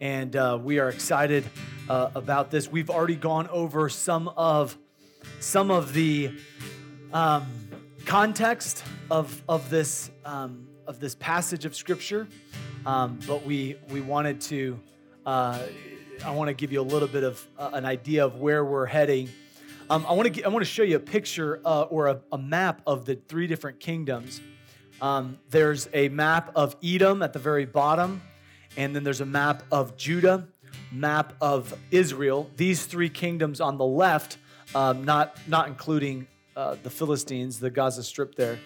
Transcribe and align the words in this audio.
and 0.00 0.34
uh, 0.36 0.58
we 0.62 0.78
are 0.78 0.88
excited 0.88 1.44
uh, 1.88 2.10
about 2.14 2.50
this. 2.50 2.70
We've 2.70 2.90
already 2.90 3.16
gone 3.16 3.48
over 3.48 3.88
some 3.88 4.28
of 4.28 4.76
some 5.40 5.70
of 5.70 5.92
the 5.92 6.32
um, 7.12 7.46
context 8.04 8.84
of 9.10 9.42
of 9.48 9.70
this 9.70 10.10
um, 10.24 10.68
of 10.86 11.00
this 11.00 11.14
passage 11.14 11.64
of 11.64 11.74
Scripture, 11.74 12.28
um, 12.86 13.18
but 13.26 13.44
we 13.44 13.76
we 13.90 14.00
wanted 14.00 14.40
to. 14.42 14.78
Uh, 15.26 15.60
I 16.24 16.30
want 16.32 16.48
to 16.48 16.54
give 16.54 16.72
you 16.72 16.80
a 16.80 16.82
little 16.82 17.06
bit 17.06 17.22
of 17.22 17.46
uh, 17.58 17.70
an 17.74 17.84
idea 17.84 18.24
of 18.24 18.36
where 18.36 18.64
we're 18.64 18.86
heading. 18.86 19.28
Um, 19.90 20.04
I 20.06 20.12
want 20.12 20.34
to 20.34 20.42
I 20.42 20.48
want 20.48 20.64
to 20.64 20.70
show 20.70 20.82
you 20.82 20.96
a 20.96 21.00
picture 21.00 21.60
uh, 21.64 21.82
or 21.82 22.08
a, 22.08 22.20
a 22.32 22.38
map 22.38 22.82
of 22.86 23.04
the 23.04 23.16
three 23.28 23.46
different 23.46 23.80
kingdoms. 23.80 24.40
Um, 25.00 25.38
there's 25.50 25.88
a 25.92 26.08
map 26.08 26.50
of 26.56 26.76
Edom 26.82 27.22
at 27.22 27.32
the 27.32 27.38
very 27.38 27.64
bottom, 27.64 28.20
and 28.78 28.94
then 28.94 29.02
there's 29.02 29.20
a 29.20 29.26
map 29.26 29.64
of 29.72 29.96
Judah, 29.96 30.46
map 30.92 31.34
of 31.40 31.76
Israel. 31.90 32.48
These 32.56 32.86
three 32.86 33.10
kingdoms 33.10 33.60
on 33.60 33.76
the 33.76 33.84
left, 33.84 34.38
um, 34.74 35.04
not 35.04 35.36
not 35.48 35.66
including 35.66 36.28
uh, 36.56 36.76
the 36.82 36.88
Philistines, 36.88 37.58
the 37.58 37.70
Gaza 37.70 38.04
Strip 38.04 38.36
there, 38.36 38.58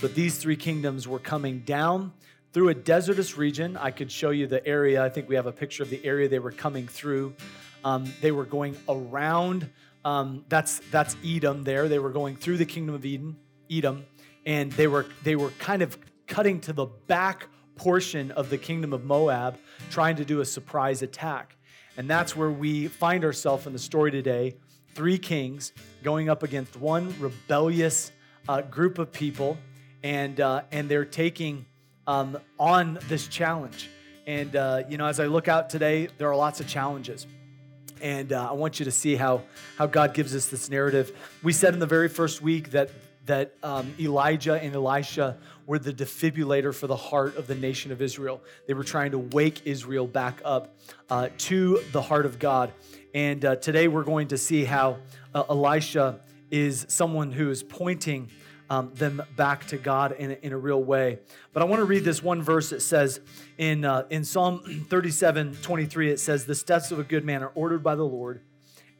but 0.00 0.14
these 0.14 0.38
three 0.38 0.56
kingdoms 0.56 1.06
were 1.06 1.20
coming 1.20 1.60
down 1.60 2.12
through 2.52 2.70
a 2.70 2.74
desertous 2.74 3.36
region. 3.36 3.76
I 3.76 3.92
could 3.92 4.10
show 4.10 4.30
you 4.30 4.48
the 4.48 4.66
area. 4.66 5.04
I 5.04 5.08
think 5.08 5.28
we 5.28 5.36
have 5.36 5.46
a 5.46 5.52
picture 5.52 5.84
of 5.84 5.88
the 5.88 6.04
area 6.04 6.28
they 6.28 6.40
were 6.40 6.50
coming 6.50 6.88
through. 6.88 7.32
Um, 7.84 8.12
they 8.20 8.32
were 8.32 8.44
going 8.44 8.76
around. 8.88 9.70
Um, 10.04 10.44
that's 10.48 10.80
that's 10.90 11.16
Edom. 11.24 11.62
There, 11.62 11.88
they 11.88 12.00
were 12.00 12.10
going 12.10 12.34
through 12.34 12.56
the 12.56 12.66
kingdom 12.66 12.96
of 12.96 13.06
Eden, 13.06 13.36
Edom, 13.70 14.04
and 14.44 14.72
they 14.72 14.88
were 14.88 15.06
they 15.22 15.36
were 15.36 15.50
kind 15.60 15.82
of 15.82 15.96
cutting 16.26 16.60
to 16.62 16.72
the 16.72 16.86
back 17.06 17.46
portion 17.80 18.30
of 18.32 18.50
the 18.50 18.58
kingdom 18.58 18.92
of 18.92 19.04
Moab, 19.04 19.58
trying 19.90 20.16
to 20.16 20.24
do 20.24 20.42
a 20.42 20.44
surprise 20.44 21.00
attack. 21.00 21.56
And 21.96 22.10
that's 22.10 22.36
where 22.36 22.50
we 22.50 22.88
find 22.88 23.24
ourselves 23.24 23.66
in 23.66 23.72
the 23.72 23.78
story 23.78 24.10
today. 24.10 24.56
Three 24.94 25.16
kings 25.16 25.72
going 26.02 26.28
up 26.28 26.42
against 26.42 26.76
one 26.76 27.14
rebellious 27.18 28.12
uh, 28.50 28.60
group 28.60 28.98
of 28.98 29.10
people, 29.12 29.56
and 30.02 30.38
uh, 30.40 30.62
and 30.70 30.90
they're 30.90 31.06
taking 31.06 31.64
um, 32.06 32.38
on 32.58 32.98
this 33.08 33.26
challenge. 33.28 33.88
And 34.26 34.54
uh, 34.54 34.82
you 34.86 34.98
know, 34.98 35.06
as 35.06 35.18
I 35.18 35.24
look 35.24 35.48
out 35.48 35.70
today, 35.70 36.08
there 36.18 36.28
are 36.28 36.36
lots 36.36 36.60
of 36.60 36.68
challenges. 36.68 37.26
And 38.02 38.34
uh, 38.34 38.50
I 38.50 38.52
want 38.52 38.78
you 38.78 38.84
to 38.84 38.92
see 38.92 39.16
how 39.16 39.42
how 39.78 39.86
God 39.86 40.12
gives 40.12 40.36
us 40.36 40.46
this 40.48 40.68
narrative. 40.68 41.16
We 41.42 41.54
said 41.54 41.72
in 41.72 41.80
the 41.80 41.86
very 41.86 42.10
first 42.10 42.42
week 42.42 42.72
that 42.72 42.90
that 43.30 43.54
um, 43.62 43.94
Elijah 44.00 44.54
and 44.54 44.74
Elisha 44.74 45.36
were 45.64 45.78
the 45.78 45.92
defibrillator 45.92 46.74
for 46.74 46.88
the 46.88 46.96
heart 46.96 47.36
of 47.36 47.46
the 47.46 47.54
nation 47.54 47.92
of 47.92 48.02
Israel. 48.02 48.42
They 48.66 48.74
were 48.74 48.82
trying 48.82 49.12
to 49.12 49.20
wake 49.20 49.62
Israel 49.66 50.08
back 50.08 50.42
up 50.44 50.76
uh, 51.08 51.28
to 51.38 51.80
the 51.92 52.02
heart 52.02 52.26
of 52.26 52.40
God. 52.40 52.72
And 53.14 53.44
uh, 53.44 53.54
today 53.54 53.86
we're 53.86 54.02
going 54.02 54.26
to 54.28 54.36
see 54.36 54.64
how 54.64 54.96
uh, 55.32 55.44
Elisha 55.48 56.18
is 56.50 56.86
someone 56.88 57.30
who 57.30 57.50
is 57.50 57.62
pointing 57.62 58.30
um, 58.68 58.90
them 58.94 59.22
back 59.36 59.64
to 59.68 59.76
God 59.76 60.10
in 60.18 60.32
a, 60.32 60.34
in 60.42 60.52
a 60.52 60.58
real 60.58 60.82
way. 60.82 61.20
But 61.52 61.62
I 61.62 61.66
want 61.66 61.78
to 61.78 61.84
read 61.84 62.02
this 62.02 62.24
one 62.24 62.42
verse. 62.42 62.72
It 62.72 62.80
says 62.80 63.20
in, 63.58 63.84
uh, 63.84 64.06
in 64.10 64.24
Psalm 64.24 64.86
37 64.90 65.54
23, 65.62 66.10
it 66.10 66.18
says, 66.18 66.46
The 66.46 66.56
steps 66.56 66.90
of 66.90 66.98
a 66.98 67.04
good 67.04 67.24
man 67.24 67.44
are 67.44 67.52
ordered 67.54 67.84
by 67.84 67.94
the 67.94 68.02
Lord, 68.02 68.40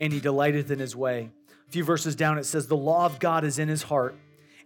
and 0.00 0.12
he 0.12 0.20
delighteth 0.20 0.70
in 0.70 0.78
his 0.78 0.94
way. 0.94 1.30
A 1.70 1.72
few 1.72 1.84
verses 1.84 2.16
down, 2.16 2.36
it 2.36 2.46
says, 2.46 2.66
The 2.66 2.74
law 2.74 3.06
of 3.06 3.20
God 3.20 3.44
is 3.44 3.60
in 3.60 3.68
his 3.68 3.84
heart, 3.84 4.16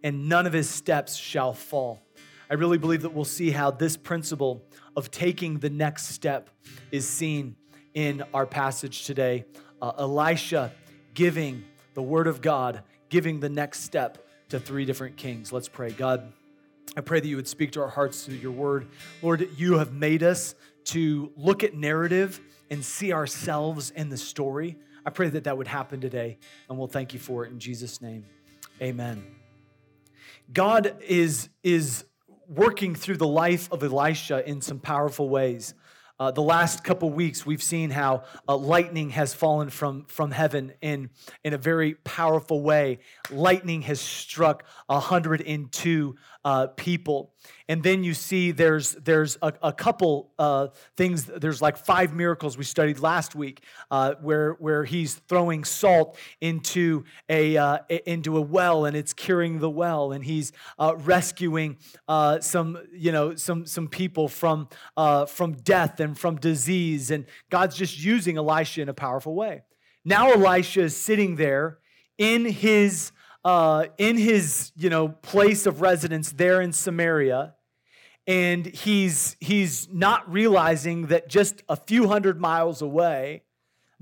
and 0.02 0.26
none 0.26 0.46
of 0.46 0.54
his 0.54 0.70
steps 0.70 1.16
shall 1.16 1.52
fall. 1.52 2.00
I 2.48 2.54
really 2.54 2.78
believe 2.78 3.02
that 3.02 3.12
we'll 3.12 3.26
see 3.26 3.50
how 3.50 3.70
this 3.70 3.94
principle 3.98 4.64
of 4.96 5.10
taking 5.10 5.58
the 5.58 5.68
next 5.68 6.06
step 6.06 6.48
is 6.90 7.06
seen 7.06 7.56
in 7.92 8.24
our 8.32 8.46
passage 8.46 9.04
today. 9.04 9.44
Uh, 9.82 9.92
Elisha 9.98 10.72
giving 11.12 11.64
the 11.92 12.00
word 12.00 12.26
of 12.26 12.40
God, 12.40 12.82
giving 13.10 13.38
the 13.38 13.50
next 13.50 13.80
step 13.80 14.26
to 14.48 14.58
three 14.58 14.86
different 14.86 15.18
kings. 15.18 15.52
Let's 15.52 15.68
pray. 15.68 15.90
God, 15.90 16.32
I 16.96 17.02
pray 17.02 17.20
that 17.20 17.28
you 17.28 17.36
would 17.36 17.48
speak 17.48 17.72
to 17.72 17.82
our 17.82 17.90
hearts 17.90 18.24
through 18.24 18.36
your 18.36 18.52
word. 18.52 18.88
Lord, 19.20 19.46
you 19.58 19.76
have 19.76 19.92
made 19.92 20.22
us 20.22 20.54
to 20.84 21.30
look 21.36 21.64
at 21.64 21.74
narrative 21.74 22.40
and 22.70 22.82
see 22.82 23.12
ourselves 23.12 23.90
in 23.90 24.08
the 24.08 24.16
story. 24.16 24.78
I 25.06 25.10
pray 25.10 25.28
that 25.28 25.44
that 25.44 25.58
would 25.58 25.68
happen 25.68 26.00
today, 26.00 26.38
and 26.68 26.78
we'll 26.78 26.88
thank 26.88 27.12
you 27.12 27.20
for 27.20 27.44
it 27.44 27.50
in 27.50 27.58
Jesus' 27.58 28.00
name. 28.00 28.24
Amen. 28.80 29.24
God 30.52 30.96
is, 31.06 31.48
is 31.62 32.04
working 32.48 32.94
through 32.94 33.18
the 33.18 33.26
life 33.26 33.70
of 33.72 33.82
Elisha 33.82 34.48
in 34.48 34.60
some 34.60 34.78
powerful 34.78 35.28
ways. 35.28 35.74
Uh, 36.18 36.30
the 36.30 36.42
last 36.42 36.84
couple 36.84 37.10
weeks, 37.10 37.44
we've 37.44 37.62
seen 37.62 37.90
how 37.90 38.22
uh, 38.48 38.56
lightning 38.56 39.10
has 39.10 39.34
fallen 39.34 39.68
from, 39.68 40.04
from 40.04 40.30
heaven 40.30 40.72
in, 40.80 41.10
in 41.42 41.52
a 41.52 41.58
very 41.58 41.94
powerful 41.94 42.62
way. 42.62 43.00
Lightning 43.30 43.82
has 43.82 44.00
struck 44.00 44.64
102 44.86 46.14
uh, 46.44 46.66
people. 46.68 47.32
And 47.68 47.82
then 47.82 48.04
you 48.04 48.12
see 48.14 48.50
there's, 48.50 48.92
there's 48.92 49.38
a, 49.40 49.52
a 49.62 49.72
couple 49.72 50.32
uh, 50.38 50.68
things, 50.96 51.24
there's 51.24 51.62
like 51.62 51.76
five 51.76 52.14
miracles 52.14 52.58
we 52.58 52.64
studied 52.64 52.98
last 52.98 53.34
week 53.34 53.62
uh, 53.90 54.14
where, 54.20 54.52
where 54.54 54.84
he's 54.84 55.14
throwing 55.14 55.64
salt 55.64 56.18
into 56.40 57.04
a, 57.28 57.56
uh, 57.56 57.78
into 58.06 58.36
a 58.36 58.40
well 58.40 58.84
and 58.84 58.96
it's 58.96 59.12
curing 59.12 59.58
the 59.58 59.70
well. 59.70 60.12
And 60.12 60.24
he's 60.24 60.52
rescuing 60.78 61.78
some, 62.40 62.78
you 62.92 63.12
know, 63.12 63.34
some, 63.36 63.66
some 63.66 63.88
people 63.88 64.28
from, 64.28 64.68
from 65.28 65.52
death 65.62 66.00
and 66.00 66.18
from 66.18 66.36
disease. 66.36 67.10
And 67.10 67.26
God's 67.50 67.76
just 67.76 68.02
using 68.02 68.36
Elisha 68.36 68.82
in 68.82 68.88
a 68.88 68.94
powerful 68.94 69.34
way. 69.34 69.62
Now 70.04 70.32
Elisha 70.32 70.82
is 70.82 70.96
sitting 70.96 71.36
there 71.36 71.78
in 72.18 72.44
his 72.44 73.12
uh, 73.44 73.86
in 73.98 74.16
his 74.16 74.72
you 74.76 74.90
know 74.90 75.08
place 75.08 75.66
of 75.66 75.80
residence 75.80 76.32
there 76.32 76.60
in 76.60 76.72
Samaria, 76.72 77.54
and 78.26 78.66
he's 78.66 79.36
he's 79.40 79.88
not 79.92 80.30
realizing 80.30 81.08
that 81.08 81.28
just 81.28 81.62
a 81.68 81.76
few 81.76 82.08
hundred 82.08 82.40
miles 82.40 82.82
away 82.82 83.42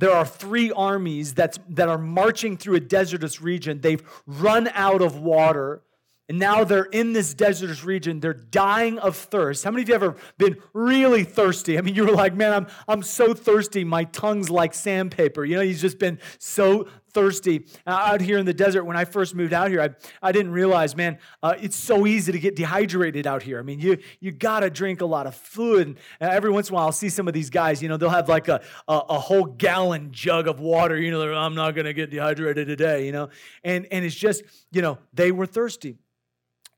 there 0.03 0.11
are 0.11 0.27
three 0.27 0.73
armies 0.73 1.33
that's, 1.33 1.61
that 1.69 1.89
are 1.89 1.97
marching 1.97 2.57
through 2.57 2.75
a 2.75 2.81
desertous 2.81 3.41
region. 3.41 3.81
They've 3.81 4.03
run 4.27 4.69
out 4.75 5.01
of 5.01 5.21
water. 5.21 5.83
And 6.29 6.41
now 6.41 6.65
they're 6.65 6.85
in 6.85 7.13
this 7.13 7.35
desertous 7.35 7.85
region. 7.85 8.19
They're 8.19 8.33
dying 8.33 8.99
of 8.99 9.17
thirst. 9.17 9.63
How 9.63 9.71
many 9.71 9.83
of 9.83 9.89
you 9.89 9.95
have 9.95 10.03
ever 10.03 10.17
been 10.39 10.57
really 10.73 11.23
thirsty? 11.23 11.79
I 11.79 11.83
mean, 11.83 11.95
you 11.95 12.05
were 12.05 12.13
like, 12.13 12.35
man, 12.35 12.53
I'm, 12.53 12.67
I'm 12.89 13.03
so 13.05 13.33
thirsty. 13.33 13.85
My 13.85 14.03
tongue's 14.03 14.51
like 14.51 14.75
sandpaper. 14.75 15.45
You 15.45 15.55
know, 15.55 15.63
you've 15.63 15.79
just 15.79 16.01
been 16.01 16.19
so 16.39 16.89
thirsty. 17.13 17.67
Out 17.87 18.21
here 18.21 18.39
in 18.39 18.47
the 18.47 18.55
desert, 18.55 18.85
when 18.85 18.97
I 18.97 19.05
first 19.05 19.35
moved 19.35 19.53
out 19.53 19.71
here, 19.71 19.83
I, 19.83 19.91
I 20.27 20.33
didn't 20.33 20.53
realize, 20.53 20.97
man, 20.97 21.19
uh, 21.43 21.55
it's 21.61 21.77
so 21.77 22.07
easy 22.07 22.33
to 22.33 22.39
get 22.39 22.57
dehydrated 22.57 23.27
out 23.27 23.43
here. 23.43 23.59
I 23.59 23.63
mean, 23.63 23.81
you, 23.81 23.99
you 24.21 24.33
got 24.33 24.61
to 24.61 24.71
drink 24.71 25.01
a 25.03 25.07
lot 25.07 25.27
of 25.27 25.35
fluid. 25.35 25.89
And 25.89 25.99
every 26.21 26.51
once 26.51 26.69
in 26.69 26.75
a 26.75 26.77
while, 26.77 26.87
I'll 26.87 26.93
see 26.93 27.09
some 27.09 27.29
of 27.29 27.35
these 27.35 27.51
guys, 27.51 27.83
you 27.83 27.89
know, 27.89 27.97
they'll 27.97 28.09
have 28.09 28.29
like 28.29 28.49
a, 28.49 28.63
a, 28.89 28.95
a 29.11 29.19
whole 29.19 29.45
gallon 29.45 30.13
jug 30.13 30.49
of 30.49 30.61
water. 30.61 30.97
You 30.97 31.11
know, 31.11 31.35
I'm 31.35 31.55
not 31.55 31.75
to 31.75 31.93
get 31.93 32.11
dehydrated 32.11 32.67
today, 32.67 33.07
you 33.07 33.13
know. 33.13 33.29
And, 33.65 33.87
and 33.91 34.05
it's 34.05 34.15
just, 34.15 34.43
you 34.71 34.83
know, 34.83 34.99
they 35.13 35.33
were 35.33 35.47
thirsty. 35.47 35.97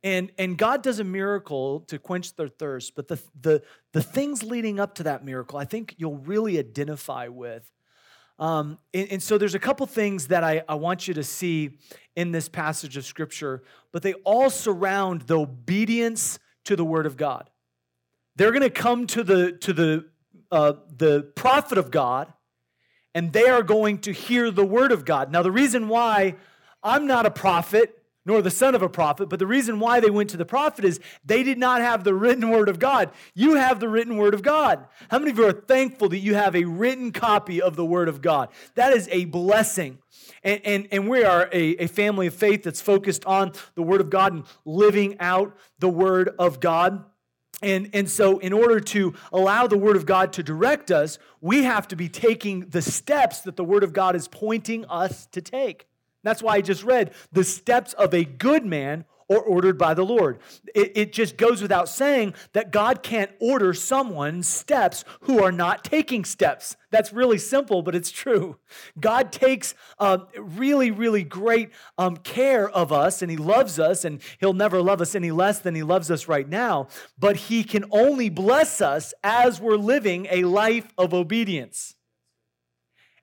And, 0.03 0.31
and 0.39 0.59
God 0.59 0.83
does 0.83 0.99
a 0.99 1.05
miracle 1.05 1.81
to 1.81 1.99
quench 1.99 2.37
their 2.37 2.49
thirst, 2.49 2.95
but 2.95 3.09
the, 3.09 3.23
the, 3.41 3.63
the 3.93 4.03
things 4.03 4.43
leading 4.43 4.79
up 4.79 4.97
to 4.97 5.05
that 5.05 5.25
miracle, 5.25 5.59
I 5.59 5.65
think 5.65 5.95
you'll 5.97 6.19
really 6.19 6.59
identify 6.59 7.29
with. 7.29 7.71
Um, 8.39 8.79
and, 8.93 9.13
and, 9.13 9.23
so 9.23 9.39
there's 9.39 9.55
a 9.55 9.61
couple 9.61 9.87
things 9.87 10.29
that 10.29 10.43
I, 10.43 10.63
I 10.69 10.75
want 10.75 11.07
you 11.07 11.15
to 11.15 11.23
see 11.23 11.79
in 12.17 12.33
this 12.33 12.49
passage 12.49 12.97
of 12.97 13.05
Scripture, 13.05 13.63
but 13.93 14.03
they 14.03 14.15
all 14.25 14.51
surround 14.51 15.23
the 15.23 15.39
obedience 15.39 16.41
to 16.65 16.75
the 16.75 16.85
Word 16.85 17.07
of 17.07 17.17
God. 17.17 17.49
They're 18.35 18.51
going 18.51 18.63
to 18.63 18.71
come 18.71 19.07
to 19.09 19.23
the, 19.23 19.53
to 19.53 19.73
the, 19.73 20.07
uh, 20.51 20.75
the 20.97 21.31
prophet 21.37 21.79
of 21.79 21.93
God, 21.93 22.33
and 23.15 23.33
they 23.33 23.49
are 23.49 23.63
going 23.63 23.99
to 23.99 24.13
hear 24.13 24.51
the 24.51 24.67
Word 24.67 24.91
of 24.91 25.05
God. 25.05 25.31
Now, 25.31 25.43
the 25.43 25.53
reason 25.53 25.87
why 25.87 26.35
I'm 26.83 27.07
not 27.07 27.27
a 27.27 27.31
prophet, 27.31 28.04
nor 28.27 28.43
the 28.43 28.51
son 28.51 28.75
of 28.75 28.83
a 28.83 28.89
prophet. 28.89 29.29
But 29.29 29.39
the 29.39 29.47
reason 29.47 29.81
why 29.81 30.01
they 30.01 30.11
went 30.11 30.31
to 30.31 30.37
the 30.37 30.45
prophet 30.45 30.85
is 30.85 31.01
they 31.25 31.43
did 31.43 31.59
not 31.59 31.81
have 31.81 32.05
the 32.05 32.15
written 32.15 32.51
word 32.51 32.69
of 32.69 32.79
God. 32.79 33.11
You 33.35 33.55
have 33.55 33.81
the 33.81 33.89
written 33.89 34.17
word 34.17 34.35
of 34.35 34.43
God. 34.43 34.87
How 35.11 35.19
many 35.19 35.31
of 35.31 35.39
you 35.39 35.47
are 35.47 35.53
thankful 35.53 36.09
that 36.11 36.19
you 36.19 36.35
have 36.35 36.57
a 36.57 36.65
written 36.65 37.13
copy 37.13 37.61
of 37.61 37.77
the 37.77 37.85
word 37.85 38.09
of 38.09 38.23
God? 38.23 38.49
That 38.75 38.93
is 38.93 39.09
a 39.11 39.27
blessing. 39.27 39.99
And, 40.43 40.61
and, 40.65 40.89
and 40.91 41.09
we 41.09 41.25
are 41.25 41.49
a, 41.53 41.77
a 41.77 41.87
family 41.87 42.27
of 42.27 42.35
faith 42.35 42.63
that's 42.63 42.81
focused 42.81 43.25
on 43.25 43.53
the 43.75 43.83
word 43.83 44.01
of 44.01 44.11
God 44.11 44.33
and 44.33 44.45
living 44.65 45.17
out 45.21 45.57
the 45.79 45.89
word 45.89 46.31
of 46.39 46.61
God. 46.61 47.05
And, 47.63 47.91
and 47.95 48.11
so, 48.11 48.39
in 48.39 48.53
order 48.53 48.81
to 48.81 49.15
allow 49.33 49.67
the 49.67 49.79
Word 49.79 49.97
of 49.97 50.05
God 50.05 50.35
to 50.35 50.43
direct 50.43 50.91
us, 50.91 51.19
we 51.41 51.63
have 51.63 51.89
to 51.89 51.97
be 51.97 52.09
taking 52.09 52.67
the 52.69 52.83
steps 52.83 53.41
that 53.43 53.57
the 53.57 53.65
Word 53.65 53.85
of 53.85 53.93
God 53.93 54.17
is 54.17 54.29
pointing 54.29 54.85
us 54.87 55.27
to 55.27 55.41
take. 55.41 55.87
That's 56.25 56.43
why 56.43 56.55
I 56.55 56.61
just 56.61 56.83
read 56.83 57.13
the 57.31 57.45
steps 57.45 57.93
of 57.93 58.13
a 58.13 58.25
good 58.25 58.67
man 58.67 59.05
are 59.31 59.39
ordered 59.39 59.79
by 59.79 59.95
the 59.95 60.05
Lord. 60.05 60.39
It, 60.75 60.93
it, 60.97 61.13
just 61.13 61.37
goes 61.37 61.63
without 61.63 61.89
saying 61.89 62.35
that 62.53 62.71
God 62.71 63.03
can't 63.03 63.31
order 63.41 63.73
someone's 63.73 64.49
steps 64.49 65.05
who 65.21 65.43
are 65.43 65.53
not 65.53 65.85
taking 65.85 66.25
steps. 66.25 66.77
That's 66.91 67.13
really 67.13 67.39
simple, 67.39 67.83
but 67.83 67.95
it's 67.95 68.11
true. 68.11 68.59
God 68.99 69.33
takes 69.33 69.75
um, 69.99 70.27
really, 70.37 70.91
really 70.91 71.23
great 71.23 71.71
um, 71.97 72.17
care 72.19 72.69
of 72.69 72.93
us, 72.93 73.23
and 73.23 73.31
He 73.31 73.37
loves 73.37 73.79
us, 73.79 74.05
and 74.05 74.21
He'll 74.41 74.53
never 74.53 74.83
love 74.83 75.01
us 75.01 75.15
any 75.15 75.31
less 75.31 75.61
than 75.61 75.75
He 75.75 75.83
loves 75.83 76.11
us 76.11 76.29
right 76.29 76.49
now. 76.49 76.89
But 77.19 77.37
He 77.37 77.65
can 77.65 77.85
only 77.91 78.29
bless 78.29 78.81
us 78.81 79.15
as 79.23 79.61
we're 79.61 79.77
living 79.77 80.27
a 80.31 80.45
life 80.45 80.93
of 80.99 81.15
obedience. 81.15 81.95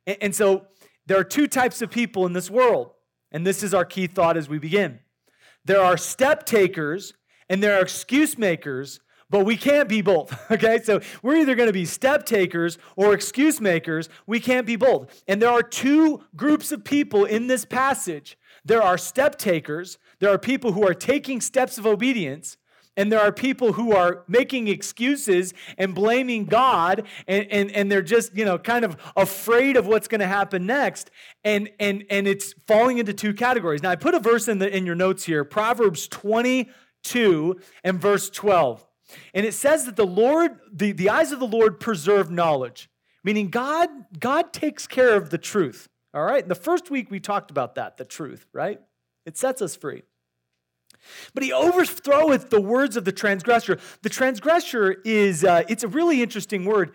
and, 0.08 0.18
and 0.22 0.36
so, 0.36 0.66
there 1.06 1.18
are 1.20 1.24
two 1.24 1.48
types 1.48 1.82
of 1.82 1.90
people 1.90 2.26
in 2.26 2.34
this 2.34 2.50
world. 2.50 2.92
And 3.32 3.46
this 3.46 3.64
is 3.64 3.74
our 3.74 3.86
key 3.86 4.08
thought 4.08 4.38
as 4.38 4.50
we 4.50 4.60
begin. 4.60 5.00
There 5.66 5.82
are 5.82 5.98
step 5.98 6.46
takers 6.46 7.14
and 7.50 7.62
there 7.62 7.78
are 7.78 7.82
excuse 7.82 8.38
makers, 8.38 9.00
but 9.30 9.46
we 9.46 9.56
can't 9.56 9.88
be 9.88 10.02
both. 10.02 10.38
Okay? 10.52 10.82
So 10.84 11.00
we're 11.24 11.38
either 11.38 11.56
going 11.56 11.68
to 11.68 11.74
be 11.74 11.86
step 11.86 12.26
takers 12.26 12.78
or 12.96 13.14
excuse 13.14 13.62
makers. 13.62 14.10
We 14.28 14.40
can't 14.40 14.68
be 14.68 14.76
both. 14.76 15.24
And 15.28 15.42
there 15.42 15.50
are 15.50 15.64
two 15.64 16.24
groups 16.36 16.72
of 16.72 16.84
people 16.84 17.26
in 17.26 17.48
this 17.48 17.64
passage. 17.64 18.38
There 18.66 18.82
are 18.82 18.98
step 18.98 19.38
takers, 19.38 19.98
there 20.20 20.30
are 20.30 20.38
people 20.38 20.74
who 20.74 20.86
are 20.86 20.94
taking 20.94 21.42
steps 21.42 21.78
of 21.78 21.86
obedience, 21.86 22.58
and 22.98 23.12
there 23.12 23.22
are 23.22 23.32
people 23.32 23.74
who 23.74 23.94
are 23.96 24.24
making 24.28 24.68
excuses 24.68 25.54
and 25.78 25.96
blaming 25.96 26.46
God, 26.46 27.08
and, 27.28 27.48
and, 27.50 27.72
and 27.72 27.92
they're 27.92 28.02
just, 28.02 28.36
you 28.36 28.44
know, 28.44 28.58
kind 28.58 28.84
of 28.84 28.98
afraid 29.16 29.78
of 29.78 29.88
what's 29.88 30.08
going 30.08 30.20
to 30.20 30.28
happen 30.28 30.66
next. 30.66 31.10
And, 31.44 31.70
and, 31.80 32.04
and 32.10 32.28
it's 32.28 32.54
falling 32.68 32.98
into 32.98 33.14
two 33.14 33.34
categories. 33.34 33.82
Now, 33.82 33.92
I 33.92 33.96
put 33.96 34.14
a 34.14 34.20
verse 34.20 34.48
in, 34.48 34.60
the, 34.60 34.76
in 34.76 34.86
your 34.86 34.96
notes 34.96 35.24
here 35.24 35.46
Proverbs 35.46 36.08
22 36.10 37.60
and 37.84 38.00
verse 38.00 38.30
12. 38.30 38.86
And 39.34 39.46
it 39.46 39.54
says 39.54 39.86
that 39.86 39.96
the 39.96 40.06
Lord, 40.06 40.60
the, 40.72 40.92
the 40.92 41.10
eyes 41.10 41.32
of 41.32 41.40
the 41.40 41.48
Lord 41.48 41.80
preserve 41.80 42.30
knowledge, 42.30 42.90
meaning 43.24 43.50
God, 43.50 43.90
God 44.20 44.52
takes 44.54 44.88
care 44.88 45.16
of 45.16 45.30
the 45.30 45.38
truth. 45.38 45.88
All 46.14 46.24
right? 46.24 46.46
The 46.46 46.56
first 46.56 46.92
week, 46.92 47.10
we 47.10 47.22
talked 47.22 47.52
about 47.52 47.76
that, 47.76 47.96
the 47.98 48.06
truth, 48.06 48.48
right? 48.54 48.82
It 49.26 49.38
sets 49.38 49.62
us 49.62 49.76
free. 49.76 50.04
But 51.34 51.44
he 51.44 51.52
overthroweth 51.52 52.50
the 52.50 52.62
words 52.62 52.98
of 52.98 53.06
the 53.06 53.12
transgressor. 53.12 53.80
The 54.02 54.10
transgressor 54.10 54.98
is, 55.04 55.44
uh, 55.44 55.64
it's 55.68 55.84
a 55.84 55.88
really 55.88 56.22
interesting 56.22 56.66
word 56.66 56.94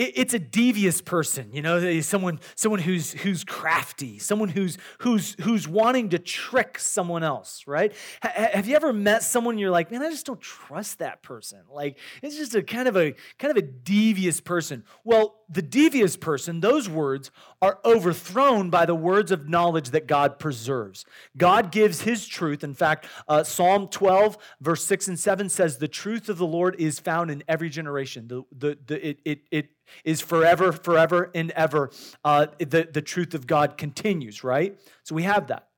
it's 0.00 0.34
a 0.34 0.38
devious 0.38 1.00
person 1.00 1.50
you 1.52 1.62
know 1.62 2.00
someone 2.00 2.40
someone 2.54 2.80
who's 2.80 3.12
who's 3.12 3.44
crafty 3.44 4.18
someone 4.18 4.48
who's 4.48 4.78
who's 4.98 5.36
who's 5.40 5.68
wanting 5.68 6.08
to 6.08 6.18
trick 6.18 6.78
someone 6.78 7.22
else 7.22 7.64
right? 7.66 7.92
Have 8.22 8.66
you 8.66 8.76
ever 8.76 8.92
met 8.92 9.22
someone 9.22 9.58
you're 9.58 9.70
like 9.70 9.90
man 9.90 10.02
i 10.02 10.10
just 10.10 10.26
don't 10.26 10.40
trust 10.40 10.98
that 10.98 11.22
person. 11.22 11.60
Like 11.70 11.98
it's 12.22 12.36
just 12.36 12.54
a 12.54 12.62
kind 12.62 12.88
of 12.88 12.96
a 12.96 13.14
kind 13.38 13.50
of 13.50 13.56
a 13.56 13.66
devious 13.66 14.40
person. 14.40 14.84
Well 15.04 15.36
the 15.48 15.62
devious 15.62 16.16
person 16.16 16.60
those 16.60 16.88
words 16.88 17.30
are 17.60 17.78
overthrown 17.84 18.70
by 18.70 18.86
the 18.86 18.94
words 18.94 19.30
of 19.30 19.48
knowledge 19.48 19.90
that 19.90 20.06
god 20.06 20.38
preserves. 20.38 21.04
God 21.36 21.72
gives 21.72 22.02
his 22.02 22.26
truth. 22.26 22.64
In 22.64 22.74
fact 22.74 23.06
uh, 23.28 23.44
psalm 23.44 23.88
12 23.88 24.38
verse 24.60 24.84
6 24.84 25.08
and 25.08 25.18
7 25.18 25.48
says 25.48 25.78
the 25.78 25.88
truth 25.88 26.28
of 26.28 26.38
the 26.38 26.46
lord 26.46 26.76
is 26.78 26.98
found 26.98 27.30
in 27.30 27.42
every 27.48 27.68
generation. 27.68 28.28
The, 28.28 28.42
the, 28.56 28.78
the 28.86 29.08
it, 29.08 29.18
it, 29.24 29.40
it 29.50 29.68
is 30.04 30.20
forever, 30.20 30.72
forever, 30.72 31.30
and 31.34 31.50
ever. 31.52 31.90
Uh, 32.24 32.46
the, 32.58 32.88
the 32.90 33.02
truth 33.02 33.34
of 33.34 33.46
God 33.46 33.76
continues, 33.76 34.44
right? 34.44 34.78
So 35.02 35.14
we 35.14 35.22
have 35.24 35.48
that. 35.48 35.68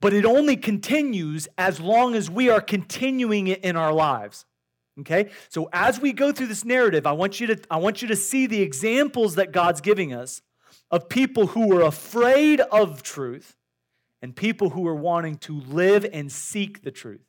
But 0.00 0.12
it 0.12 0.24
only 0.24 0.56
continues 0.56 1.46
as 1.56 1.80
long 1.80 2.14
as 2.14 2.28
we 2.28 2.50
are 2.50 2.60
continuing 2.60 3.46
it 3.46 3.62
in 3.64 3.76
our 3.76 3.92
lives. 3.92 4.44
Okay? 5.00 5.30
So 5.48 5.68
as 5.72 6.00
we 6.00 6.12
go 6.12 6.32
through 6.32 6.48
this 6.48 6.64
narrative, 6.64 7.06
I 7.06 7.12
want 7.12 7.40
you 7.40 7.46
to, 7.48 7.60
I 7.70 7.76
want 7.78 8.02
you 8.02 8.08
to 8.08 8.16
see 8.16 8.46
the 8.46 8.60
examples 8.60 9.36
that 9.36 9.52
God's 9.52 9.80
giving 9.80 10.12
us 10.12 10.42
of 10.90 11.08
people 11.08 11.48
who 11.48 11.68
were 11.68 11.82
afraid 11.82 12.60
of 12.60 13.02
truth 13.02 13.56
and 14.20 14.36
people 14.36 14.70
who 14.70 14.86
are 14.86 14.94
wanting 14.94 15.36
to 15.36 15.60
live 15.60 16.06
and 16.12 16.30
seek 16.30 16.82
the 16.82 16.90
truth. 16.90 17.24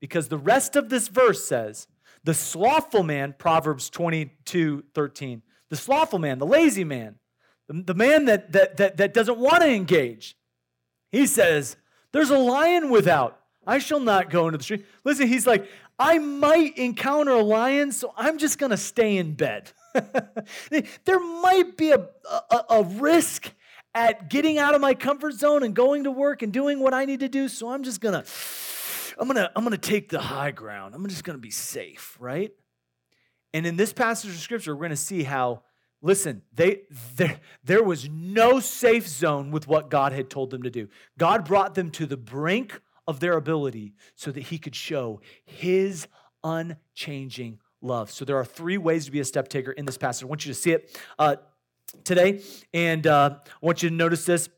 Because 0.00 0.28
the 0.28 0.38
rest 0.38 0.76
of 0.76 0.88
this 0.88 1.08
verse 1.08 1.44
says, 1.44 1.86
the 2.26 2.34
slothful 2.34 3.04
man, 3.04 3.34
Proverbs 3.38 3.88
22 3.88 4.84
13, 4.92 5.42
the 5.70 5.76
slothful 5.76 6.18
man, 6.18 6.38
the 6.38 6.46
lazy 6.46 6.82
man, 6.82 7.14
the, 7.68 7.82
the 7.82 7.94
man 7.94 8.24
that, 8.24 8.52
that, 8.52 8.76
that, 8.76 8.96
that 8.96 9.14
doesn't 9.14 9.38
want 9.38 9.62
to 9.62 9.68
engage, 9.68 10.36
he 11.12 11.26
says, 11.26 11.76
There's 12.12 12.30
a 12.30 12.38
lion 12.38 12.90
without. 12.90 13.40
I 13.64 13.78
shall 13.78 14.00
not 14.00 14.28
go 14.28 14.46
into 14.46 14.58
the 14.58 14.64
street. 14.64 14.86
Listen, 15.04 15.28
he's 15.28 15.46
like, 15.46 15.68
I 15.98 16.18
might 16.18 16.76
encounter 16.76 17.30
a 17.30 17.42
lion, 17.42 17.92
so 17.92 18.12
I'm 18.16 18.38
just 18.38 18.58
going 18.58 18.70
to 18.70 18.76
stay 18.76 19.16
in 19.16 19.34
bed. 19.34 19.70
there 21.04 21.20
might 21.20 21.76
be 21.76 21.92
a, 21.92 22.08
a, 22.50 22.64
a, 22.70 22.82
risk 22.82 23.50
at 23.94 24.28
getting 24.28 24.58
out 24.58 24.74
of 24.74 24.80
my 24.80 24.94
comfort 24.94 25.32
zone 25.34 25.62
and 25.62 25.74
going 25.74 26.04
to 26.04 26.10
work 26.10 26.42
and 26.42 26.52
doing 26.52 26.80
what 26.80 26.92
I 26.92 27.06
need 27.06 27.20
to 27.20 27.28
do, 27.28 27.48
so 27.48 27.70
I'm 27.70 27.82
just 27.82 28.00
going 28.00 28.12
to 28.12 28.28
I'm 29.18 29.26
gonna, 29.26 29.50
I'm 29.56 29.64
gonna 29.64 29.78
take 29.78 30.08
the 30.08 30.20
high 30.20 30.50
ground. 30.50 30.94
I'm 30.94 31.06
just 31.08 31.24
gonna 31.24 31.38
be 31.38 31.50
safe, 31.50 32.16
right? 32.20 32.52
And 33.54 33.66
in 33.66 33.76
this 33.76 33.92
passage 33.92 34.30
of 34.30 34.36
scripture, 34.36 34.74
we're 34.74 34.82
gonna 34.82 34.96
see 34.96 35.22
how, 35.22 35.62
listen, 36.02 36.42
they 36.54 36.82
there, 37.16 37.40
there 37.64 37.82
was 37.82 38.08
no 38.08 38.60
safe 38.60 39.08
zone 39.08 39.50
with 39.50 39.66
what 39.66 39.90
God 39.90 40.12
had 40.12 40.28
told 40.28 40.50
them 40.50 40.62
to 40.62 40.70
do. 40.70 40.88
God 41.18 41.44
brought 41.44 41.74
them 41.74 41.90
to 41.92 42.06
the 42.06 42.16
brink 42.16 42.80
of 43.06 43.20
their 43.20 43.34
ability 43.34 43.94
so 44.14 44.30
that 44.30 44.44
he 44.44 44.58
could 44.58 44.74
show 44.74 45.20
his 45.44 46.08
unchanging 46.44 47.58
love. 47.80 48.10
So 48.10 48.24
there 48.24 48.36
are 48.36 48.44
three 48.44 48.78
ways 48.78 49.06
to 49.06 49.10
be 49.10 49.20
a 49.20 49.24
step 49.24 49.48
taker 49.48 49.70
in 49.72 49.86
this 49.86 49.96
passage. 49.96 50.24
I 50.24 50.26
want 50.26 50.44
you 50.44 50.52
to 50.52 50.58
see 50.58 50.72
it 50.72 51.00
uh, 51.18 51.36
today, 52.04 52.42
and 52.74 53.06
uh, 53.06 53.36
I 53.44 53.66
want 53.66 53.82
you 53.82 53.88
to 53.88 53.94
notice 53.94 54.24
this. 54.24 54.48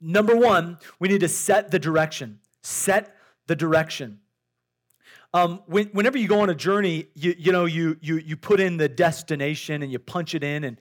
Number 0.00 0.36
one, 0.36 0.78
we 0.98 1.08
need 1.08 1.20
to 1.20 1.28
set 1.28 1.70
the 1.70 1.78
direction. 1.78 2.40
Set 2.62 3.16
the 3.46 3.56
direction. 3.56 4.20
Um, 5.34 5.62
when, 5.66 5.86
whenever 5.88 6.18
you 6.18 6.28
go 6.28 6.40
on 6.40 6.50
a 6.50 6.54
journey, 6.54 7.06
you, 7.14 7.34
you 7.38 7.52
know, 7.52 7.64
you, 7.64 7.96
you, 8.00 8.16
you 8.18 8.36
put 8.36 8.60
in 8.60 8.76
the 8.76 8.88
destination 8.88 9.82
and 9.82 9.90
you 9.90 9.98
punch 9.98 10.34
it 10.34 10.44
in. 10.44 10.64
And, 10.64 10.80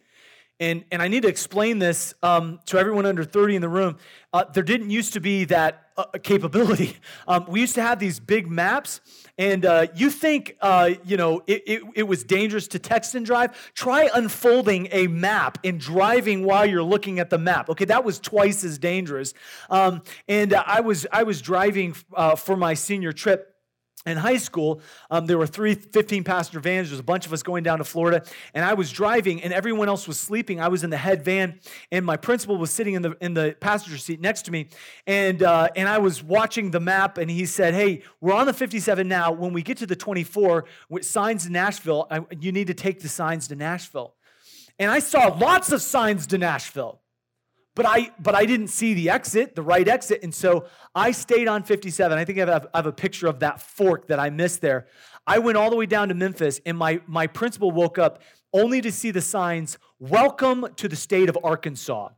and, 0.59 0.83
and 0.91 1.01
I 1.01 1.07
need 1.07 1.23
to 1.23 1.29
explain 1.29 1.79
this 1.79 2.13
um, 2.21 2.59
to 2.65 2.77
everyone 2.77 3.05
under 3.05 3.23
30 3.23 3.55
in 3.55 3.61
the 3.61 3.69
room. 3.69 3.97
Uh, 4.33 4.43
there 4.53 4.63
didn't 4.63 4.89
used 4.89 5.13
to 5.13 5.21
be 5.21 5.45
that 5.45 5.90
uh, 6.13 6.17
capability. 6.19 6.97
Um, 7.27 7.45
we 7.47 7.61
used 7.61 7.75
to 7.75 7.81
have 7.81 7.99
these 7.99 8.19
big 8.19 8.49
maps, 8.49 8.99
and 9.37 9.65
uh, 9.65 9.87
you 9.95 10.09
think, 10.09 10.57
uh, 10.59 10.91
you 11.05 11.17
know, 11.17 11.43
it, 11.45 11.63
it, 11.67 11.83
it, 11.95 12.03
was 12.03 12.23
dangerous 12.23 12.67
to 12.69 12.79
text 12.79 13.15
and 13.15 13.25
drive? 13.25 13.71
Try 13.73 14.09
unfolding 14.13 14.87
a 14.91 15.07
map 15.07 15.59
and 15.63 15.79
driving 15.79 16.43
while 16.43 16.65
you're 16.65 16.83
looking 16.83 17.19
at 17.19 17.29
the 17.29 17.37
map. 17.37 17.69
Okay, 17.69 17.85
that 17.85 18.03
was 18.03 18.19
twice 18.19 18.63
as 18.63 18.77
dangerous. 18.77 19.33
Um, 19.69 20.01
and 20.27 20.53
I 20.53 20.81
was 20.81 21.05
I 21.11 21.23
was 21.23 21.41
driving 21.41 21.95
uh, 22.13 22.35
for 22.35 22.57
my 22.57 22.73
senior 22.73 23.13
trip 23.13 23.50
in 24.05 24.17
high 24.17 24.37
school, 24.37 24.81
um, 25.11 25.27
there 25.27 25.37
were 25.37 25.47
three 25.47 25.75
15 25.75 26.23
passenger 26.23 26.59
vans. 26.59 26.89
There 26.89 26.93
was 26.93 26.99
a 26.99 27.03
bunch 27.03 27.25
of 27.25 27.33
us 27.33 27.43
going 27.43 27.63
down 27.63 27.77
to 27.77 27.83
Florida, 27.83 28.23
and 28.53 28.65
I 28.65 28.73
was 28.73 28.91
driving, 28.91 29.43
and 29.43 29.53
everyone 29.53 29.89
else 29.89 30.07
was 30.07 30.19
sleeping. 30.19 30.59
I 30.59 30.69
was 30.69 30.83
in 30.83 30.89
the 30.89 30.97
head 30.97 31.23
van, 31.23 31.59
and 31.91 32.05
my 32.05 32.17
principal 32.17 32.57
was 32.57 32.71
sitting 32.71 32.95
in 32.95 33.01
the 33.01 33.15
in 33.21 33.33
the 33.33 33.55
passenger 33.59 33.97
seat 33.97 34.19
next 34.19 34.43
to 34.43 34.51
me, 34.51 34.67
and 35.05 35.43
uh, 35.43 35.69
and 35.75 35.87
I 35.87 35.99
was 35.99 36.23
watching 36.23 36.71
the 36.71 36.79
map, 36.79 37.17
and 37.17 37.29
he 37.29 37.45
said, 37.45 37.73
"Hey, 37.73 38.01
we're 38.19 38.33
on 38.33 38.47
the 38.47 38.53
57 38.53 39.07
now. 39.07 39.31
When 39.31 39.53
we 39.53 39.61
get 39.61 39.77
to 39.77 39.85
the 39.85 39.95
24, 39.95 40.65
with 40.89 41.05
signs 41.05 41.45
to 41.45 41.51
Nashville, 41.51 42.07
I, 42.09 42.21
you 42.39 42.51
need 42.51 42.67
to 42.67 42.73
take 42.73 43.01
the 43.01 43.09
signs 43.09 43.47
to 43.49 43.55
Nashville." 43.55 44.15
And 44.79 44.89
I 44.89 44.99
saw 44.99 45.27
lots 45.27 45.71
of 45.71 45.81
signs 45.81 46.25
to 46.27 46.39
Nashville 46.39 47.00
but 47.75 47.85
I 47.85 48.11
but 48.19 48.35
I 48.35 48.45
didn't 48.45 48.67
see 48.67 48.93
the 48.93 49.09
exit, 49.09 49.55
the 49.55 49.61
right 49.61 49.87
exit, 49.87 50.21
and 50.23 50.33
so 50.33 50.65
I 50.93 51.11
stayed 51.11 51.47
on 51.47 51.63
57. 51.63 52.17
I 52.17 52.25
think 52.25 52.37
I 52.39 52.45
have, 52.45 52.67
I 52.73 52.77
have, 52.77 52.85
a 52.85 52.91
picture 52.91 53.27
of 53.27 53.39
that 53.39 53.61
fork 53.61 54.07
that 54.07 54.19
I 54.19 54.29
missed 54.29 54.61
there. 54.61 54.87
I 55.25 55.39
went 55.39 55.57
all 55.57 55.69
the 55.69 55.75
way 55.75 55.85
down 55.85 56.09
to 56.09 56.13
Memphis, 56.13 56.59
and 56.65 56.77
my 56.77 57.01
my 57.07 57.27
principal 57.27 57.71
woke 57.71 57.97
up 57.97 58.21
only 58.53 58.81
to 58.81 58.91
see 58.91 59.11
the 59.11 59.21
signs 59.21 59.77
"Welcome 59.99 60.67
to 60.75 60.87
the 60.87 60.95
state 60.95 61.29
of 61.29 61.37
Arkansas." 61.43 62.09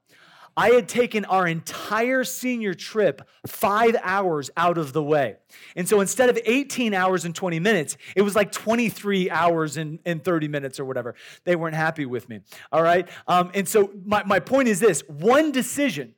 I 0.55 0.69
had 0.69 0.87
taken 0.87 1.25
our 1.25 1.47
entire 1.47 2.23
senior 2.23 2.73
trip 2.73 3.27
five 3.47 3.95
hours 4.03 4.51
out 4.55 4.77
of 4.77 4.93
the 4.93 5.01
way. 5.01 5.37
And 5.75 5.89
so 5.89 5.99
instead 5.99 6.29
of 6.29 6.37
18 6.45 6.93
hours 6.93 7.25
and 7.25 7.33
20 7.33 7.59
minutes, 7.59 7.97
it 8.15 8.21
was 8.21 8.35
like 8.35 8.51
23 8.51 9.31
hours 9.31 9.77
and, 9.77 9.99
and 10.05 10.23
30 10.23 10.47
minutes 10.47 10.79
or 10.79 10.85
whatever. 10.85 11.15
They 11.43 11.55
weren't 11.55 11.75
happy 11.75 12.05
with 12.05 12.29
me. 12.29 12.41
All 12.71 12.83
right. 12.83 13.09
Um, 13.27 13.49
and 13.55 13.67
so 13.67 13.91
my, 14.05 14.23
my 14.23 14.39
point 14.39 14.67
is 14.67 14.79
this 14.79 15.01
one 15.07 15.51
decision 15.51 16.13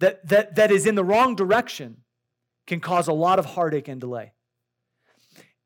that, 0.00 0.26
that, 0.28 0.56
that 0.56 0.70
is 0.70 0.86
in 0.86 0.94
the 0.94 1.04
wrong 1.04 1.34
direction 1.34 1.98
can 2.66 2.80
cause 2.80 3.08
a 3.08 3.12
lot 3.12 3.38
of 3.38 3.46
heartache 3.46 3.88
and 3.88 4.00
delay. 4.00 4.33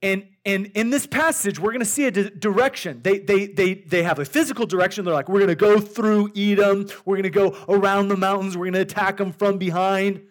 And, 0.00 0.28
and 0.44 0.66
in 0.74 0.90
this 0.90 1.06
passage, 1.06 1.58
we're 1.58 1.72
going 1.72 1.80
to 1.80 1.86
see 1.86 2.06
a 2.06 2.10
di- 2.10 2.30
direction. 2.30 3.00
They, 3.02 3.18
they, 3.18 3.46
they, 3.46 3.74
they 3.74 4.02
have 4.04 4.18
a 4.18 4.24
physical 4.24 4.64
direction. 4.64 5.04
They're 5.04 5.14
like, 5.14 5.28
we're 5.28 5.40
going 5.40 5.48
to 5.48 5.56
go 5.56 5.80
through 5.80 6.30
Edom. 6.36 6.88
We're 7.04 7.16
going 7.16 7.24
to 7.24 7.30
go 7.30 7.56
around 7.68 8.08
the 8.08 8.16
mountains. 8.16 8.56
We're 8.56 8.66
going 8.66 8.74
to 8.74 8.80
attack 8.80 9.16
them 9.16 9.32
from 9.32 9.58
behind. 9.58 10.22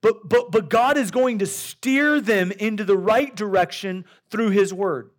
But, 0.00 0.28
but, 0.28 0.52
but 0.52 0.70
God 0.70 0.96
is 0.96 1.10
going 1.10 1.40
to 1.40 1.46
steer 1.46 2.20
them 2.20 2.52
into 2.52 2.84
the 2.84 2.96
right 2.96 3.34
direction 3.34 4.04
through 4.30 4.50
His 4.50 4.72
word. 4.72 5.10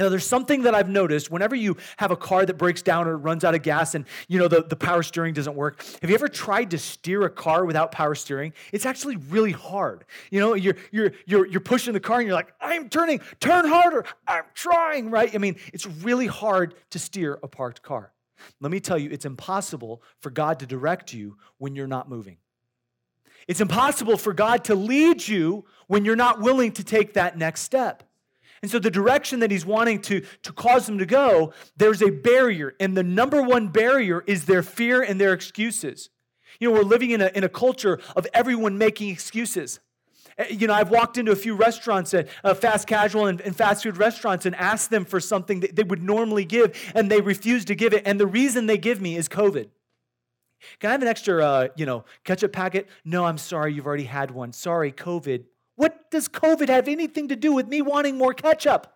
You 0.00 0.04
know, 0.04 0.08
there's 0.08 0.26
something 0.26 0.62
that 0.62 0.74
I've 0.74 0.88
noticed 0.88 1.30
whenever 1.30 1.54
you 1.54 1.76
have 1.98 2.10
a 2.10 2.16
car 2.16 2.46
that 2.46 2.54
breaks 2.54 2.80
down 2.80 3.06
or 3.06 3.18
runs 3.18 3.44
out 3.44 3.54
of 3.54 3.60
gas 3.60 3.94
and, 3.94 4.06
you 4.28 4.38
know, 4.38 4.48
the, 4.48 4.62
the 4.62 4.74
power 4.74 5.02
steering 5.02 5.34
doesn't 5.34 5.54
work. 5.54 5.84
Have 6.00 6.08
you 6.08 6.14
ever 6.14 6.26
tried 6.26 6.70
to 6.70 6.78
steer 6.78 7.24
a 7.24 7.28
car 7.28 7.66
without 7.66 7.92
power 7.92 8.14
steering? 8.14 8.54
It's 8.72 8.86
actually 8.86 9.16
really 9.16 9.52
hard. 9.52 10.06
You 10.30 10.40
know, 10.40 10.54
you're, 10.54 10.76
you're, 10.90 11.12
you're, 11.26 11.46
you're 11.46 11.60
pushing 11.60 11.92
the 11.92 12.00
car 12.00 12.20
and 12.20 12.26
you're 12.26 12.34
like, 12.34 12.54
I'm 12.62 12.88
turning, 12.88 13.20
turn 13.40 13.68
harder. 13.68 14.06
I'm 14.26 14.44
trying, 14.54 15.10
right? 15.10 15.34
I 15.34 15.36
mean, 15.36 15.56
it's 15.74 15.84
really 15.84 16.26
hard 16.26 16.76
to 16.92 16.98
steer 16.98 17.38
a 17.42 17.46
parked 17.46 17.82
car. 17.82 18.10
Let 18.58 18.72
me 18.72 18.80
tell 18.80 18.96
you, 18.96 19.10
it's 19.10 19.26
impossible 19.26 20.02
for 20.20 20.30
God 20.30 20.60
to 20.60 20.66
direct 20.66 21.12
you 21.12 21.36
when 21.58 21.76
you're 21.76 21.86
not 21.86 22.08
moving. 22.08 22.38
It's 23.46 23.60
impossible 23.60 24.16
for 24.16 24.32
God 24.32 24.64
to 24.64 24.74
lead 24.74 25.28
you 25.28 25.66
when 25.88 26.06
you're 26.06 26.16
not 26.16 26.40
willing 26.40 26.72
to 26.72 26.84
take 26.84 27.12
that 27.14 27.36
next 27.36 27.64
step. 27.64 28.04
And 28.62 28.70
so, 28.70 28.78
the 28.78 28.90
direction 28.90 29.40
that 29.40 29.50
he's 29.50 29.64
wanting 29.64 30.02
to, 30.02 30.20
to 30.42 30.52
cause 30.52 30.86
them 30.86 30.98
to 30.98 31.06
go, 31.06 31.52
there's 31.76 32.02
a 32.02 32.10
barrier. 32.10 32.74
And 32.78 32.96
the 32.96 33.02
number 33.02 33.42
one 33.42 33.68
barrier 33.68 34.22
is 34.26 34.44
their 34.44 34.62
fear 34.62 35.02
and 35.02 35.18
their 35.20 35.32
excuses. 35.32 36.10
You 36.58 36.68
know, 36.68 36.74
we're 36.74 36.84
living 36.84 37.10
in 37.10 37.22
a, 37.22 37.30
in 37.34 37.42
a 37.42 37.48
culture 37.48 38.00
of 38.14 38.26
everyone 38.34 38.76
making 38.76 39.08
excuses. 39.08 39.80
Eh, 40.36 40.48
you 40.50 40.66
know, 40.66 40.74
I've 40.74 40.90
walked 40.90 41.16
into 41.16 41.32
a 41.32 41.36
few 41.36 41.54
restaurants, 41.54 42.12
uh, 42.12 42.24
fast 42.54 42.86
casual 42.86 43.26
and, 43.26 43.40
and, 43.40 43.56
fast 43.56 43.82
food 43.82 43.96
restaurants, 43.96 44.44
and 44.44 44.54
asked 44.56 44.90
them 44.90 45.06
for 45.06 45.20
something 45.20 45.60
that 45.60 45.74
they 45.74 45.82
would 45.82 46.02
normally 46.02 46.44
give, 46.44 46.92
and 46.94 47.10
they 47.10 47.22
refuse 47.22 47.64
to 47.66 47.74
give 47.74 47.94
it. 47.94 48.02
And 48.04 48.20
the 48.20 48.26
reason 48.26 48.66
they 48.66 48.78
give 48.78 49.00
me 49.00 49.16
is 49.16 49.28
COVID. 49.28 49.68
Can 50.78 50.88
I 50.88 50.92
have 50.92 51.02
an 51.02 51.08
extra, 51.08 51.44
uh, 51.44 51.68
you 51.76 51.86
know, 51.86 52.04
ketchup 52.24 52.52
packet? 52.52 52.88
No, 53.04 53.24
I'm 53.24 53.38
sorry, 53.38 53.72
you've 53.72 53.86
already 53.86 54.04
had 54.04 54.30
one. 54.30 54.52
Sorry, 54.52 54.92
COVID. 54.92 55.44
What 55.80 56.10
does 56.10 56.28
COVID 56.28 56.68
have 56.68 56.88
anything 56.88 57.28
to 57.28 57.36
do 57.36 57.54
with 57.54 57.66
me 57.66 57.80
wanting 57.80 58.18
more 58.18 58.34
ketchup? 58.34 58.86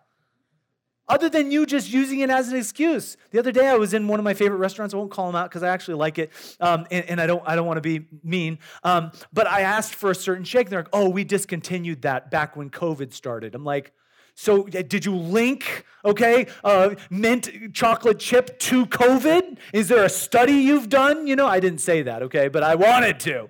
Other 1.07 1.29
than 1.29 1.49
you 1.49 1.65
just 1.65 1.91
using 1.91 2.19
it 2.19 2.29
as 2.29 2.49
an 2.49 2.57
excuse. 2.57 3.17
The 3.31 3.39
other 3.39 3.51
day 3.51 3.67
I 3.67 3.73
was 3.73 3.95
in 3.95 4.07
one 4.07 4.19
of 4.19 4.23
my 4.23 4.35
favorite 4.35 4.59
restaurants. 4.59 4.93
I 4.93 4.97
won't 4.97 5.09
call 5.09 5.25
them 5.25 5.35
out 5.35 5.49
because 5.49 5.63
I 5.63 5.69
actually 5.69 5.95
like 5.95 6.19
it, 6.19 6.31
um, 6.59 6.85
and, 6.91 7.03
and, 7.09 7.19
I 7.19 7.25
don't. 7.25 7.41
I 7.43 7.55
don't 7.55 7.65
want 7.65 7.77
to 7.77 7.81
be 7.81 8.05
mean. 8.23 8.59
Um, 8.83 9.11
but 9.33 9.47
I 9.47 9.61
asked 9.61 9.95
for 9.95 10.11
a 10.11 10.15
certain 10.15 10.43
shake. 10.43 10.67
And 10.67 10.73
they're 10.73 10.81
like, 10.81 10.89
"Oh, 10.93 11.09
we 11.09 11.23
discontinued 11.23 12.03
that 12.03 12.29
back 12.29 12.55
when 12.55 12.69
COVID 12.69 13.13
started." 13.13 13.55
I'm 13.55 13.63
like, 13.63 13.91
"So 14.35 14.65
did 14.65 15.05
you 15.05 15.15
link, 15.15 15.85
okay, 16.03 16.45
uh, 16.63 16.93
mint 17.09 17.73
chocolate 17.73 18.19
chip 18.19 18.59
to 18.59 18.85
COVID? 18.85 19.57
Is 19.73 19.87
there 19.87 20.03
a 20.03 20.09
study 20.09 20.53
you've 20.53 20.89
done? 20.89 21.25
You 21.25 21.35
know, 21.35 21.47
I 21.47 21.59
didn't 21.59 21.81
say 21.81 22.03
that, 22.03 22.21
okay, 22.21 22.47
but 22.47 22.61
I 22.61 22.75
wanted 22.75 23.19
to. 23.21 23.49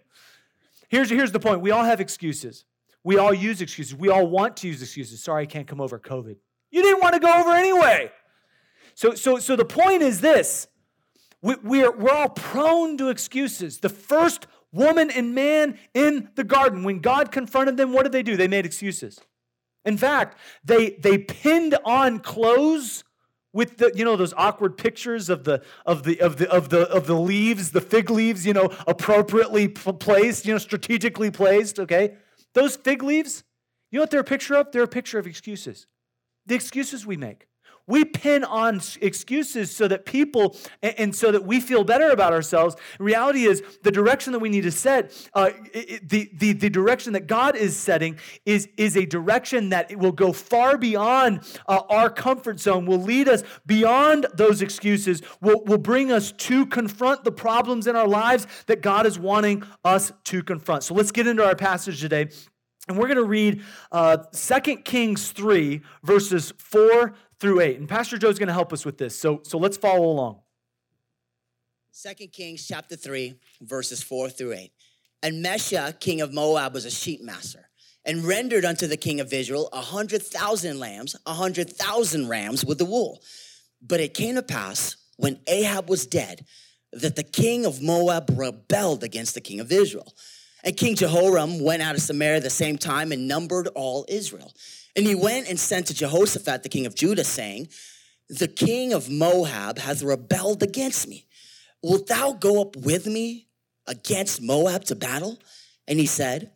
Here's 0.87 1.09
here's 1.09 1.33
the 1.33 1.41
point. 1.41 1.59
We 1.59 1.71
all 1.71 1.83
have 1.83 1.99
excuses. 1.99 2.63
We 3.05 3.19
all 3.19 3.35
use 3.35 3.61
excuses. 3.61 3.93
We 3.93 4.09
all 4.09 4.25
want 4.25 4.57
to 4.57 4.67
use 4.67 4.81
excuses. 4.81 5.21
Sorry, 5.21 5.43
I 5.43 5.45
can't 5.45 5.67
come 5.67 5.79
over 5.79 5.99
COVID. 5.99 6.37
You 6.71 6.81
didn't 6.81 7.01
want 7.01 7.13
to 7.13 7.19
go 7.19 7.31
over 7.31 7.51
anyway. 7.51 8.11
So, 8.95 9.13
so, 9.13 9.37
so 9.37 9.55
the 9.55 9.63
point 9.63 10.01
is 10.01 10.21
this 10.21 10.67
we, 11.39 11.55
we're, 11.63 11.91
we're 11.95 12.11
all 12.11 12.29
prone 12.29 12.97
to 12.97 13.09
excuses. 13.09 13.77
The 13.77 13.89
first 13.89 14.47
woman 14.71 15.11
and 15.11 15.35
man 15.35 15.77
in 15.93 16.29
the 16.33 16.43
garden, 16.43 16.83
when 16.83 16.97
God 16.97 17.31
confronted 17.31 17.77
them, 17.77 17.93
what 17.93 18.03
did 18.03 18.11
they 18.11 18.23
do? 18.23 18.35
They 18.35 18.47
made 18.47 18.65
excuses. 18.65 19.19
In 19.85 19.97
fact, 19.97 20.39
they, 20.63 20.91
they 20.99 21.19
pinned 21.19 21.77
on 21.85 22.19
clothes 22.19 23.03
with 23.53 23.77
the 23.77 23.91
you 23.95 24.03
know 24.03 24.17
those 24.17 24.33
awkward 24.33 24.77
pictures 24.77 25.29
of 25.29 25.45
the 25.45 25.61
of 25.85 26.03
the 26.03 26.19
of 26.19 26.37
the 26.37 26.49
of 26.51 26.67
the 26.67 26.89
of 26.89 27.07
the 27.07 27.13
leaves 27.13 27.71
the 27.71 27.79
fig 27.79 28.09
leaves 28.09 28.45
you 28.45 28.51
know 28.51 28.69
appropriately 28.85 29.69
placed 29.69 30.45
you 30.45 30.51
know 30.51 30.57
strategically 30.57 31.31
placed 31.31 31.79
okay 31.79 32.17
those 32.55 32.75
fig 32.75 33.03
leaves, 33.03 33.43
you 33.91 33.97
know 33.97 34.03
what 34.03 34.11
they're 34.11 34.21
a 34.21 34.23
picture 34.23 34.55
of? 34.55 34.71
They're 34.71 34.83
a 34.83 34.87
picture 34.87 35.19
of 35.19 35.27
excuses. 35.27 35.85
The 36.47 36.55
excuses 36.55 37.05
we 37.05 37.17
make. 37.17 37.47
We 37.87 38.03
pin 38.03 38.43
on 38.43 38.81
excuses 39.01 39.75
so 39.75 39.87
that 39.87 40.05
people, 40.05 40.57
and 40.81 41.15
so 41.15 41.31
that 41.31 41.45
we 41.45 41.59
feel 41.59 41.83
better 41.83 42.09
about 42.09 42.33
ourselves. 42.33 42.75
reality 42.99 43.45
is, 43.45 43.61
the 43.83 43.91
direction 43.91 44.33
that 44.33 44.39
we 44.39 44.49
need 44.49 44.63
to 44.63 44.71
set, 44.71 45.13
uh, 45.33 45.51
the, 46.01 46.31
the, 46.33 46.53
the 46.53 46.69
direction 46.69 47.13
that 47.13 47.27
God 47.27 47.55
is 47.55 47.77
setting, 47.77 48.17
is, 48.45 48.67
is 48.77 48.97
a 48.97 49.05
direction 49.05 49.69
that 49.69 49.95
will 49.97 50.11
go 50.11 50.33
far 50.33 50.77
beyond 50.77 51.41
uh, 51.67 51.81
our 51.89 52.09
comfort 52.09 52.59
zone, 52.59 52.87
will 52.87 53.01
lead 53.01 53.29
us 53.29 53.43
beyond 53.67 54.25
those 54.33 54.63
excuses, 54.63 55.21
will, 55.41 55.63
will 55.65 55.77
bring 55.77 56.11
us 56.11 56.31
to 56.31 56.65
confront 56.65 57.23
the 57.23 57.31
problems 57.31 57.85
in 57.85 57.95
our 57.95 58.07
lives 58.07 58.47
that 58.65 58.81
God 58.81 59.05
is 59.05 59.19
wanting 59.19 59.63
us 59.83 60.11
to 60.25 60.41
confront. 60.41 60.83
So 60.83 60.95
let's 60.95 61.11
get 61.11 61.27
into 61.27 61.45
our 61.45 61.55
passage 61.55 62.01
today. 62.01 62.29
And 62.87 62.99
we're 62.99 63.07
going 63.07 63.17
to 63.17 63.23
read 63.23 63.63
uh, 63.91 64.17
2 64.31 64.77
Kings 64.77 65.31
3, 65.31 65.81
verses 66.03 66.53
4 66.57 67.15
through 67.39 67.61
8. 67.61 67.79
And 67.79 67.89
Pastor 67.89 68.17
Joe's 68.17 68.39
going 68.39 68.47
to 68.47 68.53
help 68.53 68.73
us 68.73 68.85
with 68.85 68.97
this. 68.97 69.17
So, 69.17 69.41
so 69.43 69.57
let's 69.57 69.77
follow 69.77 70.05
along. 70.05 70.39
2 72.03 72.27
Kings 72.27 72.67
chapter 72.67 72.95
3, 72.95 73.35
verses 73.61 74.03
4 74.03 74.29
through 74.29 74.53
8. 74.53 74.71
And 75.23 75.43
Mesha, 75.43 75.99
king 75.99 76.21
of 76.21 76.33
Moab, 76.33 76.73
was 76.73 76.85
a 76.85 76.91
sheep 76.91 77.21
master, 77.21 77.69
and 78.03 78.25
rendered 78.25 78.65
unto 78.65 78.85
the 78.85 78.97
king 78.97 79.19
of 79.19 79.33
Israel 79.33 79.69
a 79.71 79.81
hundred 79.81 80.21
thousand 80.21 80.77
lambs, 80.77 81.15
a 81.25 81.33
hundred 81.33 81.69
thousand 81.69 82.27
rams 82.27 82.65
with 82.65 82.77
the 82.77 82.85
wool. 82.85 83.21
But 83.81 84.01
it 84.01 84.13
came 84.13 84.35
to 84.35 84.43
pass, 84.43 84.97
when 85.17 85.39
Ahab 85.47 85.89
was 85.89 86.05
dead, 86.05 86.45
that 86.91 87.15
the 87.15 87.23
king 87.23 87.65
of 87.65 87.81
Moab 87.81 88.29
rebelled 88.35 89.03
against 89.03 89.33
the 89.33 89.41
king 89.41 89.59
of 89.59 89.71
Israel. 89.71 90.13
And 90.65 90.75
King 90.75 90.95
Jehoram 90.95 91.59
went 91.59 91.83
out 91.83 91.93
of 91.93 92.01
Samaria 92.01 92.39
the 92.39 92.49
same 92.49 92.77
time 92.77 93.11
and 93.11 93.27
numbered 93.27 93.67
all 93.75 94.03
Israel. 94.09 94.51
And 94.95 95.05
he 95.05 95.13
went 95.13 95.47
and 95.47 95.59
sent 95.59 95.87
to 95.87 95.93
Jehoshaphat, 95.93 96.63
the 96.63 96.69
king 96.69 96.87
of 96.87 96.95
Judah, 96.95 97.23
saying, 97.23 97.67
The 98.29 98.47
king 98.47 98.91
of 98.91 99.07
Moab 99.07 99.77
hath 99.77 100.01
rebelled 100.01 100.63
against 100.63 101.07
me. 101.07 101.27
Wilt 101.83 102.07
thou 102.07 102.33
go 102.33 102.61
up 102.61 102.75
with 102.75 103.05
me 103.05 103.47
against 103.85 104.41
Moab 104.41 104.85
to 104.85 104.95
battle? 104.95 105.37
And 105.87 105.99
he 105.99 106.07
said, 106.07 106.51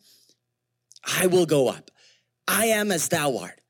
I 1.05 1.27
will 1.27 1.45
go 1.45 1.67
up. 1.67 1.91
I 2.47 2.65
am 2.65 2.91
as 2.91 3.09
thou 3.09 3.37
art, 3.37 3.61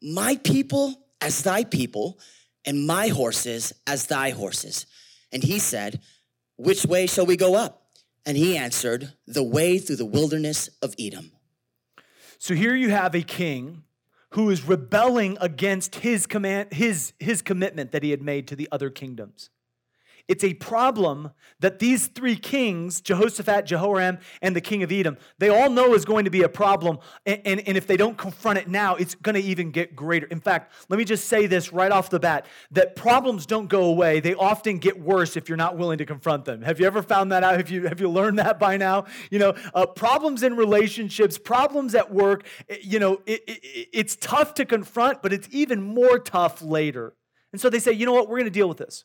my 0.00 0.36
people 0.36 0.94
as 1.20 1.42
thy 1.42 1.64
people, 1.64 2.20
and 2.64 2.86
my 2.86 3.08
horses 3.08 3.72
as 3.84 4.06
thy 4.06 4.30
horses. 4.30 4.86
And 5.32 5.42
he 5.42 5.58
said, 5.58 6.00
Which 6.56 6.84
way 6.86 7.08
shall 7.08 7.26
we 7.26 7.36
go 7.36 7.56
up? 7.56 7.87
And 8.28 8.36
he 8.36 8.58
answered, 8.58 9.14
The 9.26 9.42
way 9.42 9.78
through 9.78 9.96
the 9.96 10.04
wilderness 10.04 10.68
of 10.82 10.94
Edom. 11.00 11.32
So 12.38 12.54
here 12.54 12.76
you 12.76 12.90
have 12.90 13.14
a 13.14 13.22
king 13.22 13.84
who 14.32 14.50
is 14.50 14.68
rebelling 14.68 15.38
against 15.40 15.96
his 15.96 16.26
command 16.26 16.74
his 16.74 17.14
his 17.18 17.40
commitment 17.40 17.90
that 17.92 18.02
he 18.02 18.10
had 18.10 18.20
made 18.20 18.46
to 18.48 18.54
the 18.54 18.68
other 18.70 18.90
kingdoms 18.90 19.48
it's 20.28 20.44
a 20.44 20.54
problem 20.54 21.30
that 21.60 21.78
these 21.78 22.06
three 22.06 22.36
kings, 22.36 23.00
Jehoshaphat, 23.00 23.64
Jehoram, 23.64 24.18
and 24.42 24.54
the 24.54 24.60
king 24.60 24.82
of 24.82 24.92
Edom, 24.92 25.16
they 25.38 25.48
all 25.48 25.70
know 25.70 25.94
is 25.94 26.04
going 26.04 26.26
to 26.26 26.30
be 26.30 26.42
a 26.42 26.48
problem. 26.48 26.98
And, 27.26 27.40
and, 27.44 27.60
and, 27.66 27.76
if 27.76 27.86
they 27.86 27.96
don't 27.96 28.16
confront 28.16 28.58
it 28.58 28.68
now, 28.68 28.94
it's 28.94 29.14
going 29.14 29.34
to 29.34 29.40
even 29.40 29.70
get 29.70 29.96
greater. 29.96 30.26
In 30.26 30.40
fact, 30.40 30.72
let 30.88 30.98
me 30.98 31.04
just 31.04 31.28
say 31.28 31.46
this 31.46 31.72
right 31.72 31.90
off 31.90 32.10
the 32.10 32.20
bat 32.20 32.46
that 32.72 32.94
problems 32.94 33.46
don't 33.46 33.68
go 33.68 33.84
away. 33.84 34.20
They 34.20 34.34
often 34.34 34.78
get 34.78 35.00
worse 35.00 35.36
if 35.36 35.48
you're 35.48 35.56
not 35.56 35.76
willing 35.78 35.98
to 35.98 36.06
confront 36.06 36.44
them. 36.44 36.62
Have 36.62 36.78
you 36.78 36.86
ever 36.86 37.02
found 37.02 37.32
that 37.32 37.42
out? 37.42 37.56
Have 37.56 37.70
you, 37.70 37.86
have 37.86 38.00
you 38.00 38.10
learned 38.10 38.38
that 38.38 38.58
by 38.58 38.76
now? 38.76 39.06
You 39.30 39.38
know, 39.38 39.54
uh, 39.74 39.86
problems 39.86 40.42
in 40.42 40.56
relationships, 40.56 41.38
problems 41.38 41.94
at 41.94 42.12
work, 42.12 42.46
eh, 42.68 42.76
you 42.82 42.98
know, 42.98 43.22
it, 43.26 43.42
it, 43.48 43.88
it's 43.92 44.16
tough 44.16 44.54
to 44.54 44.66
confront, 44.66 45.22
but 45.22 45.32
it's 45.32 45.48
even 45.50 45.80
more 45.82 46.18
tough 46.18 46.60
later. 46.60 47.14
And 47.52 47.60
so 47.60 47.70
they 47.70 47.78
say, 47.78 47.92
you 47.92 48.04
know 48.04 48.12
what, 48.12 48.28
we're 48.28 48.36
going 48.38 48.44
to 48.44 48.50
deal 48.50 48.68
with 48.68 48.78
this. 48.78 49.04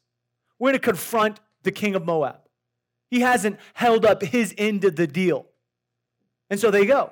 We're 0.60 0.72
going 0.72 0.80
to 0.80 0.86
confront 0.86 1.40
the 1.64 1.72
king 1.72 1.96
of 1.96 2.06
Moab. 2.06 2.40
He 3.10 3.22
hasn't 3.22 3.60
held 3.74 4.06
up 4.06 4.24
his 4.24 4.54
end 4.58 4.84
of 4.86 4.96
the 4.96 5.08
deal. 5.08 5.46
And 6.50 6.60
so 6.60 6.72
they 6.72 6.86
go. 6.86 7.12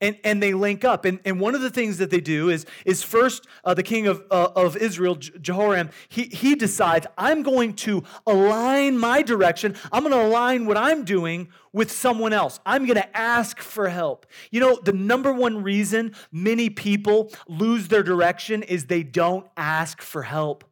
and, 0.00 0.18
and 0.24 0.42
they 0.42 0.52
link 0.52 0.84
up. 0.84 1.04
And, 1.04 1.20
and 1.24 1.40
one 1.40 1.54
of 1.54 1.62
the 1.62 1.70
things 1.70 1.98
that 1.98 2.10
they 2.10 2.20
do 2.20 2.50
is, 2.50 2.66
is 2.84 3.02
first, 3.02 3.46
uh, 3.64 3.74
the 3.74 3.82
king 3.82 4.06
of, 4.06 4.22
uh, 4.30 4.48
of 4.54 4.76
Israel, 4.76 5.14
Jehoram, 5.16 5.90
he, 6.08 6.24
he 6.24 6.54
decides, 6.54 7.06
I'm 7.16 7.42
going 7.42 7.74
to 7.76 8.02
align 8.26 8.98
my 8.98 9.22
direction. 9.22 9.74
I'm 9.90 10.02
going 10.02 10.12
to 10.12 10.22
align 10.22 10.66
what 10.66 10.76
I'm 10.76 11.04
doing 11.04 11.48
with 11.72 11.90
someone 11.90 12.32
else. 12.32 12.60
I'm 12.66 12.84
going 12.84 12.96
to 12.96 13.16
ask 13.16 13.60
for 13.60 13.88
help. 13.88 14.26
You 14.50 14.60
know, 14.60 14.78
the 14.82 14.92
number 14.92 15.32
one 15.32 15.62
reason 15.62 16.14
many 16.30 16.68
people 16.68 17.32
lose 17.48 17.88
their 17.88 18.02
direction 18.02 18.62
is 18.62 18.86
they 18.86 19.02
don't 19.02 19.46
ask 19.56 20.02
for 20.02 20.22
help. 20.22 20.64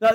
Uh, 0.00 0.14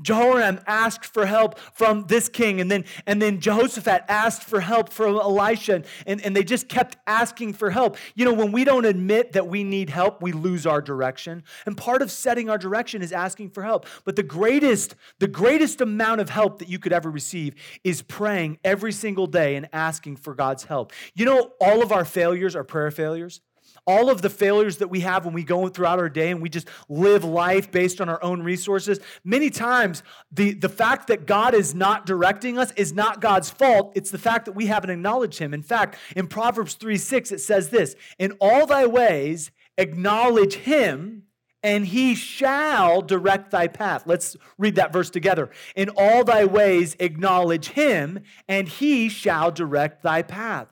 Jehoram 0.00 0.60
asked 0.66 1.06
for 1.06 1.26
help 1.26 1.58
from 1.58 2.04
this 2.06 2.28
king, 2.28 2.60
and 2.60 2.70
then, 2.70 2.84
and 3.06 3.20
then 3.20 3.40
Jehoshaphat 3.40 4.04
asked 4.08 4.44
for 4.44 4.60
help 4.60 4.90
from 4.90 5.16
Elisha, 5.16 5.82
and, 6.06 6.20
and 6.24 6.36
they 6.36 6.44
just 6.44 6.68
kept 6.68 6.96
asking 7.06 7.54
for 7.54 7.70
help. 7.70 7.96
You 8.14 8.24
know, 8.24 8.32
when 8.32 8.52
we 8.52 8.62
don't 8.62 8.84
admit 8.84 9.32
that 9.32 9.48
we 9.48 9.64
need 9.64 9.90
help, 9.90 10.22
we 10.22 10.30
lose 10.30 10.66
our 10.66 10.80
direction. 10.80 11.42
And 11.66 11.76
part 11.76 12.00
of 12.00 12.12
setting 12.12 12.48
our 12.48 12.58
direction 12.58 13.02
is 13.02 13.12
asking 13.12 13.50
for 13.50 13.64
help. 13.64 13.86
But 14.04 14.14
the 14.14 14.22
greatest, 14.22 14.94
the 15.18 15.28
greatest 15.28 15.80
amount 15.80 16.20
of 16.20 16.30
help 16.30 16.60
that 16.60 16.68
you 16.68 16.78
could 16.78 16.92
ever 16.92 17.10
receive 17.10 17.56
is 17.82 18.02
praying 18.02 18.58
every 18.62 18.92
single 18.92 19.26
day 19.26 19.56
and 19.56 19.68
asking 19.72 20.16
for 20.16 20.34
God's 20.34 20.64
help. 20.64 20.92
You 21.14 21.24
know, 21.24 21.52
all 21.60 21.82
of 21.82 21.90
our 21.90 22.04
failures 22.04 22.54
are 22.54 22.64
prayer 22.64 22.92
failures 22.92 23.40
all 23.86 24.10
of 24.10 24.22
the 24.22 24.30
failures 24.30 24.78
that 24.78 24.88
we 24.88 25.00
have 25.00 25.24
when 25.24 25.34
we 25.34 25.44
go 25.44 25.68
throughout 25.68 25.98
our 25.98 26.08
day 26.08 26.30
and 26.30 26.42
we 26.42 26.48
just 26.48 26.68
live 26.88 27.24
life 27.24 27.70
based 27.70 28.00
on 28.00 28.08
our 28.08 28.22
own 28.22 28.42
resources, 28.42 28.98
many 29.24 29.50
times 29.50 30.02
the, 30.32 30.54
the 30.54 30.68
fact 30.68 31.06
that 31.08 31.26
God 31.26 31.54
is 31.54 31.74
not 31.74 32.06
directing 32.06 32.58
us 32.58 32.72
is 32.72 32.92
not 32.92 33.20
God's 33.20 33.50
fault. 33.50 33.92
It's 33.94 34.10
the 34.10 34.18
fact 34.18 34.46
that 34.46 34.52
we 34.52 34.66
haven't 34.66 34.90
acknowledged 34.90 35.38
Him. 35.38 35.54
In 35.54 35.62
fact, 35.62 35.96
in 36.14 36.26
Proverbs 36.26 36.74
3 36.74 36.96
6, 36.96 37.32
it 37.32 37.40
says 37.40 37.70
this 37.70 37.94
In 38.18 38.32
all 38.40 38.66
thy 38.66 38.86
ways, 38.86 39.50
acknowledge 39.78 40.54
Him 40.54 41.22
and 41.66 41.84
he 41.84 42.14
shall 42.14 43.02
direct 43.02 43.50
thy 43.50 43.66
path. 43.66 44.04
Let's 44.06 44.36
read 44.56 44.76
that 44.76 44.92
verse 44.92 45.10
together. 45.10 45.50
In 45.74 45.88
all 45.96 46.22
thy 46.22 46.44
ways 46.44 46.94
acknowledge 47.00 47.70
him, 47.70 48.20
and 48.46 48.68
he 48.68 49.08
shall 49.08 49.50
direct 49.50 50.04
thy 50.04 50.22
path. 50.22 50.68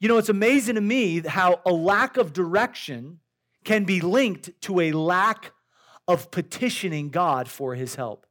You 0.00 0.08
know, 0.08 0.18
it's 0.18 0.28
amazing 0.28 0.76
to 0.76 0.80
me 0.80 1.20
how 1.20 1.60
a 1.66 1.72
lack 1.72 2.16
of 2.16 2.32
direction 2.32 3.20
can 3.64 3.84
be 3.84 4.00
linked 4.00 4.50
to 4.62 4.80
a 4.80 4.92
lack 4.92 5.52
of 6.06 6.30
petitioning 6.30 7.10
God 7.10 7.48
for 7.48 7.74
his 7.74 7.94
help. 7.94 8.26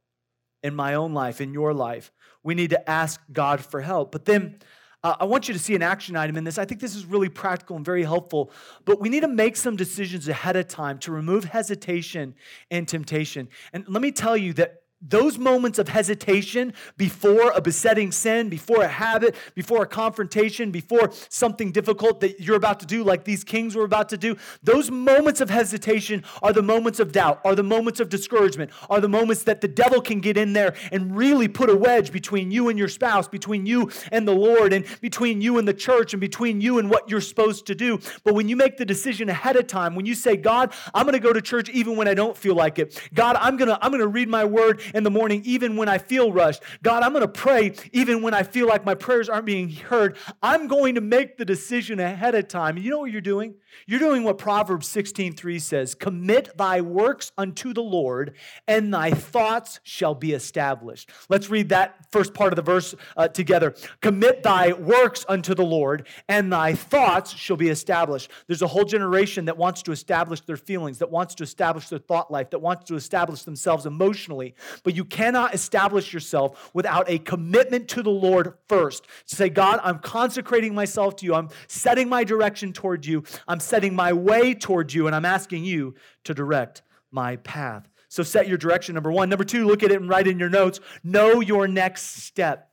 In 0.62 0.74
my 0.74 0.94
own 0.94 1.14
life, 1.14 1.40
in 1.40 1.52
your 1.52 1.72
life, 1.72 2.10
we 2.42 2.54
need 2.54 2.70
to 2.70 2.90
ask 2.90 3.20
God 3.32 3.60
for 3.60 3.80
help. 3.80 4.10
But 4.10 4.24
then 4.24 4.58
uh, 5.04 5.14
I 5.20 5.24
want 5.26 5.46
you 5.46 5.54
to 5.54 5.60
see 5.60 5.76
an 5.76 5.82
action 5.82 6.16
item 6.16 6.36
in 6.36 6.42
this. 6.42 6.58
I 6.58 6.64
think 6.64 6.80
this 6.80 6.96
is 6.96 7.06
really 7.06 7.28
practical 7.28 7.76
and 7.76 7.84
very 7.84 8.02
helpful, 8.02 8.50
but 8.84 9.00
we 9.00 9.08
need 9.08 9.20
to 9.20 9.28
make 9.28 9.56
some 9.56 9.76
decisions 9.76 10.26
ahead 10.26 10.56
of 10.56 10.66
time 10.66 10.98
to 11.00 11.12
remove 11.12 11.44
hesitation 11.44 12.34
and 12.70 12.88
temptation. 12.88 13.48
And 13.72 13.84
let 13.86 14.02
me 14.02 14.10
tell 14.10 14.36
you 14.36 14.52
that 14.54 14.82
those 15.00 15.38
moments 15.38 15.78
of 15.78 15.88
hesitation 15.88 16.74
before 16.96 17.52
a 17.52 17.60
besetting 17.60 18.10
sin, 18.10 18.48
before 18.48 18.82
a 18.82 18.88
habit, 18.88 19.36
before 19.54 19.82
a 19.82 19.86
confrontation, 19.86 20.72
before 20.72 21.10
something 21.28 21.70
difficult 21.70 22.20
that 22.20 22.40
you're 22.40 22.56
about 22.56 22.80
to 22.80 22.86
do, 22.86 23.04
like 23.04 23.24
these 23.24 23.44
kings 23.44 23.76
were 23.76 23.84
about 23.84 24.08
to 24.08 24.16
do, 24.16 24.36
those 24.62 24.90
moments 24.90 25.40
of 25.40 25.50
hesitation 25.50 26.24
are 26.42 26.52
the 26.52 26.62
moments 26.62 26.98
of 26.98 27.12
doubt, 27.12 27.40
are 27.44 27.54
the 27.54 27.62
moments 27.62 28.00
of 28.00 28.08
discouragement, 28.08 28.72
are 28.90 29.00
the 29.00 29.08
moments 29.08 29.44
that 29.44 29.60
the 29.60 29.68
devil 29.68 30.00
can 30.00 30.20
get 30.20 30.36
in 30.36 30.52
there 30.52 30.74
and 30.90 31.16
really 31.16 31.46
put 31.46 31.70
a 31.70 31.76
wedge 31.76 32.10
between 32.10 32.50
you 32.50 32.68
and 32.68 32.78
your 32.78 32.88
spouse, 32.88 33.28
between 33.28 33.66
you 33.66 33.90
and 34.10 34.26
the 34.26 34.34
Lord, 34.34 34.72
and 34.72 34.84
between 35.00 35.40
you 35.40 35.58
and 35.58 35.68
the 35.68 35.74
church, 35.74 36.12
and 36.12 36.20
between 36.20 36.60
you 36.60 36.78
and 36.78 36.90
what 36.90 37.08
you're 37.08 37.20
supposed 37.20 37.66
to 37.66 37.74
do. 37.74 38.00
But 38.24 38.34
when 38.34 38.48
you 38.48 38.56
make 38.56 38.76
the 38.76 38.84
decision 38.84 39.28
ahead 39.28 39.54
of 39.56 39.68
time, 39.68 39.94
when 39.94 40.06
you 40.06 40.14
say, 40.14 40.36
God, 40.36 40.72
I'm 40.92 41.04
going 41.04 41.12
to 41.12 41.20
go 41.20 41.32
to 41.32 41.40
church 41.40 41.70
even 41.70 41.96
when 41.96 42.08
I 42.08 42.14
don't 42.14 42.36
feel 42.36 42.56
like 42.56 42.80
it, 42.80 43.00
God, 43.14 43.36
I'm 43.38 43.56
going 43.56 43.68
to 43.68 43.78
I'm 43.80 43.92
going 43.92 44.00
to 44.00 44.08
read 44.08 44.28
my 44.28 44.44
word 44.44 44.82
in 44.94 45.04
the 45.04 45.10
morning, 45.10 45.42
even 45.44 45.76
when 45.76 45.88
I 45.88 45.98
feel 45.98 46.32
rushed. 46.32 46.62
God, 46.82 47.02
I'm 47.02 47.12
going 47.12 47.22
to 47.22 47.28
pray 47.28 47.74
even 47.92 48.22
when 48.22 48.34
I 48.34 48.42
feel 48.42 48.66
like 48.66 48.84
my 48.84 48.94
prayers 48.94 49.28
aren't 49.28 49.46
being 49.46 49.70
heard. 49.70 50.16
I'm 50.42 50.66
going 50.68 50.94
to 50.94 51.00
make 51.00 51.36
the 51.36 51.44
decision 51.44 52.00
ahead 52.00 52.34
of 52.34 52.48
time. 52.48 52.78
You 52.78 52.90
know 52.90 52.98
what 52.98 53.10
you're 53.10 53.20
doing? 53.20 53.54
You're 53.86 54.00
doing 54.00 54.24
what 54.24 54.38
Proverbs 54.38 54.88
16:3 54.88 55.58
says, 55.58 55.94
"Commit 55.94 56.56
thy 56.56 56.80
works 56.80 57.32
unto 57.38 57.72
the 57.72 57.82
Lord, 57.82 58.34
and 58.66 58.92
thy 58.92 59.10
thoughts 59.10 59.80
shall 59.82 60.14
be 60.14 60.32
established." 60.32 61.10
Let's 61.28 61.48
read 61.48 61.68
that 61.68 62.10
first 62.10 62.34
part 62.34 62.52
of 62.52 62.56
the 62.56 62.62
verse 62.62 62.94
uh, 63.16 63.28
together. 63.28 63.74
Commit 64.00 64.42
thy 64.42 64.72
works 64.72 65.24
unto 65.28 65.54
the 65.54 65.64
Lord, 65.64 66.06
and 66.28 66.52
thy 66.52 66.74
thoughts 66.74 67.34
shall 67.34 67.56
be 67.56 67.68
established. 67.68 68.30
There's 68.46 68.62
a 68.62 68.66
whole 68.66 68.84
generation 68.84 69.44
that 69.46 69.56
wants 69.56 69.82
to 69.82 69.92
establish 69.92 70.40
their 70.40 70.56
feelings, 70.56 70.98
that 70.98 71.10
wants 71.10 71.34
to 71.36 71.42
establish 71.42 71.88
their 71.88 71.98
thought 71.98 72.30
life, 72.30 72.50
that 72.50 72.60
wants 72.60 72.84
to 72.86 72.94
establish 72.94 73.42
themselves 73.42 73.86
emotionally, 73.86 74.54
but 74.82 74.94
you 74.94 75.04
cannot 75.04 75.54
establish 75.54 76.12
yourself 76.12 76.70
without 76.74 77.08
a 77.08 77.18
commitment 77.18 77.88
to 77.88 78.02
the 78.02 78.10
Lord 78.10 78.54
first. 78.68 79.06
To 79.28 79.36
say, 79.36 79.48
God, 79.48 79.80
I'm 79.82 79.98
consecrating 79.98 80.74
myself 80.74 81.16
to 81.16 81.26
you. 81.26 81.34
I'm 81.34 81.48
setting 81.66 82.08
my 82.08 82.24
direction 82.24 82.72
toward 82.72 83.06
you. 83.06 83.24
I'm 83.46 83.60
setting 83.60 83.94
my 83.94 84.12
way 84.12 84.54
toward 84.54 84.92
you, 84.92 85.06
and 85.06 85.14
I'm 85.14 85.24
asking 85.24 85.64
you 85.64 85.94
to 86.24 86.34
direct 86.34 86.82
my 87.10 87.36
path. 87.36 87.88
So 88.08 88.22
set 88.22 88.48
your 88.48 88.58
direction, 88.58 88.94
number 88.94 89.12
one. 89.12 89.28
Number 89.28 89.44
two, 89.44 89.66
look 89.66 89.82
at 89.82 89.90
it 89.90 90.00
and 90.00 90.08
write 90.08 90.26
in 90.26 90.38
your 90.38 90.48
notes. 90.48 90.80
Know 91.04 91.40
your 91.40 91.68
next 91.68 92.24
step. 92.24 92.70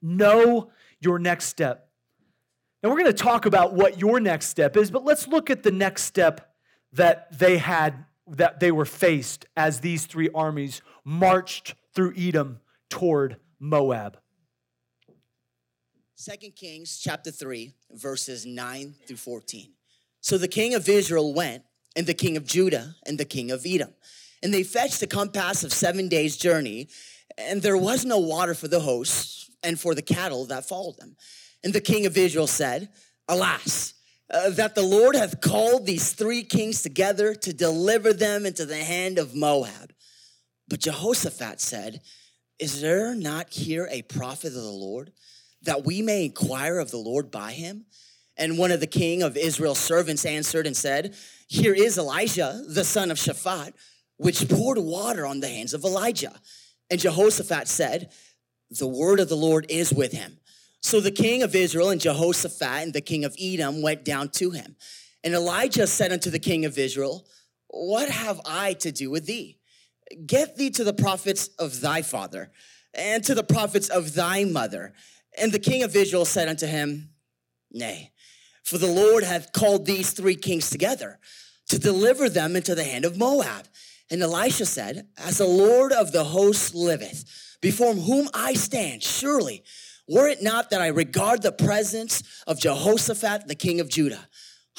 Know 0.00 0.70
your 1.00 1.18
next 1.18 1.46
step. 1.46 1.88
Now, 2.82 2.88
we're 2.88 2.96
going 2.98 3.06
to 3.06 3.12
talk 3.12 3.46
about 3.46 3.74
what 3.74 4.00
your 4.00 4.20
next 4.20 4.46
step 4.46 4.76
is, 4.76 4.90
but 4.90 5.04
let's 5.04 5.28
look 5.28 5.50
at 5.50 5.62
the 5.62 5.70
next 5.70 6.04
step 6.04 6.54
that 6.92 7.36
they 7.38 7.58
had, 7.58 8.06
that 8.30 8.60
they 8.60 8.70
were 8.70 8.84
faced 8.84 9.46
as 9.56 9.80
these 9.80 10.06
three 10.06 10.28
armies 10.34 10.82
marched 11.04 11.74
through 11.94 12.14
Edom 12.16 12.60
toward 12.88 13.36
Moab. 13.58 14.18
2 16.16 16.50
Kings 16.50 17.00
chapter 17.02 17.30
3, 17.30 17.72
verses 17.92 18.44
9 18.44 18.94
through 19.06 19.16
14. 19.16 19.72
So 20.20 20.36
the 20.36 20.48
king 20.48 20.74
of 20.74 20.88
Israel 20.88 21.32
went, 21.32 21.64
and 21.96 22.06
the 22.06 22.14
king 22.14 22.36
of 22.36 22.44
Judah, 22.46 22.94
and 23.06 23.18
the 23.18 23.24
king 23.24 23.50
of 23.50 23.64
Edom. 23.66 23.94
And 24.42 24.52
they 24.52 24.62
fetched 24.62 25.02
a 25.02 25.06
compass 25.06 25.64
of 25.64 25.72
seven 25.72 26.08
days' 26.08 26.36
journey, 26.36 26.88
and 27.38 27.62
there 27.62 27.76
was 27.76 28.04
no 28.04 28.18
water 28.18 28.54
for 28.54 28.68
the 28.68 28.80
hosts 28.80 29.50
and 29.62 29.80
for 29.80 29.94
the 29.94 30.02
cattle 30.02 30.44
that 30.46 30.68
followed 30.68 30.98
them. 30.98 31.16
And 31.64 31.72
the 31.72 31.80
king 31.80 32.06
of 32.06 32.16
Israel 32.16 32.46
said, 32.46 32.90
Alas, 33.28 33.94
uh, 34.32 34.50
that 34.50 34.74
the 34.74 34.82
Lord 34.82 35.16
hath 35.16 35.40
called 35.40 35.86
these 35.86 36.12
three 36.12 36.42
kings 36.42 36.82
together 36.82 37.34
to 37.34 37.52
deliver 37.52 38.12
them 38.12 38.46
into 38.46 38.64
the 38.64 38.76
hand 38.76 39.18
of 39.18 39.34
Moab. 39.34 39.92
But 40.68 40.80
Jehoshaphat 40.80 41.60
said, 41.60 42.00
Is 42.58 42.80
there 42.80 43.14
not 43.14 43.52
here 43.52 43.88
a 43.90 44.02
prophet 44.02 44.48
of 44.48 44.54
the 44.54 44.70
Lord, 44.70 45.12
that 45.62 45.84
we 45.84 46.00
may 46.00 46.26
inquire 46.26 46.78
of 46.78 46.90
the 46.90 46.98
Lord 46.98 47.30
by 47.30 47.52
him? 47.52 47.86
And 48.36 48.56
one 48.56 48.70
of 48.70 48.80
the 48.80 48.86
king 48.86 49.22
of 49.22 49.36
Israel's 49.36 49.78
servants 49.78 50.24
answered 50.24 50.66
and 50.66 50.76
said, 50.76 51.14
Here 51.48 51.74
is 51.74 51.98
Elisha, 51.98 52.62
the 52.68 52.84
son 52.84 53.10
of 53.10 53.18
Shaphat, 53.18 53.72
which 54.16 54.48
poured 54.48 54.78
water 54.78 55.26
on 55.26 55.40
the 55.40 55.48
hands 55.48 55.74
of 55.74 55.84
Elijah. 55.84 56.40
And 56.88 57.00
Jehoshaphat 57.00 57.68
said, 57.68 58.12
The 58.70 58.86
word 58.86 59.20
of 59.20 59.28
the 59.28 59.36
Lord 59.36 59.66
is 59.68 59.92
with 59.92 60.12
him. 60.12 60.38
So 60.82 61.00
the 61.00 61.10
king 61.10 61.42
of 61.42 61.54
Israel 61.54 61.90
and 61.90 62.00
Jehoshaphat 62.00 62.82
and 62.82 62.92
the 62.92 63.00
king 63.00 63.24
of 63.24 63.36
Edom 63.40 63.82
went 63.82 64.04
down 64.04 64.30
to 64.30 64.50
him. 64.50 64.76
And 65.22 65.34
Elisha 65.34 65.86
said 65.86 66.12
unto 66.12 66.30
the 66.30 66.38
king 66.38 66.64
of 66.64 66.78
Israel, 66.78 67.26
What 67.68 68.08
have 68.08 68.40
I 68.46 68.72
to 68.74 68.90
do 68.90 69.10
with 69.10 69.26
thee? 69.26 69.58
Get 70.26 70.56
thee 70.56 70.70
to 70.70 70.84
the 70.84 70.94
prophets 70.94 71.48
of 71.58 71.80
thy 71.80 72.02
father 72.02 72.50
and 72.94 73.22
to 73.24 73.34
the 73.34 73.44
prophets 73.44 73.88
of 73.88 74.14
thy 74.14 74.44
mother. 74.44 74.94
And 75.38 75.52
the 75.52 75.58
king 75.58 75.82
of 75.82 75.94
Israel 75.94 76.24
said 76.24 76.48
unto 76.48 76.66
him, 76.66 77.10
Nay, 77.70 78.12
for 78.64 78.78
the 78.78 78.90
Lord 78.90 79.22
hath 79.22 79.52
called 79.52 79.86
these 79.86 80.12
three 80.12 80.34
kings 80.34 80.70
together 80.70 81.18
to 81.68 81.78
deliver 81.78 82.28
them 82.28 82.56
into 82.56 82.74
the 82.74 82.84
hand 82.84 83.04
of 83.04 83.16
Moab. 83.16 83.68
And 84.10 84.22
Elisha 84.22 84.66
said, 84.66 85.06
As 85.16 85.38
the 85.38 85.46
Lord 85.46 85.92
of 85.92 86.10
the 86.10 86.24
hosts 86.24 86.74
liveth, 86.74 87.24
before 87.60 87.94
whom 87.94 88.28
I 88.34 88.54
stand, 88.54 89.02
surely, 89.04 89.62
were 90.10 90.28
it 90.28 90.42
not 90.42 90.70
that 90.70 90.80
I 90.80 90.88
regard 90.88 91.42
the 91.42 91.52
presence 91.52 92.22
of 92.46 92.58
Jehoshaphat, 92.58 93.46
the 93.46 93.54
king 93.54 93.80
of 93.80 93.88
Judah, 93.88 94.28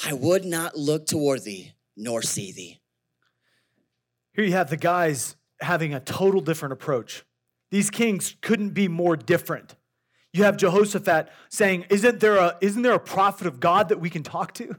I 0.05 0.13
would 0.13 0.43
not 0.43 0.77
look 0.77 1.05
toward 1.05 1.43
thee 1.43 1.71
nor 1.95 2.21
see 2.21 2.51
thee. 2.51 2.81
Here 4.33 4.43
you 4.43 4.51
have 4.51 4.69
the 4.69 4.77
guys 4.77 5.35
having 5.61 5.93
a 5.93 5.99
total 5.99 6.41
different 6.41 6.73
approach. 6.73 7.23
These 7.69 7.89
kings 7.89 8.35
couldn't 8.41 8.71
be 8.71 8.87
more 8.87 9.15
different. 9.15 9.75
You 10.33 10.43
have 10.43 10.57
Jehoshaphat 10.57 11.29
saying, 11.49 11.85
Isn't 11.89 12.19
there 12.19 12.37
a, 12.37 12.57
isn't 12.61 12.81
there 12.81 12.93
a 12.93 12.99
prophet 12.99 13.47
of 13.47 13.59
God 13.59 13.89
that 13.89 13.99
we 13.99 14.09
can 14.09 14.23
talk 14.23 14.53
to? 14.55 14.75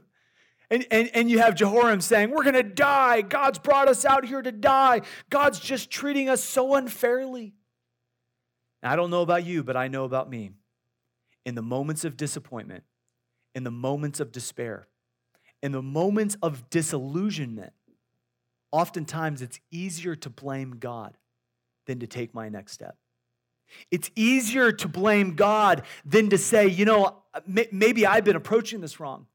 And, 0.69 0.85
and, 0.89 1.09
and 1.13 1.29
you 1.29 1.39
have 1.39 1.55
Jehoram 1.55 2.01
saying, 2.01 2.31
We're 2.31 2.43
going 2.43 2.53
to 2.55 2.63
die. 2.63 3.21
God's 3.21 3.59
brought 3.59 3.87
us 3.87 4.05
out 4.05 4.25
here 4.25 4.41
to 4.41 4.51
die. 4.51 5.01
God's 5.29 5.59
just 5.59 5.91
treating 5.91 6.29
us 6.29 6.43
so 6.43 6.75
unfairly. 6.75 7.53
Now, 8.83 8.91
I 8.91 8.95
don't 8.97 9.09
know 9.09 9.21
about 9.21 9.45
you, 9.45 9.63
but 9.63 9.77
I 9.77 9.87
know 9.87 10.03
about 10.03 10.29
me. 10.29 10.51
In 11.45 11.55
the 11.55 11.61
moments 11.61 12.03
of 12.03 12.17
disappointment, 12.17 12.83
in 13.55 13.63
the 13.63 13.71
moments 13.71 14.19
of 14.19 14.31
despair, 14.31 14.87
in 15.61 15.71
the 15.71 15.81
moments 15.81 16.35
of 16.43 16.69
disillusionment, 16.69 17.73
oftentimes 18.71 19.41
it's 19.41 19.59
easier 19.71 20.15
to 20.17 20.29
blame 20.29 20.77
God 20.79 21.17
than 21.85 21.99
to 21.99 22.07
take 22.07 22.33
my 22.33 22.49
next 22.49 22.73
step. 22.73 22.97
It's 23.89 24.11
easier 24.15 24.71
to 24.71 24.87
blame 24.87 25.35
God 25.35 25.83
than 26.05 26.29
to 26.29 26.37
say, 26.37 26.67
you 26.67 26.85
know, 26.85 27.23
maybe 27.47 28.05
I've 28.05 28.25
been 28.25 28.35
approaching 28.35 28.81
this 28.81 28.99
wrong. 28.99 29.27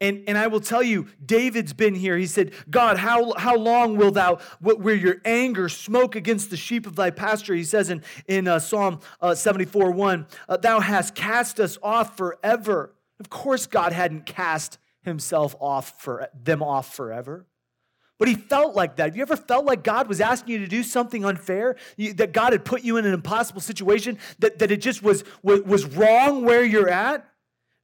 And, 0.00 0.24
and 0.26 0.36
I 0.36 0.48
will 0.48 0.60
tell 0.60 0.82
you, 0.82 1.06
David's 1.24 1.72
been 1.72 1.94
here. 1.94 2.18
He 2.18 2.26
said, 2.26 2.52
God, 2.68 2.98
how, 2.98 3.32
how 3.34 3.56
long 3.56 3.96
will 3.96 4.10
thou, 4.10 4.38
where 4.60 4.94
your 4.94 5.16
anger 5.24 5.68
smoke 5.68 6.16
against 6.16 6.50
the 6.50 6.56
sheep 6.56 6.86
of 6.86 6.96
thy 6.96 7.10
pasture? 7.10 7.54
He 7.54 7.64
says 7.64 7.90
in, 7.90 8.02
in 8.26 8.48
uh, 8.48 8.58
Psalm 8.58 9.00
uh, 9.20 9.34
74 9.34 9.92
1, 9.92 10.26
uh, 10.48 10.56
thou 10.56 10.80
hast 10.80 11.14
cast 11.14 11.60
us 11.60 11.78
off 11.82 12.16
forever. 12.16 12.94
Of 13.20 13.30
course, 13.30 13.66
God 13.66 13.92
hadn't 13.92 14.26
cast 14.26 14.78
himself 15.02 15.54
off 15.60 16.00
for 16.02 16.28
them 16.34 16.62
off 16.62 16.94
forever. 16.94 17.46
But 18.18 18.28
he 18.28 18.34
felt 18.34 18.74
like 18.74 18.96
that. 18.96 19.06
Have 19.06 19.16
you 19.16 19.22
ever 19.22 19.36
felt 19.36 19.64
like 19.64 19.82
God 19.82 20.08
was 20.08 20.20
asking 20.20 20.54
you 20.54 20.58
to 20.60 20.68
do 20.68 20.82
something 20.82 21.24
unfair? 21.24 21.76
You, 21.96 22.14
that 22.14 22.32
God 22.32 22.52
had 22.52 22.64
put 22.64 22.82
you 22.82 22.96
in 22.96 23.06
an 23.06 23.14
impossible 23.14 23.60
situation? 23.60 24.18
That, 24.38 24.58
that 24.60 24.70
it 24.70 24.80
just 24.80 25.02
was, 25.02 25.24
was, 25.42 25.62
was 25.62 25.84
wrong 25.84 26.44
where 26.44 26.64
you're 26.64 26.88
at? 26.88 27.28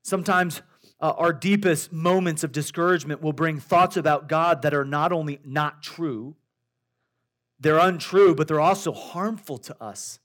Sometimes 0.03 0.63
uh, 1.01 1.15
our 1.17 1.33
deepest 1.33 1.93
moments 1.93 2.45
of 2.45 2.53
discouragement 2.53 3.23
will 3.23 3.33
bring 3.33 3.59
thoughts 3.59 3.97
about 3.97 4.29
God 4.29 4.63
that 4.63 4.75
are 4.75 4.85
not 4.85 5.13
only 5.13 5.41
not 5.45 5.83
true, 5.83 6.37
they're 7.59 7.79
untrue, 7.79 8.35
but 8.35 8.49
they're 8.49 8.61
also 8.61 8.93
harmful 8.93 9.59
to 9.59 9.83
us. 9.83 10.19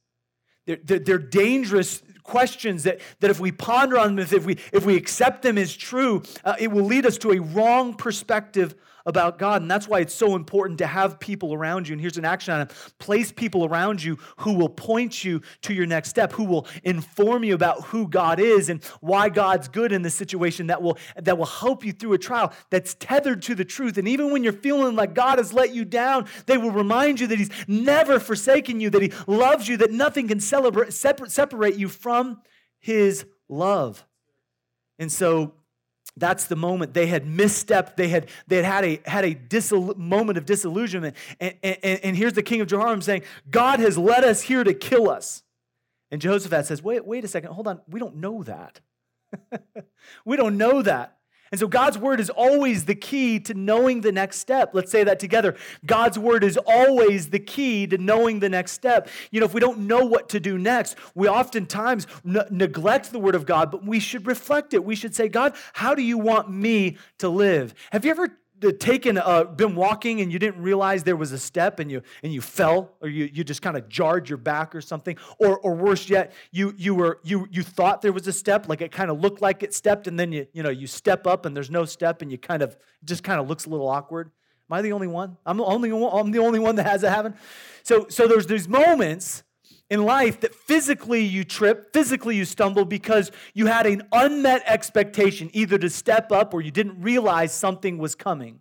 They're, 0.66 0.80
they're, 0.84 1.00
they're, 1.00 1.18
dangerous 1.18 2.02
questions 2.24 2.84
that, 2.84 3.00
that 3.20 3.30
if 3.30 3.40
we 3.40 3.52
ponder 3.52 4.00
on 4.00 4.16
them, 4.16 4.28
if 4.32 4.46
we, 4.46 4.58
if 4.74 4.86
we 4.86 4.96
accept 4.96 5.44
them 5.44 5.58
as 5.58 5.76
true, 5.76 6.24
uh, 6.44 6.56
it 6.58 6.72
will 6.72 6.86
lead 6.86 7.06
us 7.06 7.18
to 7.20 7.32
a 7.32 7.40
wrong 7.40 7.94
perspective 7.94 8.74
about 9.06 9.38
God. 9.38 9.62
And 9.62 9.70
that's 9.70 9.88
why 9.88 10.00
it's 10.00 10.14
so 10.14 10.36
important 10.36 10.80
to 10.80 10.88
have 10.88 11.20
people 11.20 11.54
around 11.54 11.88
you. 11.88 11.94
And 11.94 12.02
here's 12.02 12.18
an 12.18 12.26
action 12.26 12.54
item 12.54 12.76
place 13.00 13.32
people 13.32 13.66
around 13.66 14.04
you 14.04 14.18
who 14.38 14.54
will 14.54 14.70
point 14.70 15.24
you 15.24 15.42
to 15.62 15.74
your 15.74 15.86
next 15.86 16.10
step, 16.10 16.34
who 16.34 16.44
will 16.44 16.68
inform 16.84 17.44
you 17.44 17.54
about 17.54 17.84
who 17.86 18.08
God 18.08 18.40
is 18.40 18.70
and 18.70 18.84
why 19.02 19.30
God's 19.30 19.68
good 19.68 19.92
in 19.92 20.02
this 20.02 20.16
situation 20.16 20.68
that 20.68 20.82
will, 20.82 20.98
that 21.22 21.38
will 21.38 21.46
help 21.46 21.86
you 21.86 21.92
through 21.92 22.14
a 22.14 22.18
trial 22.18 22.52
that's 22.70 22.96
tethered 22.96 23.42
to 23.44 23.56
the 23.56 23.66
truth. 23.66 23.98
And 23.98 24.08
even 24.08 24.32
when 24.32 24.44
you're 24.44 24.54
feeling 24.54 24.96
like 24.96 25.14
God 25.14 25.38
has 25.38 25.54
let 25.54 25.74
you 25.74 25.86
down, 25.86 26.28
they 26.46 26.58
will 26.58 26.72
remind 26.72 27.20
you 27.20 27.28
that 27.28 27.38
He's 27.38 27.52
never 27.68 28.20
forsaken 28.20 28.80
you, 28.80 28.90
that 28.90 29.02
He 29.02 29.12
loves 29.28 29.68
you, 29.68 29.78
that 29.78 29.92
nothing 29.92 30.28
can 30.28 30.40
celebrate, 30.40 30.94
separate 30.94 31.76
you 31.76 31.90
from 31.90 32.42
His 32.80 33.26
love. 33.48 34.06
And 34.98 35.12
so 35.12 35.54
that's 36.18 36.46
the 36.46 36.56
moment 36.56 36.94
they 36.94 37.08
had 37.08 37.26
misstepped. 37.26 37.96
They 37.96 38.08
had 38.08 38.30
they 38.48 38.58
had 38.58 38.66
had 38.66 38.86
a 38.86 39.02
had 39.06 39.26
a 39.26 39.36
disil- 39.36 39.98
moment 39.98 40.38
of 40.38 40.46
disillusionment. 40.46 41.16
And, 41.40 41.56
and, 41.64 41.78
and 41.84 42.18
here's 42.18 42.34
the 42.34 42.44
king 42.44 42.62
of 42.62 42.68
jehoram 42.68 43.02
saying 43.02 43.24
god 43.50 43.80
has 43.80 43.98
led 43.98 44.24
us 44.24 44.42
here 44.42 44.64
to 44.64 44.74
kill 44.74 45.10
us. 45.10 45.44
And 46.12 46.22
jehoshaphat 46.22 46.66
says 46.66 46.82
wait 46.82 47.06
wait 47.06 47.24
a 47.26 47.28
second. 47.28 47.52
Hold 47.52 47.68
on. 47.68 47.82
We 47.88 48.00
don't 48.00 48.18
know 48.18 48.44
that. 48.44 48.80
We 50.24 50.38
don't 50.38 50.58
know 50.58 50.84
that 50.84 51.15
and 51.52 51.60
so 51.60 51.68
God's 51.68 51.98
word 51.98 52.20
is 52.20 52.30
always 52.30 52.86
the 52.86 52.96
key 52.96 53.40
to 53.42 53.54
knowing 53.54 54.02
the 54.02 54.12
next 54.12 54.40
step. 54.40 54.72
Let's 54.74 54.92
say 54.92 55.04
that 55.04 55.20
together. 55.20 55.56
God's 55.86 56.18
word 56.18 56.44
is 56.44 56.58
always 56.58 57.30
the 57.30 57.40
key 57.40 57.88
to 57.88 57.98
knowing 57.98 58.40
the 58.40 58.50
next 58.50 58.72
step. 58.72 59.10
You 59.32 59.40
know, 59.40 59.46
if 59.46 59.54
we 59.54 59.60
don't 59.60 59.80
know 59.80 60.06
what 60.06 60.30
to 60.30 60.40
do 60.40 60.58
next, 60.58 60.96
we 61.14 61.28
oftentimes 61.28 62.08
n- 62.26 62.48
neglect 62.50 63.12
the 63.12 63.20
word 63.20 63.36
of 63.36 63.46
God, 63.46 63.72
but 63.72 63.86
we 63.86 64.00
should 64.00 64.26
reflect 64.26 64.74
it. 64.74 64.84
We 64.84 64.96
should 64.96 65.14
say, 65.14 65.30
God, 65.30 65.56
how 65.74 65.94
do 65.94 66.02
you 66.02 66.18
want 66.18 66.50
me 66.50 66.98
to 67.20 67.30
live? 67.30 67.74
Have 67.92 68.06
you 68.06 68.12
ever 68.12 68.30
taken 68.72 69.18
uh, 69.18 69.44
been 69.44 69.76
walking 69.76 70.22
and 70.22 70.32
you 70.32 70.40
didn't 70.40 70.62
realize 70.62 71.04
there 71.04 71.16
was 71.16 71.32
a 71.32 71.40
step 71.40 71.80
and 71.80 71.92
you 71.92 72.02
and 72.24 72.34
you 72.34 72.42
fell 72.42 72.92
or 73.02 73.10
you, 73.10 73.30
you 73.32 73.44
just 73.44 73.62
kind 73.62 73.78
of 73.78 73.88
jarred 73.90 74.30
your 74.30 74.38
back 74.38 74.76
or 74.76 74.82
something. 74.82 75.18
Or 75.40 75.58
or 75.60 75.76
worse 75.76 76.10
yet 76.10 76.34
you 76.52 76.74
you 76.78 76.96
were 76.96 77.20
you 77.24 77.48
you 77.52 77.64
thought 77.64 78.02
there 78.02 78.14
was 78.14 78.28
a 78.28 78.34
step 78.34 78.68
like 78.68 78.82
it 78.82 78.92
kind 78.92 79.10
of 79.10 79.20
looked 79.20 79.42
like 79.42 79.64
it 79.64 79.74
stepped 79.74 80.08
and 80.08 80.20
then 80.20 80.32
you 80.32 80.48
you 80.54 80.64
know 80.64 80.70
you 80.70 80.88
step 80.88 81.28
up 81.28 81.46
and 81.46 81.56
there's 81.56 81.72
no 81.72 81.86
step 81.86 82.22
and 82.22 82.32
you 82.32 82.38
kind 82.38 82.62
of 82.62 82.78
just 83.04 83.24
kind 83.24 83.40
of 83.40 83.48
looks 83.48 83.66
a 83.66 83.70
little 83.70 83.88
awkward. 83.88 84.32
Am 84.70 84.78
i 84.78 84.82
the 84.82 84.94
only 84.94 85.08
one? 85.08 85.38
I'm 85.46 85.58
the 85.58 85.66
only 85.66 85.92
one 85.92 86.12
i'm 86.14 86.32
the 86.32 86.40
only 86.40 86.60
one 86.60 86.76
that 86.76 86.86
has 86.86 87.04
it 87.04 87.10
happen. 87.10 87.36
So 87.84 88.08
so 88.10 88.28
there's 88.28 88.48
these 88.48 88.68
moments 88.68 89.44
in 89.90 90.04
life 90.04 90.40
that 90.42 90.56
physically 90.56 91.22
you 91.22 91.44
trip, 91.44 91.94
physically 91.94 92.36
you 92.36 92.46
stumble 92.46 92.86
because 92.86 93.32
you 93.54 93.68
had 93.68 93.86
an 93.86 94.04
unmet 94.12 94.64
expectation, 94.66 95.50
either 95.54 95.78
to 95.78 95.90
step 95.90 96.32
up 96.32 96.54
or 96.54 96.62
you 96.62 96.72
didn't 96.72 97.02
realize 97.02 97.54
something 97.54 97.98
was 97.98 98.16
coming. 98.16 98.60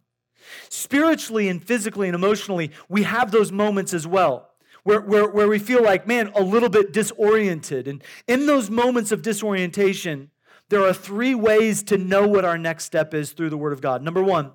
Spiritually 0.69 1.49
and 1.49 1.65
physically 1.65 2.09
and 2.09 2.15
emotionally, 2.15 2.71
we 2.89 3.05
have 3.05 3.31
those 3.31 3.51
moments 3.51 3.95
as 3.95 4.07
well. 4.07 4.51
Where, 4.83 5.01
where, 5.01 5.27
where 5.27 5.49
we 5.49 5.59
feel 5.59 5.83
like, 5.83 6.07
man, 6.07 6.31
a 6.35 6.43
little 6.43 6.69
bit 6.69 6.93
disoriented. 6.93 7.89
And 7.89 8.05
in 8.29 8.45
those 8.45 8.69
moments 8.69 9.13
of 9.13 9.23
disorientation, 9.23 10.31
there 10.69 10.83
are 10.83 10.93
three 10.93 11.35
ways 11.35 11.83
to 11.85 11.97
know 11.97 12.29
what 12.29 12.45
our 12.45 12.59
next 12.59 12.85
step 12.85 13.15
is 13.15 13.33
through 13.33 13.49
the 13.49 13.57
Word 13.57 13.73
of 13.73 13.81
God. 13.81 14.03
Number 14.03 14.23
one, 14.23 14.53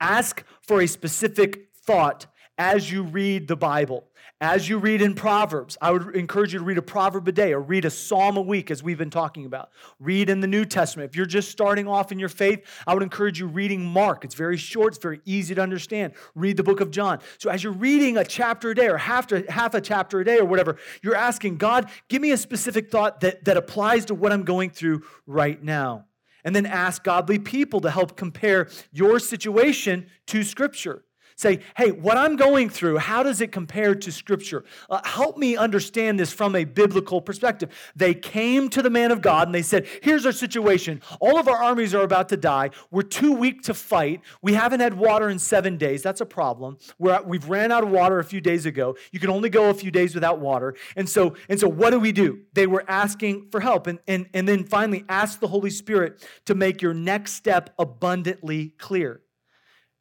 ask 0.00 0.42
for 0.62 0.80
a 0.80 0.86
specific 0.86 1.68
thought 1.74 2.26
as 2.56 2.90
you 2.90 3.02
read 3.02 3.48
the 3.48 3.56
Bible. 3.56 4.08
As 4.40 4.68
you 4.68 4.78
read 4.78 5.02
in 5.02 5.14
Proverbs, 5.14 5.76
I 5.80 5.90
would 5.90 6.14
encourage 6.14 6.52
you 6.52 6.60
to 6.60 6.64
read 6.64 6.78
a 6.78 6.82
proverb 6.82 7.26
a 7.26 7.32
day 7.32 7.52
or 7.52 7.60
read 7.60 7.84
a 7.84 7.90
psalm 7.90 8.36
a 8.36 8.40
week, 8.40 8.70
as 8.70 8.84
we've 8.84 8.96
been 8.96 9.10
talking 9.10 9.46
about. 9.46 9.70
Read 9.98 10.30
in 10.30 10.38
the 10.38 10.46
New 10.46 10.64
Testament. 10.64 11.10
If 11.10 11.16
you're 11.16 11.26
just 11.26 11.50
starting 11.50 11.88
off 11.88 12.12
in 12.12 12.20
your 12.20 12.28
faith, 12.28 12.64
I 12.86 12.94
would 12.94 13.02
encourage 13.02 13.40
you 13.40 13.48
reading 13.48 13.84
Mark. 13.84 14.24
It's 14.24 14.36
very 14.36 14.56
short, 14.56 14.94
it's 14.94 15.02
very 15.02 15.20
easy 15.24 15.56
to 15.56 15.60
understand. 15.60 16.12
Read 16.36 16.56
the 16.56 16.62
book 16.62 16.80
of 16.80 16.92
John. 16.92 17.18
So 17.38 17.50
as 17.50 17.64
you're 17.64 17.72
reading 17.72 18.16
a 18.16 18.24
chapter 18.24 18.70
a 18.70 18.76
day 18.76 18.86
or 18.86 18.96
half, 18.96 19.26
to, 19.28 19.44
half 19.50 19.74
a 19.74 19.80
chapter 19.80 20.20
a 20.20 20.24
day 20.24 20.38
or 20.38 20.44
whatever, 20.44 20.76
you're 21.02 21.16
asking, 21.16 21.56
God, 21.56 21.90
give 22.08 22.22
me 22.22 22.30
a 22.30 22.36
specific 22.36 22.92
thought 22.92 23.18
that, 23.22 23.44
that 23.44 23.56
applies 23.56 24.04
to 24.04 24.14
what 24.14 24.30
I'm 24.30 24.44
going 24.44 24.70
through 24.70 25.02
right 25.26 25.60
now. 25.60 26.04
And 26.44 26.54
then 26.54 26.64
ask 26.64 27.02
godly 27.02 27.40
people 27.40 27.80
to 27.80 27.90
help 27.90 28.16
compare 28.16 28.68
your 28.92 29.18
situation 29.18 30.06
to 30.26 30.44
Scripture. 30.44 31.02
Say, 31.38 31.60
hey, 31.76 31.92
what 31.92 32.16
I'm 32.16 32.34
going 32.34 32.68
through, 32.68 32.98
how 32.98 33.22
does 33.22 33.40
it 33.40 33.52
compare 33.52 33.94
to 33.94 34.10
Scripture? 34.10 34.64
Uh, 34.90 35.00
help 35.04 35.38
me 35.38 35.56
understand 35.56 36.18
this 36.18 36.32
from 36.32 36.56
a 36.56 36.64
biblical 36.64 37.20
perspective. 37.20 37.70
They 37.94 38.12
came 38.12 38.68
to 38.70 38.82
the 38.82 38.90
man 38.90 39.12
of 39.12 39.22
God 39.22 39.46
and 39.46 39.54
they 39.54 39.62
said, 39.62 39.86
here's 40.02 40.26
our 40.26 40.32
situation. 40.32 41.00
All 41.20 41.38
of 41.38 41.46
our 41.46 41.56
armies 41.56 41.94
are 41.94 42.02
about 42.02 42.28
to 42.30 42.36
die. 42.36 42.70
We're 42.90 43.02
too 43.02 43.32
weak 43.32 43.62
to 43.62 43.74
fight. 43.74 44.20
We 44.42 44.54
haven't 44.54 44.80
had 44.80 44.94
water 44.94 45.28
in 45.28 45.38
seven 45.38 45.76
days. 45.76 46.02
That's 46.02 46.20
a 46.20 46.26
problem. 46.26 46.76
We're, 46.98 47.22
we've 47.22 47.48
ran 47.48 47.70
out 47.70 47.84
of 47.84 47.90
water 47.90 48.18
a 48.18 48.24
few 48.24 48.40
days 48.40 48.66
ago. 48.66 48.96
You 49.12 49.20
can 49.20 49.30
only 49.30 49.48
go 49.48 49.70
a 49.70 49.74
few 49.74 49.92
days 49.92 50.16
without 50.16 50.40
water. 50.40 50.74
And 50.96 51.08
so, 51.08 51.36
and 51.48 51.60
so 51.60 51.68
what 51.68 51.90
do 51.90 52.00
we 52.00 52.10
do? 52.10 52.40
They 52.54 52.66
were 52.66 52.84
asking 52.88 53.50
for 53.52 53.60
help. 53.60 53.86
And, 53.86 54.00
and, 54.08 54.28
and 54.34 54.48
then 54.48 54.64
finally, 54.64 55.04
ask 55.08 55.38
the 55.38 55.46
Holy 55.46 55.70
Spirit 55.70 56.26
to 56.46 56.56
make 56.56 56.82
your 56.82 56.94
next 56.94 57.34
step 57.34 57.72
abundantly 57.78 58.70
clear 58.70 59.20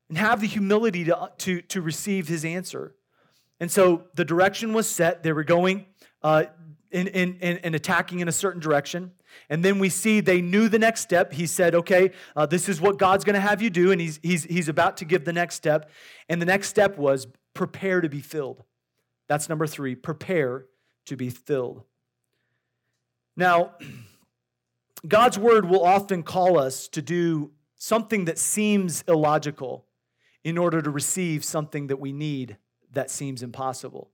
and 0.10 0.18
have 0.18 0.42
the 0.42 0.48
humility 0.48 1.04
to, 1.06 1.32
to, 1.40 1.62
to 1.62 1.82
receive 1.82 2.28
his 2.28 2.46
answer. 2.46 2.96
And 3.60 3.72
so 3.72 4.04
the 4.14 4.24
direction 4.24 4.74
was 4.74 4.88
set. 4.88 5.24
They 5.24 5.34
were 5.34 5.44
going 5.44 5.86
uh, 6.24 6.46
in, 6.92 7.08
in, 7.08 7.36
in, 7.36 7.76
attacking 7.76 8.20
in 8.20 8.28
a 8.28 8.32
certain 8.32 8.62
direction. 8.62 9.12
And 9.50 9.64
then 9.64 9.80
we 9.80 9.90
see 9.90 10.20
they 10.20 10.42
knew 10.42 10.70
the 10.70 10.80
next 10.80 11.02
step. 11.02 11.34
He 11.34 11.46
said, 11.46 11.76
okay, 11.76 12.12
uh, 12.36 12.46
this 12.46 12.70
is 12.70 12.80
what 12.80 12.98
God's 12.98 13.24
going 13.24 13.34
to 13.34 13.40
have 13.40 13.62
you 13.62 13.70
do. 13.70 13.92
And 13.92 14.00
he's, 14.00 14.20
he's, 14.24 14.44
he's 14.46 14.70
about 14.70 14.98
to 14.98 15.06
give 15.06 15.26
the 15.26 15.34
next 15.34 15.56
step. 15.56 15.90
And 16.30 16.42
the 16.42 16.46
next 16.46 16.70
step 16.70 16.98
was 16.98 17.28
prepare 17.54 18.02
to 18.02 18.10
be 18.10 18.22
filled. 18.22 18.64
That's 19.28 19.50
number 19.50 19.68
three 19.68 19.96
prepare 19.96 20.66
to 21.06 21.18
be 21.18 21.30
filled. 21.30 21.84
Now, 23.36 23.74
God's 25.08 25.38
word 25.38 25.70
will 25.70 25.84
often 25.84 26.24
call 26.24 26.58
us 26.58 26.88
to 26.90 27.02
do 27.02 27.52
something 27.76 28.26
that 28.26 28.40
seems 28.40 29.04
illogical 29.08 29.87
in 30.48 30.58
order 30.58 30.82
to 30.82 30.90
receive 30.90 31.44
something 31.44 31.88
that 31.88 32.00
we 32.00 32.14
need 32.14 32.56
that 32.94 33.12
seems 33.12 33.44
impossible. 33.44 34.10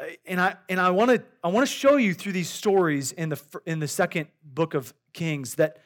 Uh, 0.00 0.06
and 0.24 0.40
I 0.40 0.56
and 0.70 0.80
I 0.80 0.88
want 0.88 1.10
to 1.10 1.22
I 1.44 1.48
want 1.48 1.68
to 1.68 1.70
show 1.70 1.96
you 1.96 2.14
through 2.14 2.32
these 2.32 2.48
stories 2.48 3.12
in 3.12 3.28
the 3.28 3.42
in 3.66 3.78
the 3.78 3.86
second 3.86 4.28
book 4.42 4.72
of 4.72 4.94
Kings 5.12 5.56
that 5.56 5.76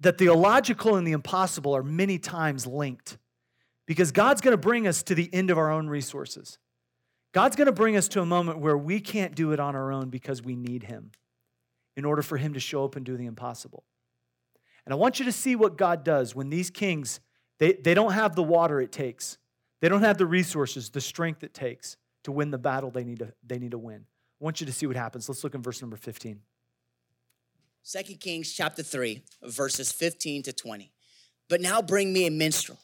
that 0.00 0.18
the 0.18 0.26
illogical 0.26 0.96
and 0.96 1.06
the 1.06 1.12
impossible 1.12 1.76
are 1.76 1.84
many 1.84 2.18
times 2.18 2.66
linked. 2.66 3.18
Because 3.86 4.10
God's 4.10 4.40
going 4.40 4.52
to 4.52 4.60
bring 4.60 4.88
us 4.88 5.04
to 5.04 5.14
the 5.14 5.32
end 5.32 5.50
of 5.50 5.58
our 5.58 5.70
own 5.70 5.86
resources. 5.86 6.58
God's 7.32 7.54
going 7.54 7.66
to 7.66 7.72
bring 7.72 7.96
us 7.96 8.08
to 8.08 8.20
a 8.20 8.26
moment 8.26 8.58
where 8.58 8.76
we 8.76 8.98
can't 8.98 9.36
do 9.36 9.52
it 9.52 9.60
on 9.60 9.76
our 9.76 9.92
own 9.92 10.10
because 10.10 10.42
we 10.42 10.56
need 10.56 10.82
him 10.82 11.12
in 11.96 12.04
order 12.04 12.20
for 12.20 12.36
him 12.36 12.54
to 12.54 12.60
show 12.60 12.84
up 12.84 12.96
and 12.96 13.06
do 13.06 13.16
the 13.16 13.26
impossible. 13.26 13.84
And 14.84 14.92
I 14.92 14.96
want 14.96 15.20
you 15.20 15.24
to 15.26 15.32
see 15.32 15.54
what 15.54 15.78
God 15.78 16.02
does 16.02 16.34
when 16.34 16.50
these 16.50 16.68
kings 16.68 17.20
they, 17.58 17.72
they 17.72 17.94
don't 17.94 18.12
have 18.12 18.34
the 18.34 18.42
water 18.42 18.80
it 18.80 18.92
takes. 18.92 19.38
They 19.80 19.88
don't 19.88 20.02
have 20.02 20.18
the 20.18 20.26
resources, 20.26 20.90
the 20.90 21.00
strength 21.00 21.42
it 21.44 21.54
takes 21.54 21.96
to 22.24 22.32
win 22.32 22.50
the 22.50 22.58
battle 22.58 22.90
they 22.90 23.04
need 23.04 23.20
to, 23.20 23.32
they 23.46 23.58
need 23.58 23.70
to 23.70 23.78
win. 23.78 24.04
I 24.40 24.44
want 24.44 24.60
you 24.60 24.66
to 24.66 24.72
see 24.72 24.86
what 24.86 24.96
happens. 24.96 25.28
Let's 25.28 25.44
look 25.44 25.54
in 25.54 25.62
verse 25.62 25.80
number 25.80 25.96
15. 25.96 26.40
2 27.84 28.02
Kings 28.16 28.52
chapter 28.52 28.82
3, 28.82 29.22
verses 29.44 29.92
15 29.92 30.42
to 30.44 30.52
20. 30.52 30.92
But 31.48 31.60
now 31.60 31.80
bring 31.80 32.12
me 32.12 32.26
a 32.26 32.30
minstrel. 32.30 32.78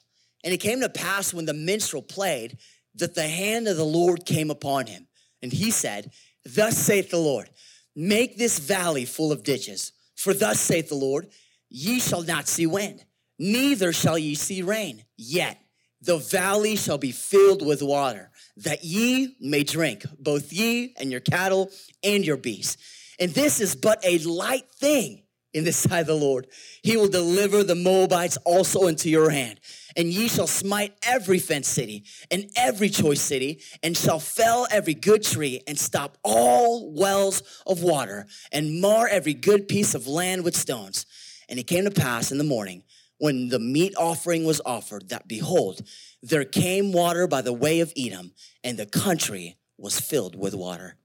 And 0.45 0.55
it 0.55 0.59
came 0.59 0.81
to 0.81 0.89
pass 0.89 1.35
when 1.35 1.45
the 1.45 1.55
minstrel 1.55 2.03
played 2.03 2.59
that 2.95 3.15
the 3.15 3.27
hand 3.27 3.69
of 3.69 3.77
the 3.77 3.85
Lord 3.85 4.25
came 4.25 4.51
upon 4.51 4.87
him. 4.87 5.09
And 5.43 5.53
he 5.53 5.71
said, 5.71 6.13
Thus 6.45 6.77
saith 6.77 7.11
the 7.11 7.19
Lord, 7.19 7.51
make 7.97 8.39
this 8.39 8.59
valley 8.59 9.05
full 9.05 9.33
of 9.33 9.43
ditches. 9.43 9.93
For 10.15 10.35
thus 10.35 10.61
saith 10.61 10.89
the 10.89 10.95
Lord, 10.95 11.29
ye 11.69 11.99
shall 11.99 12.23
not 12.23 12.47
see 12.47 12.67
wind, 12.67 13.05
neither 13.43 13.93
shall 13.93 14.17
ye 14.17 14.37
see 14.37 14.63
rain. 14.63 15.05
Yet 15.17 15.59
the 16.01 16.19
valley 16.19 16.77
shall 16.77 16.99
be 16.99 17.13
filled 17.13 17.67
with 17.67 17.83
water, 17.83 18.31
that 18.57 18.85
ye 18.85 19.37
may 19.41 19.65
drink, 19.65 20.05
both 20.19 20.53
ye 20.53 20.95
and 20.99 21.11
your 21.11 21.21
cattle 21.21 21.71
and 22.05 22.25
your 22.25 22.37
beasts. 22.37 22.77
And 23.19 23.33
this 23.33 23.61
is 23.61 23.75
but 23.75 24.01
a 24.05 24.19
light 24.19 24.71
thing 24.71 25.25
in 25.53 25.65
the 25.65 25.73
sight 25.73 26.01
of 26.01 26.07
the 26.07 26.15
Lord. 26.15 26.47
He 26.83 26.97
will 26.97 27.09
deliver 27.09 27.63
the 27.63 27.75
Moabites 27.75 28.39
also 28.45 28.87
into 28.87 29.11
your 29.11 29.31
hand. 29.31 29.61
And 29.97 30.09
ye 30.09 30.29
shall 30.29 30.47
smite 30.47 30.95
every 31.03 31.39
fenced 31.39 31.73
city 31.73 32.05
and 32.31 32.51
every 32.57 32.89
choice 32.89 33.21
city, 33.21 33.61
and 33.83 33.97
shall 33.97 34.19
fell 34.19 34.67
every 34.71 34.95
good 34.95 35.23
tree, 35.23 35.63
and 35.67 35.79
stop 35.79 36.17
all 36.23 36.93
wells 36.95 37.43
of 37.67 37.83
water, 37.83 38.27
and 38.51 38.81
mar 38.81 39.07
every 39.09 39.35
good 39.35 39.69
piece 39.69 39.95
of 39.95 40.07
land 40.07 40.45
with 40.45 40.57
stones. 40.57 41.07
And 41.49 41.59
it 41.59 41.67
came 41.67 41.85
to 41.85 41.91
pass 41.91 42.33
in 42.33 42.39
the 42.39 42.45
morning, 42.45 42.85
when 43.23 43.51
the 43.51 43.59
meat 43.61 43.95
offering 43.97 44.43
was 44.45 44.61
offered, 44.67 45.09
that 45.11 45.29
behold, 45.29 45.81
there 46.25 46.45
came 46.45 46.91
water 46.91 47.29
by 47.29 47.41
the 47.41 47.53
way 47.53 47.79
of 47.79 47.93
Edom, 47.97 48.33
and 48.65 48.77
the 48.77 48.85
country 48.85 49.57
was 49.79 50.01
filled 50.01 50.35
with 50.35 50.57
water. 50.57 50.97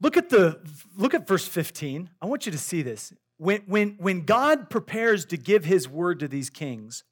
Look 0.00 0.16
at 0.16 0.28
the 0.28 0.58
look 0.96 1.14
at 1.14 1.28
verse 1.28 1.46
15. 1.46 2.10
I 2.20 2.26
want 2.26 2.46
you 2.46 2.52
to 2.52 2.58
see 2.58 2.82
this. 2.82 3.12
When, 3.36 3.62
when, 3.66 3.90
when 4.00 4.24
God 4.24 4.70
prepares 4.70 5.24
to 5.26 5.36
give 5.36 5.64
his 5.64 5.88
word 5.88 6.18
to 6.18 6.26
these 6.26 6.50
kings, 6.50 7.04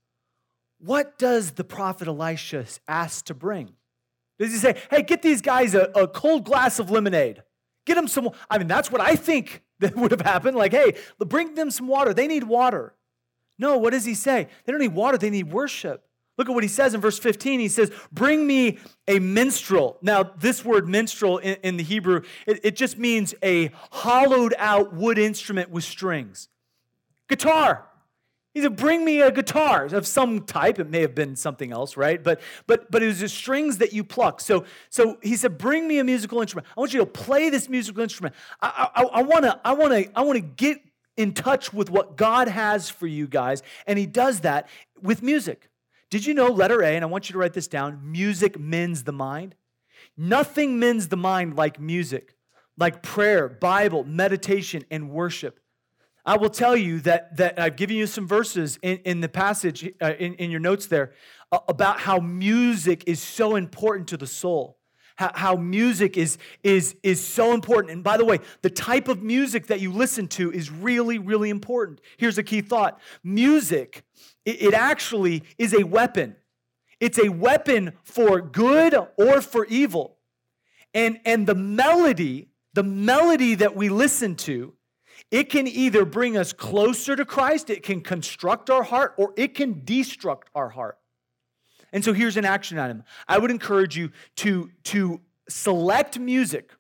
what 0.81 1.17
does 1.17 1.53
the 1.53 1.63
prophet 1.63 2.09
Elisha 2.09 2.65
ask 2.89 3.27
to 3.27 3.35
bring? 3.35 3.75
Does 4.41 4.51
he 4.51 4.59
say, 4.59 4.81
hey, 4.91 5.03
get 5.03 5.23
these 5.23 5.43
guys 5.43 5.77
a, 5.77 5.83
a 5.95 6.09
cold 6.09 6.43
glass 6.45 6.81
of 6.81 6.91
lemonade? 6.91 7.45
Get 7.87 7.95
them 7.95 8.09
some, 8.09 8.31
I 8.51 8.59
mean, 8.59 8.67
that's 8.67 8.91
what 8.91 9.01
I 9.01 9.15
think 9.15 9.63
that 9.79 9.95
would 9.95 10.11
have 10.11 10.23
happened. 10.23 10.57
Like, 10.57 10.73
hey, 10.73 10.95
bring 11.21 11.55
them 11.55 11.71
some 11.71 11.87
water. 11.87 12.13
They 12.13 12.27
need 12.27 12.43
water. 12.43 12.95
No, 13.61 13.77
what 13.77 13.91
does 13.91 14.07
he 14.07 14.15
say? 14.15 14.49
They 14.65 14.73
don't 14.73 14.81
need 14.81 14.95
water, 14.95 15.19
they 15.19 15.31
need 15.31 15.53
worship. 15.53 16.03
Look 16.39 16.49
at 16.49 16.55
what 16.55 16.65
he 16.65 16.69
says 16.69 16.95
in 16.95 17.03
verse 17.03 17.19
15. 17.19 17.61
He 17.61 17.69
says, 17.69 17.93
Bring 18.11 18.47
me 18.47 18.79
a 19.07 19.19
minstrel. 19.19 19.99
Now, 20.01 20.23
this 20.23 20.65
word 20.65 20.89
minstrel 20.89 21.37
in, 21.37 21.57
in 21.63 21.77
the 21.77 21.83
Hebrew, 21.83 22.23
it, 22.47 22.61
it 22.65 22.77
just 22.77 22.97
means 22.97 23.35
a 23.43 23.71
hollowed 23.91 24.55
out 24.57 24.95
wood 24.95 25.19
instrument 25.19 25.69
with 25.69 25.85
strings. 25.85 26.49
Guitar. 27.29 27.87
He 28.55 28.63
said, 28.63 28.75
"Bring 28.75 29.05
me 29.05 29.21
a 29.21 29.31
guitar 29.31 29.85
of 29.85 30.07
some 30.09 30.41
type. 30.41 30.81
It 30.81 30.91
may 30.91 31.03
have 31.03 31.15
been 31.15 31.37
something 31.37 31.71
else, 31.71 31.97
right? 31.97 32.21
But 32.21 32.41
but 32.67 32.91
but 32.91 33.01
it 33.01 33.07
was 33.07 33.21
the 33.21 33.29
strings 33.29 33.79
that 33.79 33.93
you 33.93 34.03
pluck. 34.03 34.41
So 34.41 34.65
so 34.89 35.19
he 35.23 35.37
said, 35.37 35.57
"Bring 35.57 35.87
me 35.87 36.01
a 36.01 36.05
musical 36.05 36.41
instrument. 36.41 36.67
I 36.77 36.81
want 36.81 36.93
you 36.93 36.99
to 36.99 37.07
play 37.07 37.49
this 37.49 37.69
musical 37.69 38.03
instrument. 38.03 38.35
I 38.61 39.23
want 39.23 39.45
to 39.45 39.61
I 39.65 39.73
want 39.73 39.93
to 39.93 40.19
I 40.19 40.23
want 40.23 40.35
to 40.35 40.41
get 40.41 40.81
in 41.21 41.35
touch 41.35 41.73
with 41.73 41.91
what 41.91 42.17
God 42.17 42.49
has 42.49 42.89
for 42.89 43.07
you 43.07 43.27
guys, 43.27 43.63
and 43.87 43.99
He 43.99 44.07
does 44.07 44.41
that 44.41 44.69
with 45.03 45.23
music. 45.23 45.69
Did 46.09 46.27
you 46.27 46.35
know, 46.35 46.49
letter 46.49 46.83
A, 46.83 46.97
and 46.97 47.05
I 47.05 47.09
want 47.09 47.29
you 47.29 47.35
to 47.35 47.39
write 47.39 47.53
this 47.53 47.69
down 47.69 48.01
music 48.11 48.59
mends 48.59 49.05
the 49.05 49.13
mind? 49.13 49.55
Nothing 50.17 50.79
mends 50.79 51.09
the 51.09 51.17
mind 51.17 51.57
like 51.57 51.79
music, 51.79 52.35
like 52.77 53.03
prayer, 53.03 53.49
Bible, 53.49 54.03
meditation, 54.05 54.85
and 54.91 55.11
worship. 55.11 55.61
I 56.25 56.37
will 56.37 56.51
tell 56.51 56.77
you 56.77 57.01
that, 57.01 57.37
that 57.37 57.59
I've 57.59 57.77
given 57.77 57.97
you 57.97 58.07
some 58.07 58.27
verses 58.27 58.79
in, 58.83 58.99
in 58.99 59.21
the 59.21 59.29
passage, 59.29 59.91
uh, 60.01 60.15
in, 60.19 60.35
in 60.35 60.51
your 60.51 60.61
notes 60.61 60.87
there, 60.87 61.13
uh, 61.53 61.61
about 61.69 62.01
how 62.01 62.19
music 62.19 63.05
is 63.07 63.21
so 63.21 63.57
important 63.57 64.09
to 64.09 64.17
the 64.17 64.27
soul. 64.27 64.80
How, 65.21 65.33
how 65.35 65.57
music 65.57 66.17
is, 66.17 66.39
is, 66.63 66.97
is 67.03 67.23
so 67.23 67.53
important. 67.53 67.93
And 67.93 68.03
by 68.03 68.17
the 68.17 68.25
way, 68.25 68.39
the 68.63 68.71
type 68.71 69.07
of 69.07 69.23
music 69.23 69.67
that 69.67 69.79
you 69.79 69.93
listen 69.93 70.29
to 70.29 70.51
is 70.51 70.71
really, 70.71 71.19
really 71.19 71.51
important. 71.51 72.01
Here's 72.17 72.39
a 72.39 72.43
key 72.43 72.63
thought 72.63 72.99
music 73.23 74.03
it 74.47 74.73
actually 74.73 75.45
is 75.59 75.75
a 75.75 75.83
weapon. 75.85 76.37
It's 77.01 77.19
a 77.19 77.29
weapon 77.29 77.93
for 78.03 78.41
good 78.41 78.95
or 79.19 79.43
for 79.43 79.67
evil. 79.67 80.17
And, 80.95 81.21
and 81.27 81.47
the 81.47 81.55
melody, 81.55 82.49
the 82.73 82.83
melody 82.83 83.57
that 83.57 83.77
we 83.77 83.91
listen 83.91 84.37
to, 84.37 84.73
it 85.31 85.51
can 85.51 85.69
either 85.69 86.07
bring 86.07 86.39
us 86.39 86.55
closer 86.55 87.15
to 87.15 87.27
Christ, 87.27 87.69
it 87.69 87.83
can 87.83 88.01
construct 88.01 88.71
our 88.71 88.85
heart, 88.85 89.15
or 89.19 89.35
it 89.37 89.55
can 89.55 89.83
destruct 89.83 90.45
our 90.55 90.71
heart. 90.71 90.97
And 91.93 92.05
so 92.05 92.13
here's 92.13 92.37
an 92.37 92.45
action 92.45 92.79
item. 92.79 93.05
I 93.29 93.39
would 93.39 93.51
encourage 93.51 93.97
you 93.97 94.11
to, 94.37 94.71
to 94.85 95.21
select 95.49 96.19
music 96.19 96.71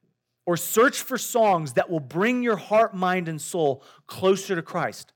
or 0.46 0.56
search 0.56 1.02
for 1.02 1.18
songs 1.18 1.74
that 1.74 1.90
will 1.90 2.00
bring 2.00 2.42
your 2.42 2.56
heart, 2.56 2.94
mind, 2.94 3.28
and 3.28 3.40
soul 3.40 3.82
closer 4.06 4.54
to 4.54 4.62
Christ. 4.62 5.12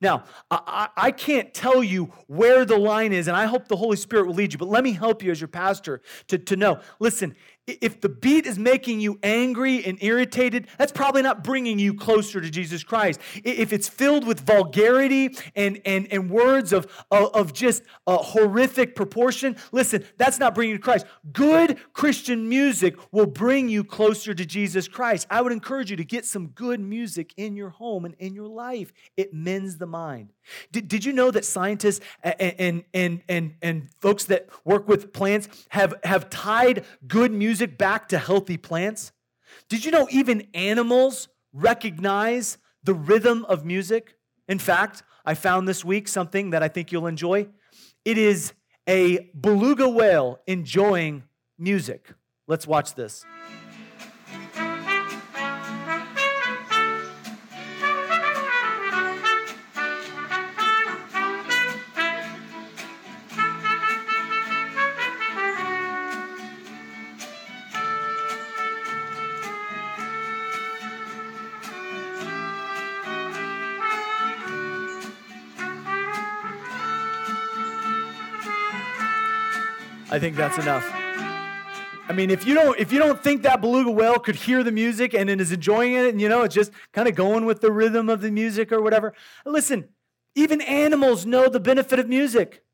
Now, 0.00 0.24
I, 0.50 0.88
I, 0.96 1.10
can't 1.10 1.52
tell 1.52 1.82
you 1.82 2.12
where 2.28 2.64
the 2.64 2.78
line 2.78 3.12
is, 3.12 3.26
and 3.26 3.36
I 3.36 3.46
hope 3.46 3.66
the 3.66 3.76
Holy 3.76 3.96
Spirit 3.96 4.28
will 4.28 4.34
lead 4.34 4.52
you, 4.52 4.58
but 4.58 4.68
let 4.68 4.84
me 4.84 4.92
help 4.92 5.24
you 5.24 5.32
as 5.32 5.40
your 5.40 5.48
pastor 5.48 6.02
to, 6.28 6.38
to 6.38 6.54
know. 6.54 6.80
Listen, 7.00 7.34
if 7.68 8.00
the 8.00 8.08
beat 8.08 8.46
is 8.46 8.58
making 8.58 9.00
you 9.00 9.18
angry 9.22 9.84
and 9.84 9.98
irritated, 10.02 10.66
that's 10.78 10.92
probably 10.92 11.22
not 11.22 11.44
bringing 11.44 11.78
you 11.78 11.94
closer 11.94 12.40
to 12.40 12.50
Jesus 12.50 12.82
Christ. 12.82 13.20
If 13.44 13.72
it's 13.72 13.88
filled 13.88 14.26
with 14.26 14.40
vulgarity 14.40 15.36
and, 15.54 15.80
and, 15.84 16.10
and 16.10 16.30
words 16.30 16.72
of, 16.72 16.86
of 17.10 17.52
just 17.52 17.82
horrific 18.06 18.96
proportion, 18.96 19.56
listen, 19.72 20.04
that's 20.16 20.38
not 20.38 20.54
bringing 20.54 20.72
you 20.72 20.78
to 20.78 20.82
Christ. 20.82 21.06
Good 21.32 21.78
Christian 21.92 22.48
music 22.48 22.96
will 23.12 23.26
bring 23.26 23.68
you 23.68 23.84
closer 23.84 24.34
to 24.34 24.46
Jesus 24.46 24.88
Christ. 24.88 25.26
I 25.30 25.42
would 25.42 25.52
encourage 25.52 25.90
you 25.90 25.96
to 25.96 26.04
get 26.04 26.24
some 26.24 26.48
good 26.48 26.80
music 26.80 27.34
in 27.36 27.56
your 27.56 27.70
home 27.70 28.04
and 28.04 28.14
in 28.18 28.34
your 28.34 28.48
life. 28.48 28.92
It 29.16 29.34
mends 29.34 29.76
the 29.76 29.86
mind. 29.86 30.32
Did, 30.72 30.88
did 30.88 31.04
you 31.04 31.12
know 31.12 31.30
that 31.30 31.44
scientists 31.44 32.04
and, 32.22 32.84
and, 32.94 33.22
and, 33.28 33.54
and, 33.62 33.88
folks 34.00 34.24
that 34.24 34.48
work 34.64 34.88
with 34.88 35.12
plants 35.12 35.48
have, 35.70 35.94
have 36.04 36.30
tied 36.30 36.84
good 37.06 37.32
music 37.32 37.78
back 37.78 38.08
to 38.08 38.18
healthy 38.18 38.56
plants? 38.56 39.12
Did 39.68 39.84
you 39.84 39.90
know 39.90 40.08
even 40.10 40.46
animals 40.54 41.28
recognize 41.52 42.58
the 42.82 42.94
rhythm 42.94 43.44
of 43.46 43.64
music? 43.64 44.16
In 44.48 44.58
fact, 44.58 45.02
I 45.24 45.34
found 45.34 45.68
this 45.68 45.84
week 45.84 46.08
something 46.08 46.50
that 46.50 46.62
I 46.62 46.68
think 46.68 46.90
you'll 46.92 47.06
enjoy. 47.06 47.48
It 48.04 48.16
is 48.16 48.54
a 48.88 49.30
beluga 49.34 49.88
whale 49.88 50.40
enjoying 50.46 51.24
music. 51.58 52.14
Let's 52.46 52.66
watch 52.66 52.94
this. 52.94 53.26
I 80.18 80.20
think 80.20 80.34
that's 80.34 80.58
enough. 80.58 80.84
I 82.08 82.12
mean, 82.12 82.28
if 82.28 82.44
you 82.44 82.52
don't 82.52 82.76
if 82.76 82.92
you 82.92 82.98
don't 82.98 83.22
think 83.22 83.44
that 83.44 83.60
beluga 83.60 83.92
whale 83.92 84.18
could 84.18 84.34
hear 84.34 84.64
the 84.64 84.72
music 84.72 85.14
and 85.14 85.30
is 85.30 85.52
enjoying 85.52 85.92
it, 85.92 86.06
and 86.06 86.20
you 86.20 86.28
know, 86.28 86.42
it's 86.42 86.56
just 86.56 86.72
kind 86.92 87.06
of 87.06 87.14
going 87.14 87.44
with 87.44 87.60
the 87.60 87.70
rhythm 87.70 88.08
of 88.08 88.20
the 88.20 88.32
music 88.32 88.72
or 88.72 88.82
whatever. 88.82 89.14
Listen, 89.46 89.90
even 90.34 90.60
animals 90.60 91.24
know 91.24 91.48
the 91.48 91.60
benefit 91.60 92.00
of 92.00 92.08
music. 92.08 92.64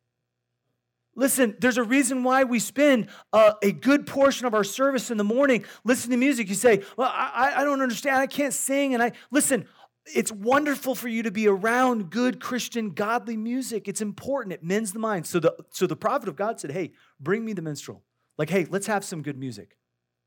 Listen, 1.15 1.55
there's 1.61 1.77
a 1.77 1.83
reason 1.85 2.25
why 2.25 2.45
we 2.45 2.59
spend 2.59 3.09
uh, 3.31 3.53
a 3.63 3.73
good 3.73 4.07
portion 4.07 4.47
of 4.47 4.55
our 4.55 4.65
service 4.65 5.11
in 5.11 5.19
the 5.19 5.23
morning 5.23 5.67
listening 5.85 6.19
to 6.19 6.25
music. 6.25 6.49
You 6.49 6.55
say, 6.55 6.83
"Well, 6.97 7.13
I, 7.13 7.53
I 7.57 7.65
don't 7.65 7.83
understand. 7.83 8.17
I 8.17 8.27
can't 8.27 8.55
sing." 8.55 8.95
And 8.95 9.03
I 9.03 9.13
listen 9.31 9.67
it's 10.07 10.31
wonderful 10.31 10.95
for 10.95 11.09
you 11.09 11.23
to 11.23 11.31
be 11.31 11.49
around 11.49 12.11
good 12.11 12.41
Christian, 12.41 12.91
godly 12.91 13.37
music. 13.37 13.89
It's 13.89 14.01
important. 14.01 14.53
It 14.53 14.63
mends 14.63 14.93
the 14.93 14.99
mind. 14.99 15.27
So 15.27 15.41
the, 15.41 15.55
so 15.71 15.87
the 15.87 15.97
prophet 15.97 16.29
of 16.29 16.37
God 16.37 16.61
said, 16.61 16.73
Hey, 16.73 16.93
bring 17.19 17.45
me 17.45 17.53
the 17.53 17.63
minstrel. 17.63 18.03
Like, 18.37 18.51
hey, 18.51 18.67
let's 18.69 18.87
have 18.87 19.05
some 19.05 19.23
good 19.23 19.39
music. 19.39 19.77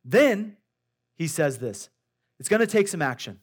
Then 0.04 0.58
he 1.16 1.28
says 1.28 1.58
this 1.58 1.90
it's 2.40 2.50
going 2.50 2.60
to 2.60 2.68
take 2.68 2.88
some 2.88 3.02
action. 3.02 3.40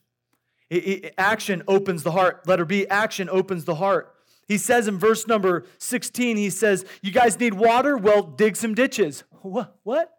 It, 0.70 0.77
it, 0.77 1.14
action 1.18 1.62
opens 1.68 2.03
the 2.03 2.12
heart. 2.12 2.47
Letter 2.49 2.64
B, 2.64 2.87
action 2.88 3.29
opens 3.29 3.64
the 3.64 3.75
heart. 3.75 4.14
He 4.49 4.59
says 4.59 4.88
in 4.88 4.99
verse 4.99 5.27
number 5.27 5.64
16, 5.79 6.37
he 6.37 6.51
says, 6.51 6.85
You 7.03 7.12
guys 7.12 7.38
need 7.38 7.55
water? 7.55 7.97
Well, 7.97 8.23
dig 8.23 8.57
some 8.57 8.75
ditches. 8.75 9.25
What? 9.42 9.77
What? 9.83 10.11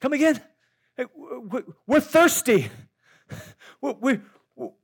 Come 0.00 0.12
again? 0.12 0.40
We're 1.86 2.00
thirsty. 2.00 2.70
We're, 3.80 4.22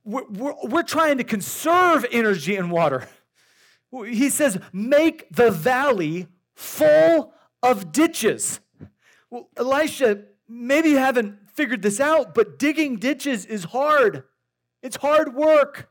we're, 0.03 0.53
we're, 0.63 0.83
trying 0.83 1.17
to 1.17 1.23
conserve 1.23 2.05
energy 2.11 2.55
and 2.55 2.71
water. 2.71 3.07
He 3.91 4.29
says, 4.29 4.59
make 4.71 5.27
the 5.33 5.51
valley 5.51 6.27
full 6.55 7.33
of 7.63 7.91
ditches. 7.91 8.59
Well, 9.29 9.49
Elisha, 9.57 10.23
maybe 10.47 10.89
you 10.89 10.97
haven't 10.97 11.49
figured 11.53 11.81
this 11.81 11.99
out, 11.99 12.33
but 12.33 12.59
digging 12.59 12.97
ditches 12.97 13.45
is 13.45 13.65
hard. 13.65 14.23
It's 14.81 14.97
hard 14.97 15.33
work. 15.35 15.88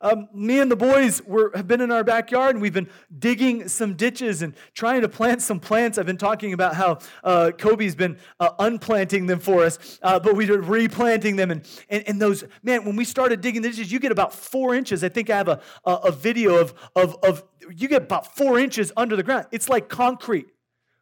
Um, 0.00 0.28
me 0.32 0.60
and 0.60 0.70
the 0.70 0.76
boys 0.76 1.22
were, 1.24 1.50
have 1.54 1.66
been 1.66 1.80
in 1.80 1.90
our 1.90 2.04
backyard 2.04 2.54
and 2.54 2.62
we've 2.62 2.72
been 2.72 2.88
digging 3.18 3.68
some 3.68 3.94
ditches 3.94 4.42
and 4.42 4.54
trying 4.74 5.00
to 5.00 5.08
plant 5.08 5.42
some 5.42 5.58
plants. 5.58 5.96
I've 5.96 6.06
been 6.06 6.18
talking 6.18 6.52
about 6.52 6.74
how 6.74 6.98
uh, 7.24 7.52
Kobe's 7.56 7.94
been 7.94 8.18
uh, 8.38 8.50
unplanting 8.58 9.26
them 9.26 9.40
for 9.40 9.64
us, 9.64 9.98
uh, 10.02 10.20
but 10.20 10.36
we're 10.36 10.60
replanting 10.60 11.36
them. 11.36 11.50
And, 11.50 11.66
and, 11.88 12.04
and 12.06 12.20
those, 12.20 12.44
man, 12.62 12.84
when 12.84 12.96
we 12.96 13.04
started 13.04 13.40
digging 13.40 13.62
the 13.62 13.70
ditches, 13.70 13.90
you 13.90 13.98
get 13.98 14.12
about 14.12 14.34
four 14.34 14.74
inches. 14.74 15.02
I 15.02 15.08
think 15.08 15.30
I 15.30 15.36
have 15.36 15.48
a, 15.48 15.60
a, 15.84 15.92
a 15.92 16.12
video 16.12 16.56
of, 16.56 16.74
of, 16.94 17.16
of, 17.22 17.44
you 17.74 17.88
get 17.88 18.02
about 18.02 18.36
four 18.36 18.58
inches 18.58 18.92
under 18.96 19.16
the 19.16 19.22
ground. 19.22 19.46
It's 19.50 19.68
like 19.68 19.88
concrete. 19.88 20.46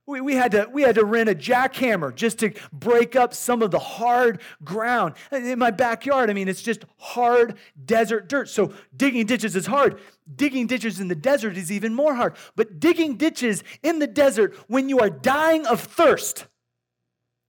We, 0.06 0.20
we, 0.20 0.34
had 0.34 0.52
to, 0.52 0.68
we 0.70 0.82
had 0.82 0.96
to 0.96 1.04
rent 1.04 1.30
a 1.30 1.34
jackhammer 1.34 2.14
just 2.14 2.38
to 2.40 2.52
break 2.72 3.16
up 3.16 3.32
some 3.32 3.62
of 3.62 3.70
the 3.70 3.78
hard 3.78 4.42
ground. 4.62 5.14
In 5.32 5.58
my 5.58 5.70
backyard, 5.70 6.28
I 6.28 6.34
mean, 6.34 6.46
it's 6.46 6.60
just 6.60 6.84
hard 6.98 7.56
desert 7.82 8.28
dirt. 8.28 8.50
So 8.50 8.74
digging 8.94 9.24
ditches 9.24 9.56
is 9.56 9.66
hard. 9.66 9.98
Digging 10.36 10.66
ditches 10.66 11.00
in 11.00 11.08
the 11.08 11.14
desert 11.14 11.56
is 11.56 11.72
even 11.72 11.94
more 11.94 12.14
hard. 12.14 12.36
But 12.54 12.80
digging 12.80 13.16
ditches 13.16 13.64
in 13.82 13.98
the 13.98 14.06
desert 14.06 14.54
when 14.68 14.90
you 14.90 15.00
are 15.00 15.08
dying 15.08 15.66
of 15.66 15.80
thirst, 15.80 16.46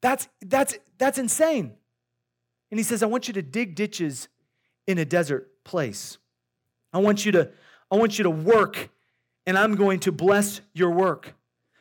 that's, 0.02 0.30
that's, 0.42 0.78
that's 0.98 1.18
insane. 1.18 1.74
And 2.72 2.80
he 2.80 2.84
says, 2.84 3.04
I 3.04 3.08
want 3.08 3.28
you 3.28 3.34
to 3.34 3.42
dig 3.42 3.76
ditches 3.76 4.30
in 4.88 4.98
a 4.98 5.06
desert 5.06 5.50
place. 5.66 6.18
I 6.94 7.00
want 7.00 7.26
you 7.26 7.34
to, 7.34 7.52
I 7.92 7.98
want 7.98 8.18
you 8.18 8.24
to 8.24 8.30
work, 8.30 8.90
and 9.46 9.58
I'm 9.58 9.76
going 9.76 10.00
to 10.02 10.12
bless 10.14 10.62
your 10.74 10.92
work. 10.92 11.34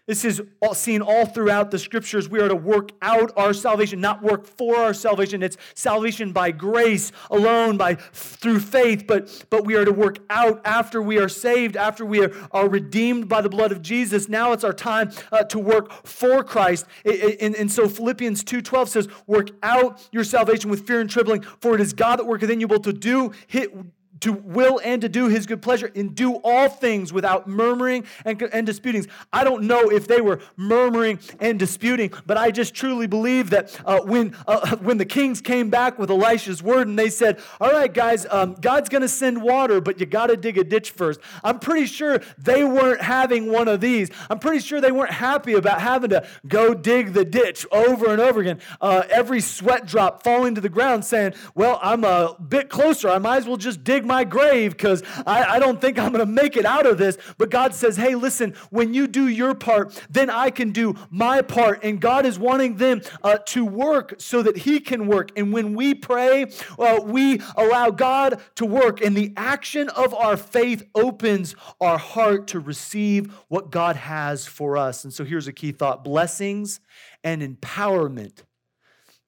This 0.06 0.22
is 0.26 0.42
seen 0.74 1.00
all 1.00 1.24
throughout 1.24 1.70
the 1.70 1.78
scriptures. 1.78 2.28
We 2.28 2.40
are 2.40 2.48
to 2.48 2.56
work 2.56 2.90
out 3.00 3.32
our 3.38 3.54
salvation, 3.54 4.02
not 4.02 4.22
work 4.22 4.44
for 4.44 4.76
our 4.76 4.92
salvation. 4.92 5.42
It's 5.42 5.56
salvation 5.74 6.32
by 6.32 6.50
grace 6.50 7.10
alone, 7.30 7.78
by 7.78 7.94
through 7.94 8.60
faith, 8.60 9.06
but, 9.06 9.46
but 9.48 9.64
we 9.64 9.76
are 9.76 9.84
to 9.84 9.92
work 9.92 10.18
out 10.28 10.60
after 10.66 11.00
we 11.00 11.18
are 11.18 11.28
saved, 11.28 11.76
after 11.76 12.04
we 12.04 12.22
are, 12.22 12.32
are 12.52 12.68
redeemed 12.68 13.30
by 13.30 13.40
the 13.40 13.48
blood 13.48 13.72
of 13.72 13.80
Jesus. 13.80 14.28
Now 14.28 14.52
it's 14.52 14.64
our 14.64 14.74
time 14.74 15.10
uh, 15.32 15.44
to 15.44 15.58
work 15.58 16.06
for 16.06 16.44
Christ. 16.44 16.86
And, 17.06 17.54
and 17.54 17.72
so 17.72 17.88
Philippians 17.88 18.44
2.12 18.44 18.88
says, 18.88 19.08
work 19.26 19.50
out 19.62 20.06
your 20.12 20.24
salvation 20.24 20.70
with 20.70 20.86
fear 20.86 21.00
and 21.00 21.08
trembling, 21.08 21.42
for 21.60 21.74
it 21.74 21.80
is 21.80 21.94
God 21.94 22.18
that 22.18 22.26
worketh 22.26 22.50
in 22.50 22.60
you 22.60 22.68
both 22.68 22.82
to 22.82 22.92
do 22.92 23.32
hit 23.46 23.74
to 24.20 24.32
will 24.32 24.80
and 24.84 25.02
to 25.02 25.08
do 25.08 25.28
his 25.28 25.46
good 25.46 25.62
pleasure 25.62 25.90
and 25.94 26.14
do 26.14 26.34
all 26.36 26.68
things 26.68 27.12
without 27.12 27.48
murmuring 27.48 28.04
and, 28.24 28.40
and 28.42 28.66
disputings. 28.66 29.06
I 29.32 29.44
don't 29.44 29.64
know 29.64 29.90
if 29.90 30.06
they 30.06 30.20
were 30.20 30.40
murmuring 30.56 31.18
and 31.40 31.58
disputing, 31.58 32.12
but 32.26 32.36
I 32.36 32.50
just 32.50 32.74
truly 32.74 33.06
believe 33.06 33.50
that 33.50 33.78
uh, 33.84 34.00
when, 34.00 34.36
uh, 34.46 34.76
when 34.80 34.98
the 34.98 35.04
kings 35.04 35.40
came 35.40 35.70
back 35.70 35.98
with 35.98 36.10
Elisha's 36.10 36.62
word 36.62 36.86
and 36.88 36.98
they 36.98 37.10
said, 37.10 37.40
All 37.60 37.70
right, 37.70 37.92
guys, 37.92 38.26
um, 38.30 38.54
God's 38.54 38.88
going 38.88 39.02
to 39.02 39.08
send 39.08 39.42
water, 39.42 39.80
but 39.80 39.98
you 40.00 40.06
got 40.06 40.28
to 40.28 40.36
dig 40.36 40.58
a 40.58 40.64
ditch 40.64 40.90
first. 40.90 41.20
I'm 41.42 41.58
pretty 41.58 41.86
sure 41.86 42.20
they 42.38 42.64
weren't 42.64 43.02
having 43.02 43.50
one 43.50 43.68
of 43.68 43.80
these. 43.80 44.10
I'm 44.30 44.38
pretty 44.38 44.60
sure 44.60 44.80
they 44.80 44.92
weren't 44.92 45.12
happy 45.12 45.54
about 45.54 45.80
having 45.80 46.10
to 46.10 46.26
go 46.46 46.74
dig 46.74 47.12
the 47.12 47.24
ditch 47.24 47.66
over 47.72 48.10
and 48.10 48.20
over 48.20 48.40
again. 48.40 48.60
Uh, 48.80 49.02
every 49.10 49.40
sweat 49.40 49.86
drop 49.86 50.22
falling 50.22 50.54
to 50.54 50.60
the 50.60 50.68
ground 50.68 51.04
saying, 51.04 51.34
Well, 51.54 51.78
I'm 51.82 52.04
a 52.04 52.36
bit 52.48 52.68
closer. 52.68 53.08
I 53.08 53.18
might 53.18 53.38
as 53.38 53.46
well 53.46 53.56
just 53.56 53.84
dig 53.84 54.03
my 54.04 54.14
my 54.14 54.22
grave 54.22 54.70
because 54.70 55.02
I, 55.26 55.44
I 55.44 55.58
don't 55.58 55.80
think 55.80 55.98
I'm 55.98 56.12
going 56.12 56.24
to 56.24 56.32
make 56.32 56.56
it 56.56 56.64
out 56.64 56.86
of 56.86 56.98
this. 56.98 57.18
But 57.36 57.50
God 57.50 57.74
says, 57.74 57.96
hey, 57.96 58.14
listen, 58.14 58.54
when 58.70 58.94
you 58.94 59.08
do 59.08 59.26
your 59.26 59.54
part, 59.54 60.00
then 60.08 60.30
I 60.30 60.50
can 60.50 60.70
do 60.70 60.94
my 61.10 61.42
part. 61.42 61.82
And 61.82 62.00
God 62.00 62.24
is 62.24 62.38
wanting 62.38 62.76
them 62.76 63.02
uh, 63.24 63.38
to 63.46 63.64
work 63.64 64.14
so 64.18 64.40
that 64.42 64.58
He 64.58 64.78
can 64.78 65.08
work. 65.08 65.32
And 65.36 65.52
when 65.52 65.74
we 65.74 65.94
pray, 65.94 66.46
uh, 66.78 67.00
we 67.02 67.40
allow 67.56 67.90
God 67.90 68.40
to 68.54 68.64
work. 68.64 69.00
And 69.00 69.16
the 69.16 69.32
action 69.36 69.88
of 69.88 70.14
our 70.14 70.36
faith 70.36 70.84
opens 70.94 71.56
our 71.80 71.98
heart 71.98 72.46
to 72.48 72.60
receive 72.60 73.32
what 73.48 73.72
God 73.72 73.96
has 73.96 74.46
for 74.46 74.76
us. 74.76 75.02
And 75.02 75.12
so 75.12 75.24
here's 75.24 75.48
a 75.48 75.52
key 75.52 75.72
thought 75.72 76.04
blessings 76.04 76.80
and 77.24 77.42
empowerment 77.42 78.44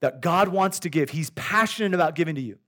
that 0.01 0.21
God 0.21 0.49
wants 0.49 0.79
to 0.81 0.89
give. 0.89 1.11
He's 1.11 1.31
passionate 1.31 1.95
about 1.95 2.15
giving 2.15 2.37
to 2.37 2.41
you 2.41 2.59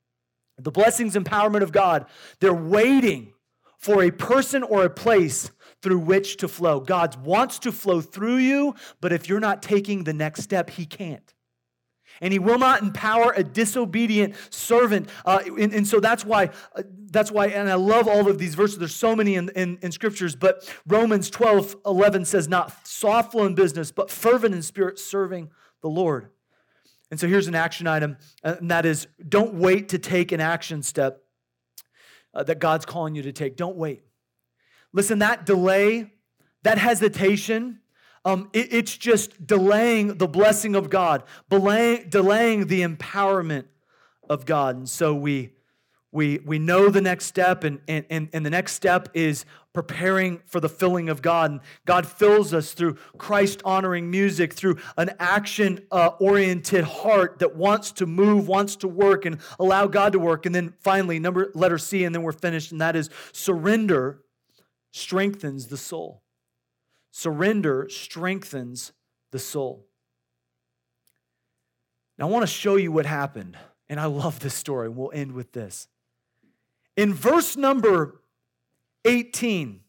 the 0.59 0.71
blessings, 0.71 1.15
empowerment 1.15 1.63
of 1.63 1.73
God, 1.73 2.07
they're 2.41 2.55
waiting 2.55 3.33
for 3.79 4.03
a 4.03 4.11
person 4.11 4.63
or 4.63 4.85
a 4.85 4.91
place 4.91 5.51
through 5.83 6.01
which 6.01 6.37
to 6.39 6.49
flow. 6.49 6.81
God 6.81 7.25
wants 7.25 7.61
to 7.61 7.73
flow 7.73 8.01
through 8.01 8.39
you, 8.39 8.75
but 9.01 9.13
if 9.13 9.29
you're 9.29 9.41
not 9.41 9.63
taking 9.63 10.05
the 10.05 10.13
next 10.13 10.43
step, 10.43 10.71
He 10.71 10.85
can't. 10.85 11.35
And 12.21 12.33
he 12.33 12.39
will 12.39 12.59
not 12.59 12.83
empower 12.83 13.33
a 13.37 13.45
disobedient 13.45 14.35
servant. 14.51 15.09
Uh, 15.25 15.41
and, 15.59 15.73
and, 15.73 15.87
so 15.87 16.01
that's 16.01 16.25
why, 16.25 16.51
uh, 16.75 16.83
that's 17.11 17.31
why, 17.31 17.47
and 17.47 17.71
I 17.71 17.75
love 17.75 18.09
all 18.09 18.29
of 18.29 18.39
these 18.39 18.55
verses. 18.55 18.79
There's 18.79 18.95
so 18.95 19.15
many 19.15 19.37
in, 19.37 19.51
in, 19.51 19.79
in, 19.83 19.93
scriptures, 19.93 20.35
but 20.35 20.69
Romans 20.87 21.31
12, 21.31 21.77
11 21.87 22.25
says, 22.25 22.49
not 22.49 22.87
slothful 22.87 23.47
in 23.47 23.55
business, 23.55 23.93
but 23.93 24.11
fervent 24.11 24.55
in 24.55 24.63
spirit, 24.63 24.99
serving 24.99 25.51
the 25.81 25.89
Lord. 25.89 26.31
And 27.11 27.19
so 27.19 27.27
here's 27.27 27.49
an 27.49 27.55
action 27.55 27.87
item, 27.87 28.19
uh, 28.45 28.57
and 28.61 28.71
that 28.71 28.85
is 28.85 29.07
don't 29.27 29.55
wait 29.55 29.89
to 29.91 29.99
take 29.99 30.33
an 30.33 30.41
action 30.41 30.83
step 30.83 31.23
uh, 32.35 32.43
that 32.43 32.59
God's 32.59 32.85
calling 32.85 33.15
you 33.15 33.23
to 33.23 33.33
take. 33.33 33.57
Don't 33.57 33.77
wait. 33.77 34.03
Listen, 34.93 35.19
that 35.21 35.47
delay, 35.47 36.13
that 36.63 36.79
hesitation, 36.79 37.81
um, 38.25 38.51
it, 38.53 38.73
it's 38.73 38.97
just 38.97 39.47
delaying 39.47 40.19
the 40.19 40.29
blessing 40.29 40.75
of 40.75 40.91
God, 40.91 41.25
delaying, 41.49 42.09
delaying 42.11 42.67
the 42.67 42.83
empowerment 42.83 43.65
of 44.29 44.45
God. 44.45 44.77
And 44.77 44.89
so 44.89 45.15
we 45.15 45.53
we, 46.11 46.39
we 46.39 46.59
know 46.59 46.89
the 46.89 47.01
next 47.01 47.27
step, 47.27 47.65
and, 47.65 47.81
and, 47.87 48.31
and 48.33 48.47
the 48.47 48.51
next 48.51 48.73
step 48.73 49.11
is 49.13 49.45
preparing 49.79 50.41
for 50.45 50.59
the 50.59 50.69
filling 50.69 51.09
of 51.09 51.23
God. 51.23 51.53
And 51.53 51.61
God 51.87 52.05
fills 52.05 52.53
us 52.53 52.73
through 52.73 52.95
Christ 53.17 53.63
honoring 53.65 54.11
music, 54.11 54.53
through 54.53 54.79
an 54.97 55.13
action 55.21 55.87
uh, 55.93 56.11
oriented 56.19 56.83
heart 56.83 57.39
that 57.39 57.55
wants 57.55 57.93
to 57.93 58.05
move, 58.05 58.49
wants 58.49 58.75
to 58.75 58.89
work, 58.89 59.25
and 59.25 59.39
allow 59.61 59.87
God 59.87 60.15
to 60.15 60.19
work. 60.19 60.47
And 60.47 60.53
then 60.53 60.75
finally, 60.81 61.21
number 61.21 61.53
letter 61.55 61.79
C, 61.79 62.03
and 62.03 62.13
then 62.13 62.25
we're 62.25 62.33
finished, 62.33 62.73
and 62.73 62.81
that 62.81 62.97
is 62.97 63.09
surrender 63.31 64.25
strengthens 64.91 65.69
the 65.69 65.77
soul. 65.77 66.25
Surrender 67.13 67.89
strengthens 67.89 68.91
the 69.31 69.39
soul. 69.39 69.87
Now, 72.19 72.27
I 72.27 72.31
want 72.31 72.43
to 72.43 72.53
show 72.53 72.75
you 72.75 72.91
what 72.91 73.07
happened, 73.07 73.57
and 73.89 74.01
I 74.01 74.07
love 74.07 74.41
this 74.41 74.55
story, 74.55 74.89
we'll 74.89 75.13
end 75.15 75.31
with 75.31 75.53
this. 75.53 75.87
In 76.97 77.15
verse 77.15 77.57
number 77.57 78.18
18, 79.05 79.81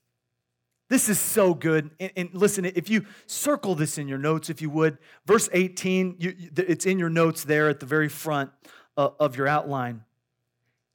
this 0.89 1.08
is 1.08 1.19
so 1.19 1.54
good. 1.54 1.91
And, 2.00 2.12
and, 2.15 2.30
listen, 2.34 2.65
if 2.65 2.89
you 2.89 3.06
circle 3.28 3.76
this 3.76 3.98
in 3.98 4.08
your 4.08 4.17
notes, 4.17 4.50
if 4.50 4.62
you 4.62 4.69
would, 4.72 4.98
verse 5.26 5.48
18, 5.54 6.15
you, 6.19 6.36
it's 6.58 6.86
in 6.86 6.98
your 7.00 7.10
notes 7.10 7.43
there 7.43 7.69
at 7.69 7.80
the 7.80 7.86
very 7.86 8.10
front 8.10 8.52
uh, 8.98 9.10
of 9.19 9.36
your 9.38 9.48
outline. 9.48 10.04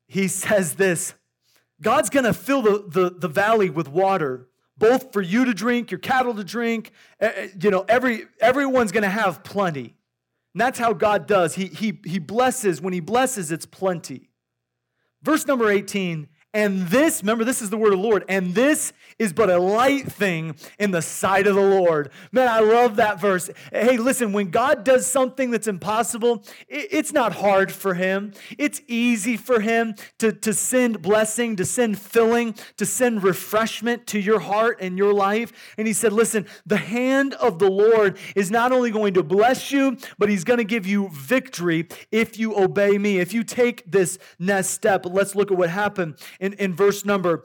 He 0.07 0.29
says 0.29 0.75
this 0.75 1.15
God's 1.81 2.11
going 2.11 2.25
to 2.25 2.35
fill 2.35 2.63
the, 2.63 2.85
the, 2.89 3.11
the 3.11 3.29
valley 3.29 3.71
with 3.71 3.89
water, 3.89 4.49
both 4.77 5.13
for 5.13 5.23
you 5.23 5.45
to 5.45 5.55
drink, 5.55 5.91
your 5.91 6.01
cattle 6.01 6.35
to 6.35 6.45
drink. 6.45 6.91
You 7.61 7.71
know, 7.71 7.85
every, 7.89 8.25
everyone's 8.41 8.93
going 8.93 9.03
to 9.03 9.09
have 9.09 9.45
plenty. 9.45 9.95
And 10.55 10.61
that's 10.61 10.79
how 10.79 10.93
God 10.93 11.27
does. 11.27 11.57
He, 11.57 11.67
he, 11.67 12.01
he 12.05 12.19
blesses. 12.19 12.81
When 12.81 12.93
He 12.93 13.01
blesses, 13.01 13.51
it's 13.51 13.67
plenty. 13.67 14.31
Verse 15.23 15.47
number 15.47 15.71
18 15.71 16.29
and 16.55 16.87
this, 16.87 17.21
remember, 17.23 17.45
this 17.45 17.61
is 17.61 17.69
the 17.69 17.77
word 17.77 17.93
of 17.93 17.99
the 17.99 18.05
Lord, 18.05 18.25
and 18.29 18.55
this 18.55 18.93
is 19.19 19.33
but 19.33 19.51
a 19.51 19.59
light 19.59 20.11
thing 20.11 20.55
in 20.79 20.93
the 20.93 21.03
sight 21.03 21.49
of 21.49 21.57
the 21.57 21.61
Lord. 21.61 22.11
Man, 22.31 22.47
I 22.47 22.61
love 22.61 22.97
that 22.97 23.21
verse. 23.21 23.51
Hey, 23.73 23.97
listen, 23.97 24.33
when 24.33 24.51
God 24.51 24.85
does 24.85 25.05
something 25.05 25.51
that's 25.51 25.67
impossible, 25.67 26.45
it's 26.69 27.13
not 27.13 27.35
hard 27.35 27.73
for 27.73 27.95
him. 27.95 28.33
It's 28.57 28.81
easy 28.87 29.37
for 29.37 29.61
him 29.61 29.97
to, 30.19 30.33
to 30.33 30.55
send 30.55 31.03
blessing, 31.03 31.57
to 31.57 31.65
send 31.65 31.99
filling, 31.99 32.55
to 32.77 32.87
send 32.87 33.25
refreshment 33.25 34.07
to 34.09 34.21
your 34.21 34.39
heart 34.39 34.79
and 34.81 34.97
your 34.97 35.13
life. 35.13 35.53
And 35.77 35.89
he 35.89 35.93
said, 35.93 36.13
listen, 36.13 36.47
the 36.65 36.77
hand 36.77 37.35
of 37.35 37.59
the 37.59 37.71
Lord 37.71 38.17
is 38.37 38.53
not 38.53 38.71
only 38.71 38.93
going 38.93 39.15
to 39.15 39.25
bless 39.25 39.73
you, 39.73 39.97
but 40.19 40.29
he's 40.29 40.45
going 40.45 40.59
to 40.59 40.65
give 40.65 40.87
you 40.87 41.09
victory 41.13 41.89
if 42.13 42.39
you 42.39 42.57
obey 42.57 42.97
me. 42.97 43.19
If 43.19 43.35
you 43.35 43.43
take 43.43 43.91
this 43.91 44.19
next 44.39 44.69
step, 44.69 45.05
let's 45.05 45.35
look 45.35 45.51
at 45.51 45.59
what 45.59 45.71
happened 45.71 46.17
in, 46.45 46.53
in 46.55 46.75
verse 46.75 47.05
number 47.07 47.45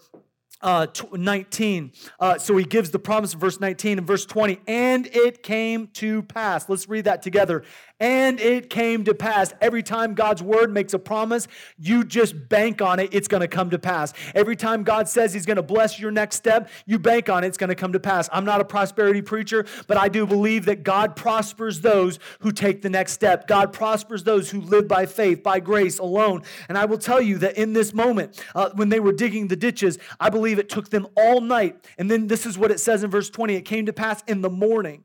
uh, 0.61 0.87
19. 1.13 1.93
Uh, 2.19 2.37
so 2.37 2.57
he 2.57 2.65
gives 2.65 2.91
the 2.91 2.99
promise 2.99 3.33
in 3.33 3.39
verse 3.39 3.61
19 3.61 3.97
and 3.97 4.05
verse 4.05 4.25
20. 4.25 4.59
And 4.67 5.07
it 5.07 5.41
came 5.41 5.87
to 5.93 6.21
pass. 6.23 6.67
Let's 6.67 6.89
read 6.89 7.05
that 7.05 7.21
together. 7.21 7.63
And 7.99 8.39
it 8.39 8.69
came 8.69 9.03
to 9.03 9.13
pass. 9.13 9.53
Every 9.61 9.83
time 9.83 10.13
God's 10.13 10.41
word 10.41 10.71
makes 10.71 10.93
a 10.93 10.99
promise, 10.99 11.47
you 11.77 12.03
just 12.03 12.49
bank 12.49 12.81
on 12.81 12.99
it, 12.99 13.13
it's 13.13 13.27
going 13.27 13.41
to 13.41 13.47
come 13.47 13.69
to 13.71 13.79
pass. 13.79 14.13
Every 14.33 14.55
time 14.55 14.83
God 14.83 15.09
says 15.09 15.33
he's 15.33 15.45
going 15.45 15.57
to 15.57 15.63
bless 15.63 15.99
your 15.99 16.11
next 16.11 16.37
step, 16.37 16.69
you 16.85 16.99
bank 16.99 17.29
on 17.29 17.43
it, 17.43 17.47
it's 17.47 17.57
going 17.57 17.69
to 17.69 17.75
come 17.75 17.93
to 17.93 17.99
pass. 17.99 18.29
I'm 18.31 18.45
not 18.45 18.61
a 18.61 18.65
prosperity 18.65 19.21
preacher, 19.21 19.65
but 19.87 19.97
I 19.97 20.07
do 20.07 20.25
believe 20.25 20.65
that 20.65 20.83
God 20.83 21.15
prospers 21.15 21.81
those 21.81 22.19
who 22.39 22.51
take 22.51 22.81
the 22.81 22.89
next 22.89 23.13
step. 23.13 23.47
God 23.47 23.73
prospers 23.73 24.23
those 24.23 24.49
who 24.49 24.61
live 24.61 24.87
by 24.87 25.05
faith, 25.05 25.43
by 25.43 25.59
grace 25.59 25.99
alone. 25.99 26.43
And 26.69 26.77
I 26.77 26.85
will 26.85 26.97
tell 26.97 27.21
you 27.21 27.37
that 27.39 27.57
in 27.57 27.73
this 27.73 27.93
moment, 27.93 28.43
uh, 28.55 28.69
when 28.75 28.89
they 28.89 28.99
were 28.99 29.13
digging 29.13 29.47
the 29.47 29.55
ditches, 29.55 29.99
I 30.19 30.29
believe 30.29 30.59
it 30.59 30.69
took 30.69 30.89
them 30.89 31.07
all 31.15 31.41
night. 31.41 31.85
And 31.97 32.09
then 32.09 32.27
this 32.27 32.45
is 32.45 32.57
what 32.57 32.71
it 32.71 32.79
says 32.79 33.03
in 33.03 33.11
verse 33.11 33.29
20 33.29 33.55
it 33.55 33.61
came 33.61 33.85
to 33.87 33.93
pass 33.93 34.23
in 34.27 34.41
the 34.41 34.49
morning 34.49 35.03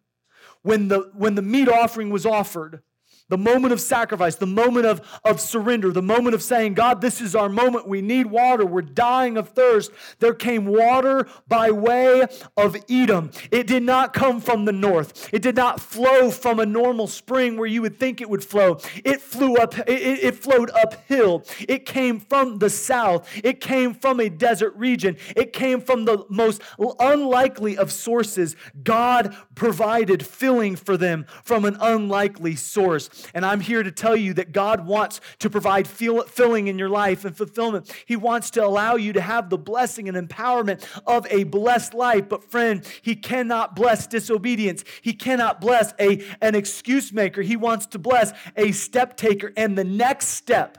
when 0.65 0.89
the, 0.89 1.11
when 1.15 1.37
the 1.37 1.43
meat 1.43 1.69
offering 1.69 2.11
was 2.11 2.27
offered 2.27 2.83
the 3.29 3.39
moment 3.39 3.72
of 3.72 3.81
sacrifice, 3.81 4.37
the 4.37 4.47
moment 4.47 4.85
of, 4.87 5.01
of 5.25 5.41
surrender, 5.41 5.91
the 5.91 6.03
moment 6.03 6.35
of 6.35 6.43
saying, 6.43 6.75
God, 6.75 7.01
this 7.01 7.20
is 7.20 7.35
our 7.35 7.49
moment. 7.49 7.89
We 7.89 8.03
need 8.03 8.27
water. 8.27 8.66
We're 8.66 8.83
dying 8.83 9.39
of 9.39 9.51
thirst. 9.51 9.91
There 10.18 10.35
came 10.35 10.66
water 10.66 11.27
by 11.49 11.70
way 11.70 12.27
of 12.57 12.77
Edom. 12.89 13.31
It 13.51 13.66
did 13.66 13.83
not 13.83 14.12
come 14.12 14.41
from 14.41 14.66
the 14.66 14.72
north. 14.72 15.31
It 15.33 15.41
did 15.41 15.57
not 15.57 15.81
flow 15.81 16.31
from 16.31 16.61
a 16.61 16.66
normal 16.66 17.07
spring 17.07 17.57
where 17.57 17.66
you 17.66 17.81
would 17.81 17.99
think 17.99 18.20
it 18.20 18.29
would 18.29 18.45
flow. 18.45 18.79
It 19.05 19.22
flew 19.22 19.57
up, 19.57 19.79
it, 19.79 19.89
it 19.89 20.37
flowed 20.37 20.70
uphill. 20.70 21.45
It 21.66 21.87
came 21.87 22.20
from 22.20 22.59
the 22.59 22.68
south. 22.68 23.29
It 23.43 23.61
came 23.61 23.95
from 23.95 24.20
a 24.20 24.29
desert 24.29 24.75
region. 24.77 25.16
It 25.35 25.55
came 25.55 25.81
from 25.81 26.05
the 26.05 26.25
most 26.29 26.61
unlikely 27.01 27.79
of 27.79 27.91
sources. 27.91 28.55
God 28.83 29.35
provided 29.55 30.27
filling 30.27 30.77
for 30.77 30.99
them 30.99 31.25
from 31.43 31.64
an 31.64 31.79
unlikely 31.81 32.57
source. 32.57 33.09
And 33.35 33.45
I'm 33.45 33.61
here 33.61 33.83
to 33.83 33.91
tell 33.91 34.17
you 34.17 34.35
that 34.35 34.53
God 34.53 34.87
wants 34.87 35.21
to 35.41 35.51
provide 35.51 35.87
filling 35.87 36.69
in 36.69 36.79
your 36.79 36.89
life 36.89 37.25
and 37.25 37.37
fulfillment. 37.37 37.93
He 38.07 38.17
wants 38.17 38.51
to 38.53 38.65
allow 38.65 38.97
you 38.97 39.12
to 39.12 39.21
have 39.21 39.51
the 39.51 39.59
blessing 39.59 40.09
and 40.09 40.17
empowerment 40.17 40.85
of 41.07 41.27
a 41.31 41.45
blessed 41.45 41.95
life. 41.95 42.29
But, 42.29 42.45
friend, 42.45 42.87
He 43.03 43.17
cannot 43.17 43.77
bless 43.77 44.07
disobedience. 44.07 44.85
He 45.03 45.12
cannot 45.12 45.61
bless 45.61 45.95
a, 45.99 46.25
an 46.41 46.55
excuse 46.55 47.12
maker. 47.12 47.43
He 47.43 47.57
wants 47.57 47.87
to 47.87 47.99
bless 47.99 48.33
a 48.57 48.73
step 48.73 49.17
taker. 49.17 49.53
And 49.57 49.77
the 49.77 49.85
next 49.85 50.29
step, 50.29 50.79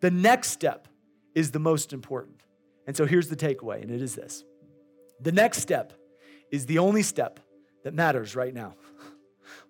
the 0.00 0.10
next 0.10 0.50
step 0.50 0.88
is 1.34 1.50
the 1.50 1.58
most 1.58 1.92
important. 1.92 2.42
And 2.86 2.96
so 2.96 3.04
here's 3.04 3.28
the 3.28 3.36
takeaway, 3.36 3.82
and 3.82 3.90
it 3.90 4.00
is 4.02 4.14
this 4.14 4.44
the 5.20 5.32
next 5.32 5.58
step 5.58 5.92
is 6.50 6.66
the 6.66 6.78
only 6.78 7.02
step 7.02 7.40
that 7.84 7.94
matters 7.94 8.34
right 8.34 8.54
now. 8.54 8.74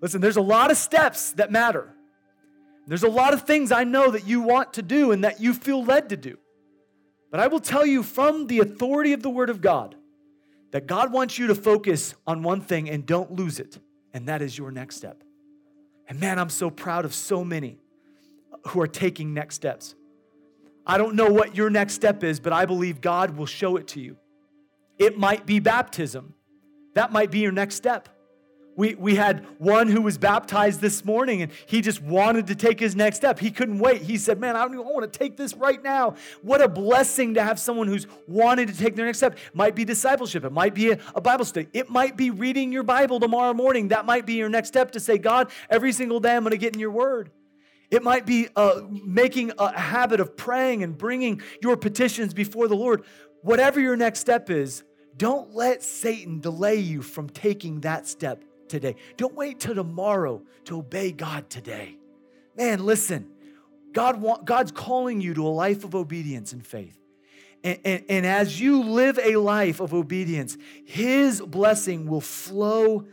Listen, 0.01 0.20
there's 0.20 0.36
a 0.36 0.42
lot 0.42 0.70
of 0.70 0.76
steps 0.76 1.32
that 1.32 1.51
matter. 1.51 1.94
There's 2.86 3.03
a 3.03 3.09
lot 3.09 3.34
of 3.34 3.42
things 3.42 3.70
I 3.70 3.84
know 3.84 4.11
that 4.11 4.26
you 4.26 4.40
want 4.40 4.74
to 4.74 4.82
do 4.82 5.12
and 5.12 5.24
that 5.24 5.40
you 5.40 5.53
feel 5.53 5.84
led 5.84 6.09
to 6.09 6.16
do. 6.16 6.38
But 7.30 7.40
I 7.40 7.49
will 7.49 7.61
tell 7.61 7.84
you 7.84 8.03
from 8.03 8.46
the 8.46 8.61
authority 8.61 9.12
of 9.12 9.22
the 9.22 9.28
Word 9.28 9.51
of 9.51 9.61
God 9.61 9.94
that 10.70 10.86
God 10.86 11.12
wants 11.12 11.38
you 11.38 11.49
to 11.49 11.55
focus 11.55 12.14
on 12.26 12.42
one 12.42 12.61
thing 12.61 12.88
and 12.88 13.05
don't 13.05 13.32
lose 13.32 13.59
it, 13.59 13.78
and 14.14 14.28
that 14.28 14.40
is 14.40 14.57
your 14.57 14.70
next 14.70 14.96
step. 14.96 15.22
And 16.09 16.18
man, 16.20 16.38
I'm 16.38 16.49
so 16.49 16.70
proud 16.70 17.05
of 17.05 17.14
so 17.14 17.44
many 17.44 17.78
who 18.68 18.80
are 18.80 18.86
taking 18.86 19.34
next 19.34 19.57
steps. 19.57 19.94
I 20.86 20.96
don't 20.96 21.14
know 21.14 21.30
what 21.30 21.55
your 21.55 21.68
next 21.68 21.94
step 21.94 22.24
is, 22.24 22.40
but 22.40 22.53
I 22.53 22.64
believe 22.64 23.03
God 23.03 23.36
will 23.36 23.46
show 23.46 23.76
it 23.76 23.88
to 23.88 24.01
you. 24.01 24.16
It 24.99 25.18
might 25.18 25.44
be 25.44 25.61
baptism, 25.61 26.34
that 26.94 27.12
might 27.12 27.30
be 27.30 27.40
your 27.40 27.53
next 27.53 27.74
step. 27.74 28.09
We, 28.79 28.95
we 28.95 29.16
had 29.16 29.45
one 29.59 29.89
who 29.89 30.03
was 30.03 30.18
baptized 30.18 30.81
this 30.81 31.05
morning 31.05 31.43
and 31.43 31.51
he 31.66 31.81
just 31.81 32.01
wanted 32.01 32.47
to 32.47 32.55
take 32.55 32.79
his 32.79 32.95
next 32.95 33.16
step. 33.16 33.41
He 33.41 33.51
couldn't 33.51 33.81
wait. 33.81 34.03
He 34.03 34.16
said, 34.16 34.39
Man, 34.39 34.55
I, 34.55 34.62
I 34.62 34.66
want 34.68 35.12
to 35.12 35.18
take 35.18 35.37
this 35.37 35.53
right 35.55 35.83
now. 35.83 36.14
What 36.43 36.62
a 36.62 36.68
blessing 36.68 37.35
to 37.35 37.43
have 37.43 37.59
someone 37.59 37.89
who's 37.89 38.07
wanted 38.29 38.68
to 38.68 38.79
take 38.79 38.95
their 38.95 39.07
next 39.07 39.18
step. 39.18 39.33
It 39.33 39.53
might 39.53 39.74
be 39.74 39.85
discipleship, 39.85 40.45
it 40.45 40.53
might 40.53 40.74
be 40.74 40.93
a, 40.93 40.99
a 41.16 41.20
Bible 41.20 41.45
study, 41.45 41.66
it 41.72 41.91
might 41.91 42.16
be 42.16 42.31
reading 42.31 42.70
your 42.70 42.85
Bible 42.85 43.18
tomorrow 43.18 43.53
morning. 43.53 43.89
That 43.89 44.07
might 44.07 44.26
be 44.26 44.35
your 44.35 44.49
next 44.49 44.68
step 44.68 44.93
to 44.93 45.01
say, 45.01 45.18
God, 45.18 45.51
every 45.68 45.91
single 45.91 46.20
day 46.20 46.37
I'm 46.37 46.45
going 46.45 46.53
to 46.53 46.57
get 46.57 46.72
in 46.72 46.79
your 46.79 46.93
word. 46.93 47.33
It 47.91 48.05
might 48.05 48.26
be 48.26 48.47
uh, 48.55 48.83
making 48.89 49.51
a 49.59 49.76
habit 49.76 50.20
of 50.20 50.37
praying 50.37 50.85
and 50.85 50.97
bringing 50.97 51.43
your 51.61 51.76
petitions 51.76 52.33
before 52.33 52.68
the 52.68 52.76
Lord. 52.76 53.03
Whatever 53.43 53.81
your 53.81 53.97
next 53.97 54.20
step 54.20 54.51
is, 54.51 54.85
don't 55.16 55.53
let 55.53 55.83
Satan 55.83 56.39
delay 56.39 56.76
you 56.76 57.03
from 57.03 57.29
taking 57.29 57.81
that 57.81 58.07
step 58.07 58.45
today. 58.68 58.96
Don't 59.16 59.34
wait 59.34 59.60
till 59.60 59.74
tomorrow 59.74 60.42
to 60.64 60.78
obey 60.78 61.12
God 61.12 61.48
today. 61.50 61.96
Man, 62.56 62.84
listen, 62.84 63.30
God 63.92 64.20
want, 64.20 64.44
God's 64.44 64.72
calling 64.72 65.20
you 65.20 65.34
to 65.34 65.46
a 65.46 65.48
life 65.48 65.84
of 65.84 65.94
obedience 65.94 66.52
and 66.52 66.66
faith. 66.66 66.98
And, 67.64 67.78
and, 67.84 68.04
and, 68.08 68.26
as 68.26 68.60
you 68.60 68.84
live 68.84 69.18
a 69.18 69.36
life 69.36 69.80
of 69.80 69.92
obedience, 69.92 70.56
His 70.84 71.40
blessing 71.40 72.06
will 72.06 72.20
flow 72.20 73.06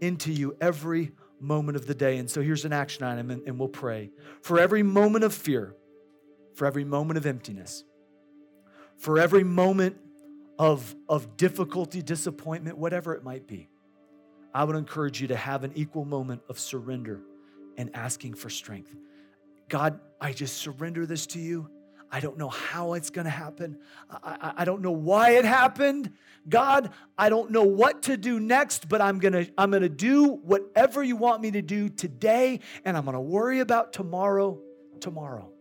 into 0.00 0.32
you 0.32 0.56
every 0.60 1.12
moment 1.40 1.76
of 1.76 1.86
the 1.86 1.94
day. 1.94 2.18
And 2.18 2.30
so 2.30 2.40
here's 2.40 2.64
an 2.64 2.72
action 2.72 3.04
item, 3.04 3.30
and, 3.30 3.42
and 3.46 3.58
we'll 3.58 3.68
pray. 3.68 4.10
For 4.42 4.58
every 4.58 4.82
moment 4.82 5.24
of 5.24 5.34
fear, 5.34 5.74
for 6.54 6.66
every 6.66 6.84
moment 6.84 7.18
of 7.18 7.26
emptiness, 7.26 7.84
for 8.96 9.18
every 9.18 9.44
moment 9.44 9.96
of, 10.58 10.94
of 11.08 11.38
difficulty, 11.38 12.02
disappointment, 12.02 12.76
whatever 12.76 13.14
it 13.14 13.24
might 13.24 13.46
be, 13.46 13.69
I 14.54 14.64
would 14.64 14.76
encourage 14.76 15.20
you 15.20 15.28
to 15.28 15.36
have 15.36 15.64
an 15.64 15.72
equal 15.74 16.04
moment 16.04 16.42
of 16.48 16.58
surrender 16.58 17.20
and 17.76 17.90
asking 17.94 18.34
for 18.34 18.50
strength. 18.50 18.94
God, 19.68 20.00
I 20.20 20.32
just 20.32 20.58
surrender 20.58 21.06
this 21.06 21.26
to 21.28 21.38
you. 21.38 21.70
I 22.12 22.18
don't 22.18 22.36
know 22.36 22.48
how 22.48 22.94
it's 22.94 23.10
going 23.10 23.26
to 23.26 23.30
happen. 23.30 23.78
I, 24.10 24.16
I, 24.40 24.52
I, 24.58 24.64
don't 24.64 24.82
know 24.82 24.90
why 24.90 25.36
it 25.36 25.44
happened. 25.44 26.12
God, 26.48 26.90
I 27.16 27.28
don't 27.28 27.52
know 27.52 27.62
what 27.62 28.02
to 28.02 28.16
do 28.16 28.40
next, 28.40 28.88
but 28.88 29.00
I'm 29.00 29.20
going 29.20 29.32
to 29.32 29.48
I'm 29.56 29.70
going 29.70 29.84
to 29.84 29.88
do 29.88 30.24
whatever 30.24 31.04
you 31.04 31.14
want 31.14 31.40
me 31.40 31.52
to 31.52 31.62
do 31.62 31.88
today 31.88 32.60
and 32.84 32.96
I'm 32.96 33.04
going 33.04 33.14
to 33.14 33.20
worry 33.20 33.60
about 33.60 33.92
tomorrow 33.92 34.58
tomorrow. 35.00 35.52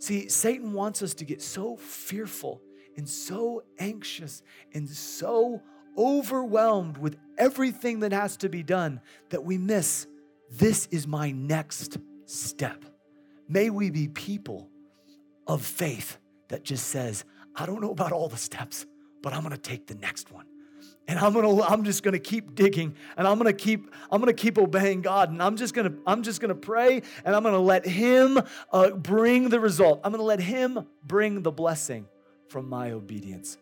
See, 0.00 0.28
Satan 0.28 0.74
wants 0.74 1.02
us 1.02 1.14
to 1.14 1.24
get 1.24 1.40
so 1.40 1.76
fearful 1.76 2.60
and 2.96 3.08
so 3.08 3.62
anxious 3.78 4.42
and 4.74 4.88
so 4.88 5.62
overwhelmed 5.96 6.98
with 6.98 7.16
everything 7.38 8.00
that 8.00 8.12
has 8.12 8.36
to 8.38 8.48
be 8.48 8.62
done 8.62 9.00
that 9.30 9.44
we 9.44 9.58
miss 9.58 10.06
this 10.50 10.86
is 10.90 11.06
my 11.06 11.30
next 11.30 11.98
step. 12.26 12.84
May 13.48 13.70
we 13.70 13.90
be 13.90 14.08
people 14.08 14.68
of 15.46 15.62
faith 15.62 16.18
that 16.48 16.62
just 16.62 16.88
says, 16.88 17.24
I 17.56 17.66
don't 17.66 17.80
know 17.80 17.90
about 17.90 18.12
all 18.12 18.28
the 18.28 18.36
steps, 18.36 18.86
but 19.22 19.32
I'm 19.32 19.42
gonna 19.42 19.56
take 19.56 19.86
the 19.86 19.94
next 19.94 20.30
one. 20.30 20.46
And 21.06 21.18
I'm 21.18 21.34
gonna, 21.34 21.60
I'm 21.62 21.84
just 21.84 22.02
gonna 22.02 22.18
keep 22.18 22.54
digging 22.54 22.94
and 23.16 23.26
I'm 23.26 23.36
gonna 23.36 23.52
keep, 23.52 23.92
I'm 24.10 24.20
gonna 24.20 24.32
keep 24.32 24.58
obeying 24.58 25.02
God. 25.02 25.30
And 25.30 25.42
I'm 25.42 25.56
just 25.56 25.74
gonna, 25.74 25.92
I'm 26.06 26.22
just 26.22 26.40
gonna 26.40 26.54
pray 26.54 27.02
and 27.24 27.34
I'm 27.36 27.42
gonna 27.42 27.58
let 27.58 27.84
Him 27.84 28.40
uh, 28.72 28.90
bring 28.90 29.50
the 29.50 29.60
result. 29.60 30.00
I'm 30.04 30.12
gonna 30.12 30.22
let 30.22 30.40
Him 30.40 30.86
bring 31.02 31.42
the 31.42 31.52
blessing 31.52 32.06
from 32.48 32.68
my 32.68 32.92
obedience. 32.92 33.58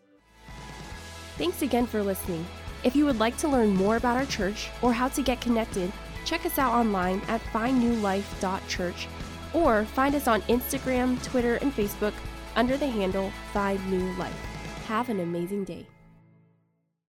Thanks 1.37 1.61
again 1.61 1.87
for 1.87 2.03
listening. 2.03 2.45
If 2.83 2.95
you 2.95 3.05
would 3.05 3.19
like 3.19 3.37
to 3.37 3.47
learn 3.47 3.75
more 3.75 3.95
about 3.95 4.17
our 4.17 4.25
church 4.25 4.69
or 4.81 4.91
how 4.91 5.07
to 5.09 5.21
get 5.21 5.39
connected, 5.39 5.91
check 6.25 6.45
us 6.45 6.57
out 6.57 6.73
online 6.73 7.21
at 7.27 7.41
findnewlife.church 7.53 9.07
or 9.53 9.85
find 9.85 10.15
us 10.15 10.27
on 10.27 10.41
Instagram, 10.43 11.21
Twitter, 11.23 11.55
and 11.55 11.73
Facebook 11.73 12.13
under 12.55 12.75
the 12.75 12.87
handle 12.87 13.31
Find 13.53 13.79
New 13.89 14.11
Life. 14.17 14.33
Have 14.87 15.09
an 15.09 15.21
amazing 15.21 15.63
day. 15.63 15.85